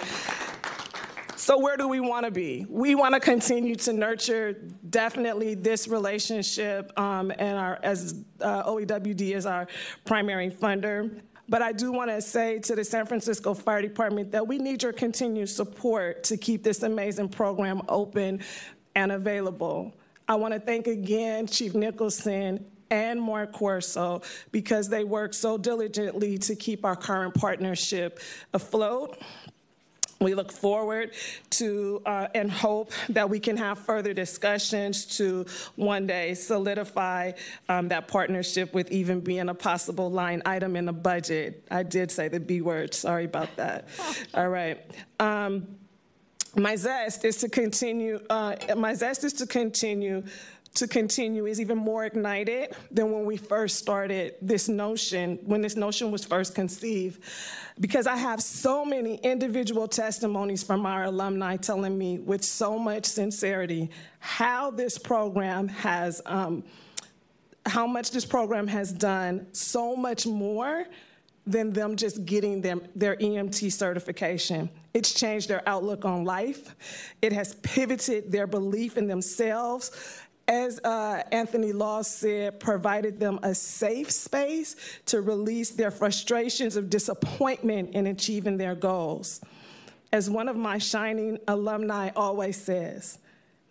[1.36, 2.65] So, where do we want to be?
[2.69, 4.53] We want to continue to nurture
[4.89, 9.66] definitely this relationship, um, and our as uh, OEWD is our
[10.05, 11.20] primary funder.
[11.49, 14.82] But I do want to say to the San Francisco Fire Department that we need
[14.82, 18.41] your continued support to keep this amazing program open
[18.95, 19.95] and available.
[20.27, 22.65] I want to thank again Chief Nicholson
[22.95, 24.23] and Mark Corso
[24.53, 28.21] because they work so diligently to keep our current partnership
[28.53, 29.21] afloat.
[30.21, 31.11] We look forward
[31.51, 35.45] to uh, and hope that we can have further discussions to
[35.75, 37.33] one day solidify
[37.69, 41.66] um, that partnership with even being a possible line item in the budget.
[41.73, 43.89] I did say the B word, sorry about that.
[44.35, 44.81] All right.
[45.19, 45.66] Um,
[46.57, 50.23] my zest is to continue, uh, my zest is to continue
[50.75, 55.77] to continue is even more ignited than when we first started this notion, when this
[55.77, 57.23] notion was first conceived.
[57.79, 63.07] Because I have so many individual testimonies from our alumni telling me with so much
[63.07, 66.65] sincerity how this program has, um,
[67.67, 70.87] how much this program has done so much more
[71.47, 74.69] than them just getting them their EMT certification.
[74.95, 76.75] It's changed their outlook on life.
[77.21, 79.91] It has pivoted their belief in themselves
[80.47, 84.77] as uh, Anthony Law said, provided them a safe space
[85.07, 89.41] to release their frustrations of disappointment in achieving their goals.
[90.12, 93.19] As one of my shining alumni always says,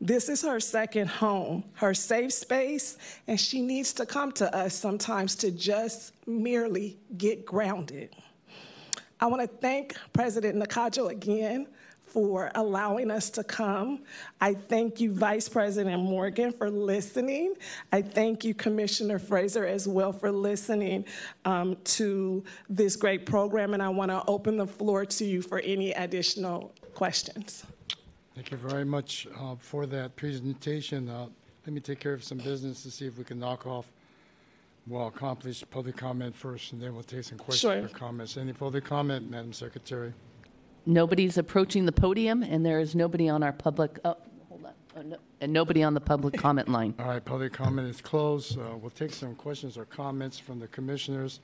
[0.02, 2.98] this is her second home, her safe space,
[3.28, 8.14] and she needs to come to us sometimes to just merely get grounded.
[9.22, 11.68] I want to thank President Nakajo again
[12.14, 14.03] for allowing us to come.
[14.40, 17.56] I thank you, Vice President Morgan, for listening.
[17.91, 21.06] I thank you, Commissioner Frazier, as well, for listening
[21.44, 23.73] um, to this great program.
[23.73, 27.65] And I want to open the floor to you for any additional questions.
[28.35, 31.10] Thank you very much uh, for that presentation.
[31.10, 31.27] Uh,
[31.65, 33.91] let me take care of some business to see if we can knock off,
[34.85, 37.85] well, accomplish public comment first, and then we'll take some questions Sure.
[37.85, 38.38] or comments.
[38.38, 40.14] Any public comment, Madam Secretary?
[40.85, 44.18] Nobody's approaching the podium, and there is nobody on our public, oh,
[44.49, 46.93] hold on, Oh, no- and nobody on the public comment line.
[46.99, 48.57] All right, public comment is closed.
[48.60, 51.39] Uh, We'll take some questions or comments from the commissioners.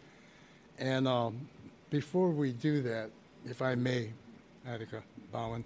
[0.77, 1.47] And um,
[1.89, 3.09] before we do that,
[3.45, 4.11] if I may,
[4.67, 5.01] Attica
[5.31, 5.63] Bowden,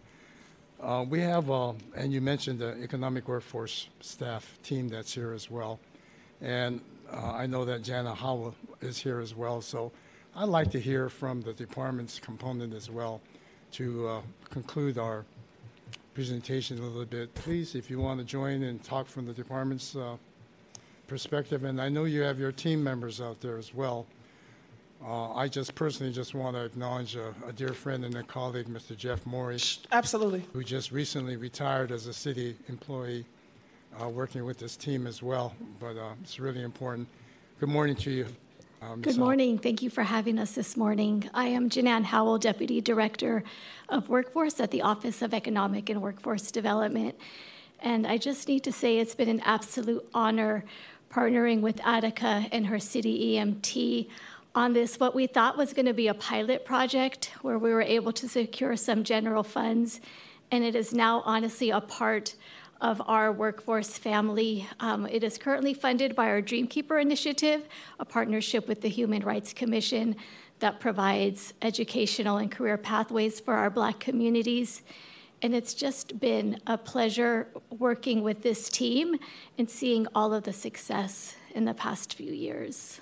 [0.82, 5.50] uh, we have, uh, and you mentioned the economic workforce staff team that's here as
[5.50, 5.80] well.
[6.42, 6.82] And
[7.12, 9.62] uh, I know that Jana Howell is here as well.
[9.62, 9.92] So
[10.36, 13.22] I'd like to hear from the department's component as well
[13.74, 15.26] to uh, conclude our
[16.14, 17.34] presentation a little bit.
[17.34, 20.16] Please, if you want to join and talk from the department's uh,
[21.08, 24.06] perspective, and I know you have your team members out there as well.
[25.06, 28.68] Uh, I just personally just want to acknowledge a, a dear friend and a colleague,
[28.68, 28.96] Mr.
[28.96, 29.60] Jeff Morey,
[29.92, 30.46] Absolutely.
[30.54, 33.26] who just recently retired as a city employee,
[34.02, 35.54] uh, working with this team as well.
[35.80, 37.08] But uh, it's really important.
[37.60, 38.28] Good morning to you.
[38.84, 39.02] Ms.
[39.02, 39.26] Good Howell.
[39.26, 39.58] morning.
[39.58, 41.30] Thank you for having us this morning.
[41.34, 43.44] I am Janan Howell, Deputy Director
[43.88, 47.16] of Workforce at the Office of Economic and Workforce Development.
[47.80, 50.66] And I just need to say it's been an absolute honor
[51.10, 54.10] partnering with Attica and her city EMT
[54.54, 57.82] on this, what we thought was going to be a pilot project where we were
[57.82, 60.02] able to secure some general funds.
[60.52, 62.36] And it is now honestly a part
[62.82, 64.68] of our workforce family.
[64.80, 67.68] Um, it is currently funded by our Dreamkeeper initiative,
[68.00, 70.16] a partnership with the Human Rights Commission
[70.60, 74.82] that provides educational and career pathways for our Black communities.
[75.42, 77.48] And it's just been a pleasure
[77.78, 79.18] working with this team
[79.58, 83.02] and seeing all of the success in the past few years.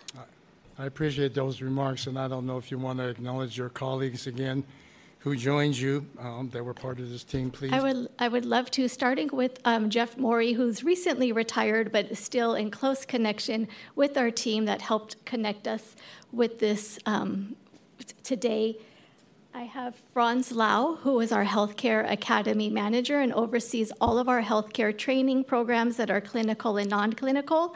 [0.80, 4.26] I appreciate those remarks, and I don't know if you want to acknowledge your colleagues
[4.26, 4.64] again
[5.22, 7.72] who joined you um, that were part of this team, please.
[7.72, 12.18] I would, I would love to, starting with um, Jeff Morey, who's recently retired but
[12.18, 15.96] still in close connection with our team that helped connect us
[16.32, 17.56] with this um,
[18.00, 18.80] t- today.
[19.54, 24.42] I have Franz Lau, who is our Healthcare Academy Manager and oversees all of our
[24.42, 27.76] healthcare training programs that are clinical and non clinical.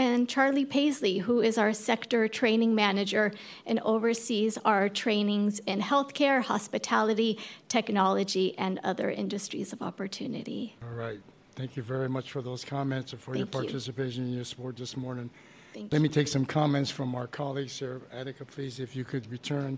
[0.00, 3.34] And Charlie Paisley, who is our sector training manager
[3.66, 10.74] and oversees our trainings in healthcare, hospitality, technology, and other industries of opportunity.
[10.82, 11.20] All right.
[11.54, 13.68] Thank you very much for those comments and for your Thank you.
[13.68, 15.28] participation in your support this morning.
[15.74, 18.00] Thank Let me take some comments from our colleagues here.
[18.10, 19.76] Attica, please, if you could return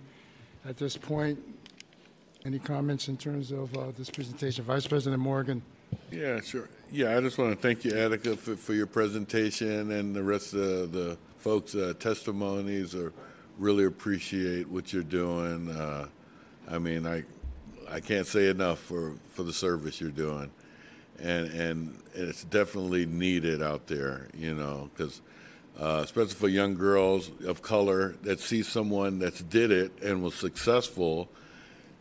[0.64, 1.36] at this point.
[2.44, 4.64] Any comments in terms of uh, this presentation?
[4.66, 5.62] Vice President Morgan.
[6.12, 6.68] Yeah, sure.
[6.94, 10.52] Yeah, I just want to thank you, Attica, for, for your presentation and the rest
[10.52, 12.94] of the folks' uh, testimonies.
[12.94, 13.14] Or
[13.58, 15.70] really appreciate what you're doing.
[15.70, 16.08] Uh,
[16.70, 17.24] I mean, I
[17.90, 20.50] I can't say enough for, for the service you're doing,
[21.18, 24.28] and and it's definitely needed out there.
[24.36, 25.22] You know, because
[25.80, 30.34] uh, especially for young girls of color that see someone that's did it and was
[30.34, 31.30] successful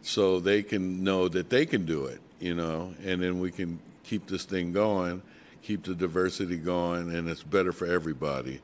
[0.01, 3.80] so they can know that they can do it, you know, and then we can
[4.11, 5.21] keep this thing going,
[5.61, 8.59] keep the diversity going, and it's better for everybody.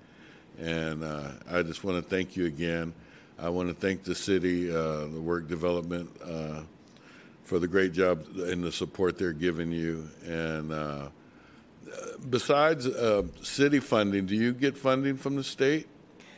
[0.60, 2.94] And uh, I just want to thank you again.
[3.40, 6.64] I want to thank the city, uh, the work development, uh,
[7.46, 10.10] for the great job and the support they're giving you.
[10.26, 11.08] And uh,
[12.30, 15.88] besides uh, city funding, do you get funding from the state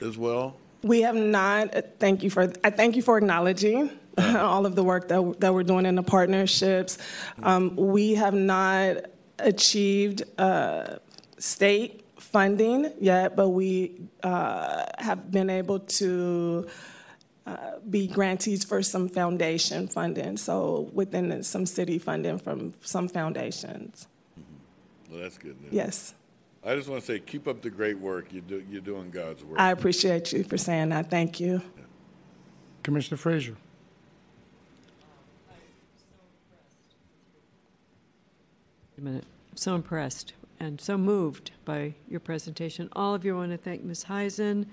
[0.01, 0.55] as well?
[0.83, 1.75] We have not.
[1.75, 2.53] uh, Thank you for.
[2.63, 3.89] I thank you for acknowledging
[4.37, 6.97] all of the work that that we're doing in the partnerships.
[7.43, 8.97] Um, we have not
[9.39, 10.97] achieved uh,
[11.37, 16.67] state funding yet, but we uh, have been able to.
[17.47, 24.07] Uh, be grantees for some foundation funding, so within some city funding from some foundations.
[25.09, 25.73] Well, that's good news.
[25.73, 26.13] Yes,
[26.63, 28.31] I just want to say, keep up the great work.
[28.31, 29.59] You do, you're doing God's work.
[29.59, 31.09] I appreciate you for saying that.
[31.09, 31.61] Thank you.
[32.83, 33.55] Commissioner Frazier.
[38.99, 39.25] A minute.
[39.55, 42.89] So impressed and so moved by your presentation.
[42.93, 44.03] All of you want to thank Ms.
[44.03, 44.65] Heisen,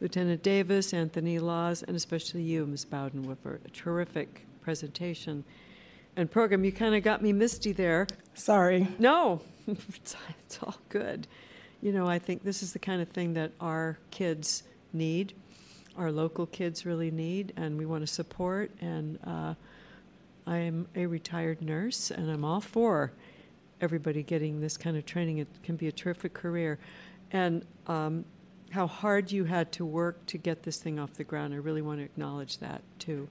[0.00, 2.84] Lieutenant Davis, Anthony Laws, and especially you, Ms.
[2.84, 5.42] Bowden, for a terrific presentation
[6.16, 6.64] and program.
[6.64, 8.06] You kind of got me misty there.
[8.34, 8.86] Sorry.
[8.98, 11.26] No, it's, it's all good.
[11.80, 15.34] You know, I think this is the kind of thing that our kids need,
[15.96, 18.70] our local kids really need, and we want to support.
[18.80, 19.54] And uh,
[20.46, 23.12] I am a retired nurse, and I'm all for
[23.82, 25.38] everybody getting this kind of training.
[25.38, 26.78] It can be a terrific career.
[27.32, 28.24] And um,
[28.70, 31.82] how hard you had to work to get this thing off the ground, I really
[31.82, 33.28] want to acknowledge that too.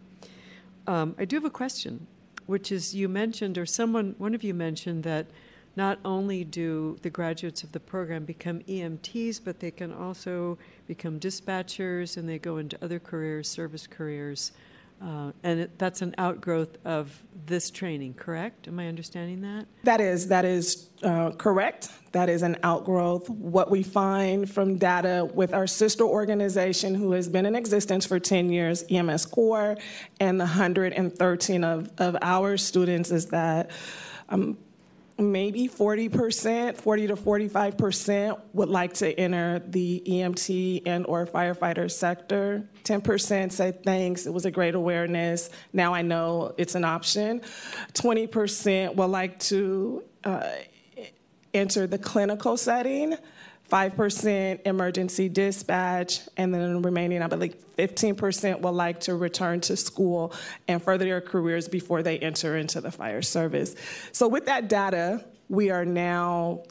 [0.85, 2.05] Um, I do have a question,
[2.45, 5.27] which is you mentioned, or someone, one of you mentioned that
[5.75, 11.19] not only do the graduates of the program become EMTs, but they can also become
[11.19, 14.51] dispatchers and they go into other careers, service careers.
[15.03, 18.67] Uh, And it- that's an outgrowth of this training, correct?
[18.67, 19.65] Am I understanding that?
[19.83, 21.89] That is, that is uh, correct.
[22.11, 23.27] That is an outgrowth.
[23.29, 28.19] What we find from data with our sister organization, who has been in existence for
[28.19, 29.75] 10 years, EMS Corps,
[30.19, 33.71] and the 113 of, of our students, is that
[34.29, 34.57] um,
[35.17, 42.63] maybe 40%, 40 to 45% would like to enter the EMT and or firefighter sector.
[42.83, 45.49] 10% said thanks, it was a great awareness.
[45.73, 47.41] Now I know it's an option.
[47.93, 50.49] 20% would like to uh,
[51.53, 53.15] enter the clinical setting.
[53.71, 59.77] 5% emergency dispatch, and then the remaining, I believe, 15% would like to return to
[59.77, 60.33] school
[60.67, 63.75] and further their careers before they enter into the fire service.
[64.11, 66.63] So, with that data, we are now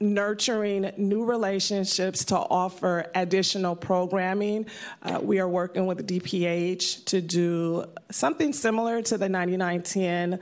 [0.00, 4.66] nurturing new relationships to offer additional programming.
[5.02, 10.40] Uh, we are working with DPH to do something similar to the 9910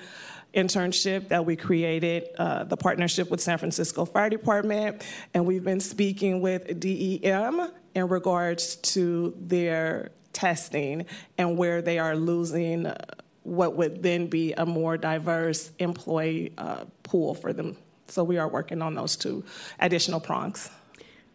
[0.54, 5.04] internship that we created, uh, the partnership with San Francisco Fire Department,
[5.34, 11.06] and we've been speaking with DEM in regards to their testing
[11.38, 12.96] and where they are losing uh,
[13.44, 17.76] what would then be a more diverse employee uh, pool for them.
[18.08, 19.44] So we are working on those two
[19.80, 20.70] additional prongs.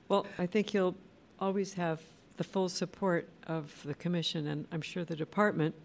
[0.07, 0.95] Well, I think you'll
[1.39, 2.01] always have
[2.37, 5.75] the full support of the commission, and I'm sure the department,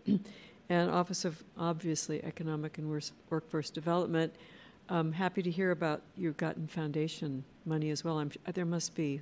[0.68, 4.34] and Office of, obviously, Economic and Wors- Workforce Development.
[4.88, 8.18] I'm happy to hear about you've gotten foundation money as well.
[8.18, 9.20] I'm, there must be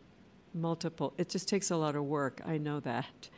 [0.54, 1.12] multiple.
[1.18, 3.28] It just takes a lot of work, I know that.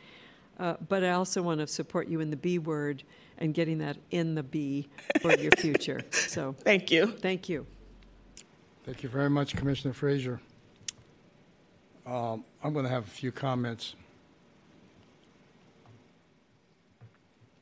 [0.59, 3.03] Uh, But I also want to support you in the B word
[3.37, 4.87] and getting that in the B
[5.21, 6.01] for your future.
[6.11, 7.07] So, Thank you.
[7.07, 7.65] thank you.
[8.85, 10.39] Thank you very much, Commissioner Frazier.
[12.05, 13.95] Um, I'm going to have a few comments.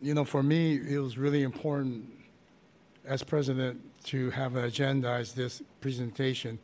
[0.04, 2.10] You know, for me, it was really important
[3.06, 6.60] as president to have agendized this presentation.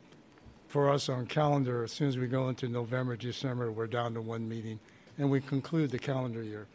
[0.68, 4.20] For us on calendar, as soon as we go into November, December, we're down to
[4.20, 4.78] one meeting,
[5.16, 6.66] and we conclude the calendar year.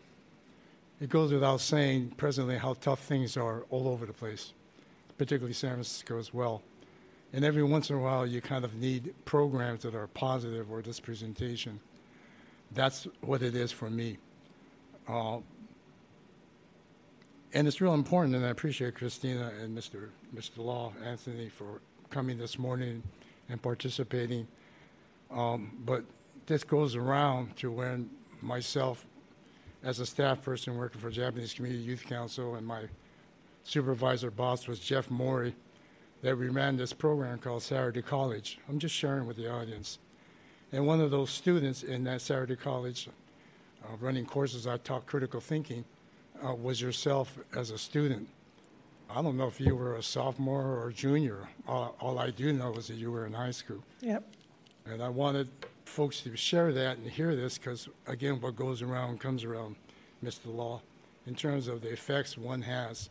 [0.99, 4.53] It goes without saying presently how tough things are all over the place,
[5.19, 6.63] particularly San Francisco as well.
[7.31, 10.81] And every once in a while, you kind of need programs that are positive or
[10.81, 11.79] this presentation.
[12.71, 14.17] That's what it is for me.
[15.07, 15.41] Uh,
[17.55, 20.09] and it's real important, and I appreciate Christina and Mr.
[20.35, 20.57] Mr.
[20.57, 21.79] Law, Anthony, for
[22.09, 23.01] coming this morning
[23.47, 24.45] and participating.
[25.31, 26.03] Um, but
[26.47, 28.09] this goes around to when
[28.41, 29.05] myself,
[29.83, 32.83] as a staff person working for Japanese Community Youth Council, and my
[33.63, 35.55] supervisor boss was Jeff Morey,
[36.23, 38.59] that we ran this program called Saturday College.
[38.67, 39.97] I'm just sharing with the audience.
[40.73, 43.07] And one of those students in that Saturday College,
[43.81, 45.85] uh, running courses I taught critical thinking,
[46.43, 48.27] uh, was yourself as a student.
[49.09, 51.47] I don't know if you were a sophomore or junior.
[51.67, 53.83] All, all I do know is that you were in high school.
[54.01, 54.23] Yep.
[54.85, 55.47] And I wanted
[55.85, 59.75] folks to share that and hear this because, again, what goes around comes around,
[60.23, 60.53] Mr.
[60.53, 60.81] Law,
[61.27, 63.09] in terms of the effects one has.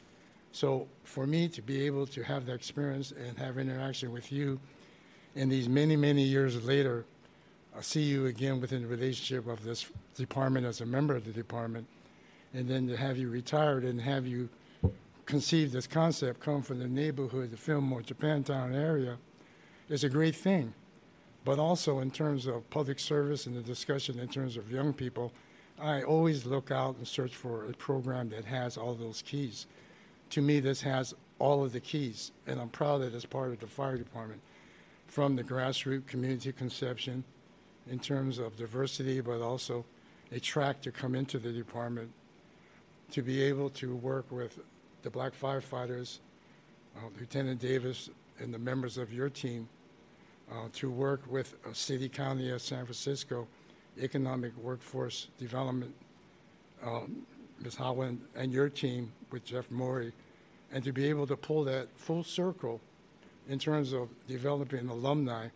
[0.53, 4.61] So for me to be able to have that experience and have interaction with you,
[5.35, 7.05] and these many, many years later,
[7.77, 11.33] I see you again within the relationship of this department as a member of the
[11.33, 11.89] department,
[12.55, 14.49] and then to have you retired and have you
[15.27, 19.19] conceive this concept come from the neighborhood, the Fillmore, Japantown area,
[19.89, 20.73] is a great thing.
[21.45, 25.33] But also in terms of public service and the discussion in terms of young people,
[25.81, 29.67] I always look out and search for a program that has all those keys.
[30.31, 33.59] To me, this has all of the keys, and I'm proud that it's part of
[33.59, 34.41] the fire department,
[35.07, 37.25] from the grassroots community conception
[37.91, 39.85] in terms of diversity, but also
[40.33, 42.11] a track to come into the department
[43.11, 44.59] to be able to work with
[45.03, 46.19] the black firefighters,
[46.97, 49.69] uh, Lieutenant Davis, and the members of your team
[50.51, 53.47] uh, to work with a city county of San Francisco
[54.01, 55.95] economic workforce development,
[56.85, 57.25] um,
[57.61, 57.77] Ms.
[57.77, 60.13] Howland, and your team with Jeff Morey,
[60.73, 62.81] and to be able to pull that full circle
[63.49, 65.49] in terms of developing alumni.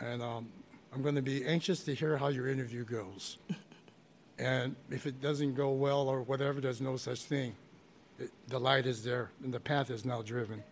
[0.00, 0.48] And um,
[0.92, 3.38] I'm going to be anxious to hear how your interview goes.
[4.38, 7.54] And if it doesn't go well or whatever, there's no such thing.
[8.18, 10.62] It, the light is there and the path is now driven.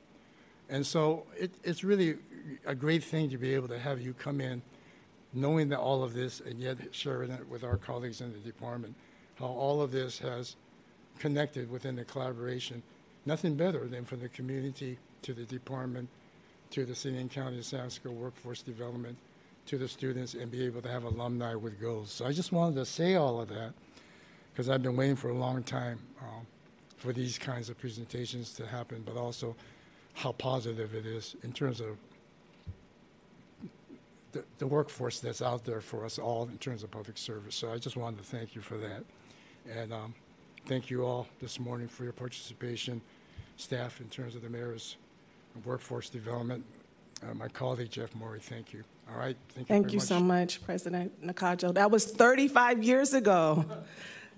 [0.68, 2.16] And so it, it's really
[2.66, 4.62] a great thing to be able to have you come in
[5.32, 8.94] knowing that all of this and yet sharing it with our colleagues in the department,
[9.36, 10.56] how all of this has
[11.18, 12.82] connected within the collaboration.
[13.24, 16.08] Nothing better than for the community to the department,
[16.70, 19.16] to the city and county of San Francisco workforce development,
[19.66, 22.10] to the students, and be able to have alumni with goals.
[22.10, 23.72] So I just wanted to say all of that
[24.52, 26.46] because I've been waiting for a long time um,
[26.96, 29.56] for these kinds of presentations to happen, but also
[30.14, 31.96] how positive it is in terms of
[34.32, 37.54] the, the workforce that's out there for us all in terms of public service.
[37.54, 39.04] So I just wanted to thank you for that.
[39.70, 40.14] And um,
[40.66, 43.00] thank you all this morning for your participation,
[43.56, 44.96] staff in terms of the mayor's
[45.64, 46.64] workforce development.
[47.22, 48.82] Uh, my colleague Jeff Morey, thank you.
[49.10, 50.08] All right, thank you Thank you much.
[50.08, 51.74] so much, President Nakajo.
[51.74, 53.64] That was 35 years ago.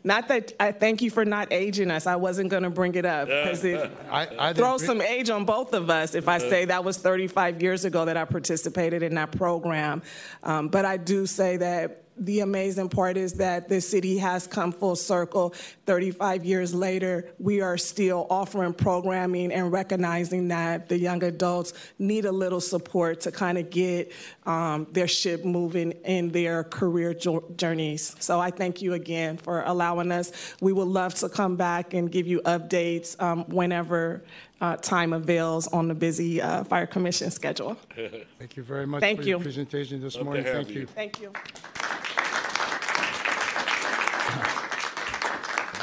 [0.06, 2.06] Not that, I thank you for not aging us.
[2.06, 5.46] I wasn't going to bring it up because it I, I throws some age on
[5.46, 9.14] both of us if I say that was 35 years ago that I participated in
[9.14, 10.02] that program.
[10.42, 14.72] Um, but I do say that the amazing part is that the city has come
[14.72, 15.54] full circle.
[15.86, 22.24] 35 years later, we are still offering programming and recognizing that the young adults need
[22.24, 24.12] a little support to kind of get
[24.46, 28.14] um, their ship moving in their career jo- journeys.
[28.20, 30.32] So I thank you again for allowing us.
[30.60, 34.22] We would love to come back and give you updates um, whenever
[34.60, 37.76] uh, time avails on the busy uh, Fire Commission schedule.
[38.38, 40.44] Thank you very much Thank for your presentation this Love to morning.
[40.44, 40.80] have Thank you.
[40.80, 40.86] you.
[40.86, 41.32] Thank you.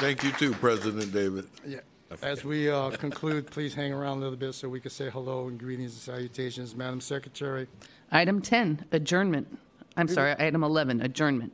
[0.02, 1.46] Thank you too, President David.
[1.64, 1.78] Yeah.
[2.22, 5.46] As we uh, conclude, please hang around a little bit so we can say hello
[5.46, 6.74] and greetings and salutations.
[6.74, 7.68] Madam Secretary,
[8.10, 9.46] Item 10, adjournment.
[9.96, 11.52] I'm sorry, item 11, adjournment.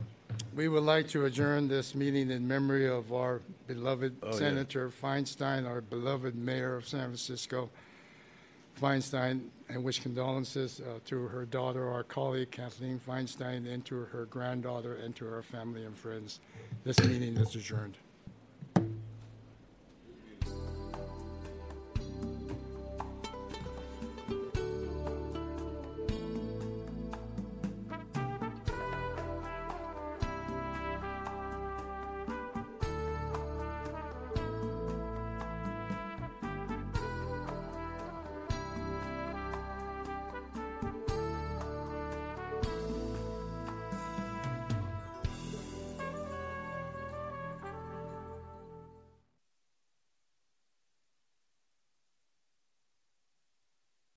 [0.55, 4.39] we would like to adjourn this meeting in memory of our beloved Oh, yeah.
[4.39, 7.69] Senator Feinstein, our beloved mayor of San Francisco,
[8.81, 14.25] Feinstein, and wish condolences uh, to her daughter, our colleague Katherine Feinstein, and to her
[14.25, 16.41] granddaughter, and to her family and friends.
[16.85, 17.99] This meeting is adjourned.